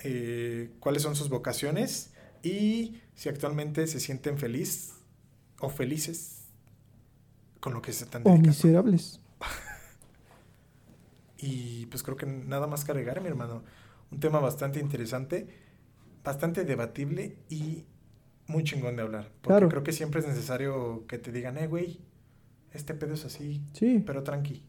Eh, 0.00 0.70
¿Cuáles 0.80 1.02
son 1.02 1.16
sus 1.16 1.28
vocaciones? 1.30 2.12
Y 2.42 3.00
si 3.14 3.28
actualmente 3.28 3.86
se 3.86 4.00
sienten 4.00 4.36
feliz 4.36 4.92
o 5.60 5.68
felices 5.70 6.42
con 7.60 7.72
lo 7.72 7.80
que 7.80 7.92
se 7.92 8.04
están 8.04 8.22
O 8.22 8.30
dedicando. 8.30 8.48
miserables. 8.48 9.20
Y 11.42 11.86
pues 11.86 12.02
creo 12.02 12.16
que 12.16 12.24
nada 12.26 12.66
más 12.66 12.84
que 12.84 12.92
agregar, 12.92 13.20
mi 13.20 13.28
hermano. 13.28 13.62
Un 14.10 14.20
tema 14.20 14.38
bastante 14.40 14.78
interesante, 14.80 15.48
bastante 16.24 16.64
debatible 16.64 17.36
y 17.50 17.84
muy 18.46 18.62
chingón 18.64 18.96
de 18.96 19.02
hablar. 19.02 19.24
Porque 19.40 19.48
Claro. 19.48 19.68
creo 19.68 19.82
que 19.82 19.92
siempre 19.92 20.20
es 20.20 20.26
necesario 20.28 21.04
que 21.08 21.18
te 21.18 21.32
digan, 21.32 21.58
eh, 21.58 21.66
güey, 21.66 21.98
este 22.72 22.94
pedo 22.94 23.14
es 23.14 23.24
así, 23.24 23.60
Sí. 23.72 24.02
pero 24.06 24.22
tranqui. 24.22 24.62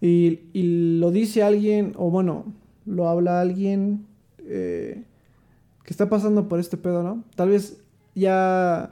Y, 0.00 0.40
y 0.52 0.98
lo 0.98 1.10
dice 1.10 1.42
alguien, 1.42 1.94
o 1.96 2.10
bueno, 2.10 2.52
lo 2.86 3.08
habla 3.08 3.40
alguien 3.40 4.06
eh, 4.46 5.02
que 5.84 5.90
está 5.92 6.08
pasando 6.10 6.48
por 6.48 6.60
este 6.60 6.76
pedo, 6.76 7.02
¿no? 7.02 7.24
Tal 7.34 7.48
vez 7.48 7.78
ya 8.14 8.90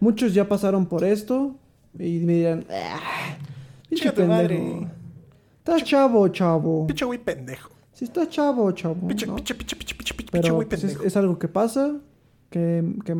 muchos 0.00 0.32
ya 0.34 0.48
pasaron 0.48 0.86
por 0.86 1.04
esto 1.04 1.56
y 1.98 2.18
me 2.20 2.32
dirán, 2.34 2.64
ah, 2.70 3.36
pinche 3.88 4.10
tu 4.12 4.24
madre. 4.26 4.88
Pendejo. 5.64 5.76
Estás 5.76 5.84
chavo, 5.84 6.28
chavo. 6.28 6.86
Pinche 6.86 7.04
güey 7.04 7.18
pendejo. 7.18 7.70
Si 7.92 8.04
estás 8.04 8.28
chavo, 8.28 8.70
chavo. 8.72 9.06
Pinche, 9.06 9.26
¿no? 9.26 9.36
pinche, 9.36 9.54
pinche, 9.54 9.76
pinche, 9.76 9.94
pinche, 9.94 10.14
pinche 10.14 10.30
Pero 10.32 10.54
güey 10.54 10.68
pues, 10.68 10.82
es, 10.84 10.90
pendejo. 10.90 11.06
es 11.06 11.16
algo 11.16 11.38
que 11.38 11.48
pasa, 11.48 11.96
que, 12.50 12.84
que, 13.04 13.14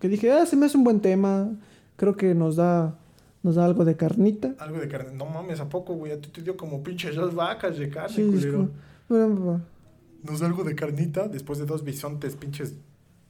que 0.00 0.08
dije, 0.08 0.32
ah, 0.32 0.46
se 0.46 0.56
me 0.56 0.66
hace 0.66 0.76
un 0.76 0.84
buen 0.84 1.00
tema. 1.00 1.50
Creo 1.96 2.16
que 2.16 2.34
nos 2.34 2.56
da, 2.56 2.98
nos 3.42 3.56
da 3.56 3.64
algo 3.64 3.84
de 3.84 3.96
carnita. 3.96 4.54
Algo 4.58 4.78
de 4.78 4.88
carne. 4.88 5.12
No 5.14 5.26
mames, 5.26 5.60
¿a 5.60 5.68
poco, 5.68 5.94
güey? 5.94 6.12
A 6.12 6.20
ti 6.20 6.28
te 6.30 6.42
dio 6.42 6.56
como 6.56 6.82
pinches 6.82 7.14
dos 7.14 7.34
vacas 7.34 7.78
de 7.78 7.88
carne, 7.90 8.16
Sí, 8.16 8.24
culero. 8.24 8.70
bueno, 9.08 9.60
Nos 10.22 10.40
da 10.40 10.46
algo 10.46 10.64
de 10.64 10.74
carnita 10.74 11.28
después 11.28 11.58
de 11.58 11.66
dos 11.66 11.84
bisontes 11.84 12.36
pinches 12.36 12.74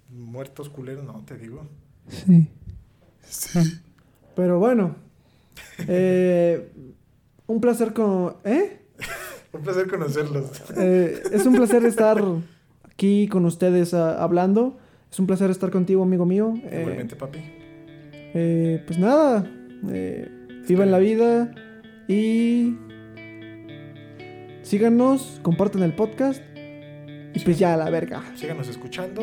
muertos, 0.09 0.69
culero. 0.69 1.03
No, 1.03 1.25
te 1.25 1.37
digo. 1.37 1.67
Sí. 2.09 2.49
Sí. 3.23 3.81
Pero 4.37 4.59
bueno. 4.59 4.95
eh, 5.89 6.73
un 7.53 7.61
placer 7.61 7.93
con... 7.93 8.37
¿Eh? 8.45 8.79
Un 9.53 9.61
placer 9.61 9.87
conocerlos. 9.87 10.63
Eh, 10.79 11.23
es 11.31 11.45
un 11.45 11.55
placer 11.55 11.85
estar 11.85 12.25
aquí 12.87 13.29
con 13.29 13.45
ustedes 13.45 13.93
ah, 13.93 14.23
hablando. 14.23 14.79
Es 15.11 15.19
un 15.19 15.27
placer 15.27 15.51
estar 15.51 15.71
contigo, 15.71 16.03
amigo 16.03 16.25
mío. 16.25 16.55
Eh, 16.65 16.79
Igualmente, 16.81 17.17
papi. 17.17 17.39
eh, 18.33 18.83
pues 18.87 18.99
nada. 18.99 19.45
Eh, 19.91 20.27
vivan 20.67 20.91
la 20.91 20.99
vida 20.99 21.53
y 22.09 22.79
síganos, 24.63 25.39
compartan 25.43 25.83
el 25.83 25.95
podcast 25.95 26.43
y 27.35 27.39
pues 27.41 27.59
ya 27.59 27.75
a 27.75 27.77
la 27.77 27.91
verga. 27.91 28.23
Síganos 28.37 28.69
escuchando, 28.69 29.23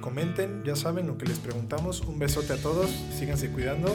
comenten, 0.00 0.64
ya 0.64 0.74
saben 0.74 1.06
lo 1.06 1.16
que 1.16 1.26
les 1.26 1.38
preguntamos. 1.38 2.00
Un 2.00 2.18
besote 2.18 2.54
a 2.54 2.56
todos, 2.56 2.90
síganse 3.16 3.50
cuidando 3.50 3.94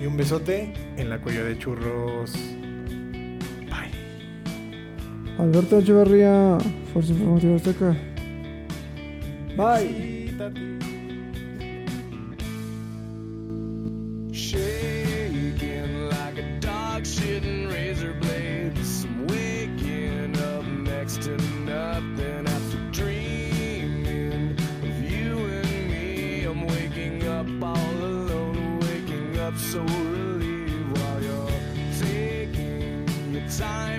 y 0.00 0.06
un 0.06 0.16
besote 0.16 0.72
en 0.96 1.10
la 1.10 1.20
cuello 1.20 1.44
de 1.44 1.58
churros. 1.58 2.32
Alberto 5.38 5.78
Echeverría, 5.78 6.58
Fuerza 6.92 7.12
Informativa 7.12 7.56
Azteca. 7.56 7.96
Bye. 9.56 10.30
Shaking 14.32 16.08
like 16.08 16.38
a 16.38 16.60
dog 16.60 17.02
shitting 17.04 17.70
razor 17.70 18.14
blades. 18.20 19.06
Waking 19.28 20.36
up 20.38 20.64
next 20.64 21.22
to 21.22 21.36
nothing 21.64 22.46
after 22.46 22.78
dreaming 22.92 24.56
of 24.82 25.02
you 25.10 25.38
and 25.38 25.90
me. 25.90 26.44
I'm 26.44 26.66
waking 26.66 27.26
up 27.26 27.46
all 27.62 27.94
alone, 27.94 28.78
waking 28.80 29.38
up 29.38 29.56
so 29.56 29.80
relieved 29.80 30.98
while 30.98 31.22
you're 31.22 31.50
taking 32.00 33.06
your 33.32 33.48
time 33.50 33.91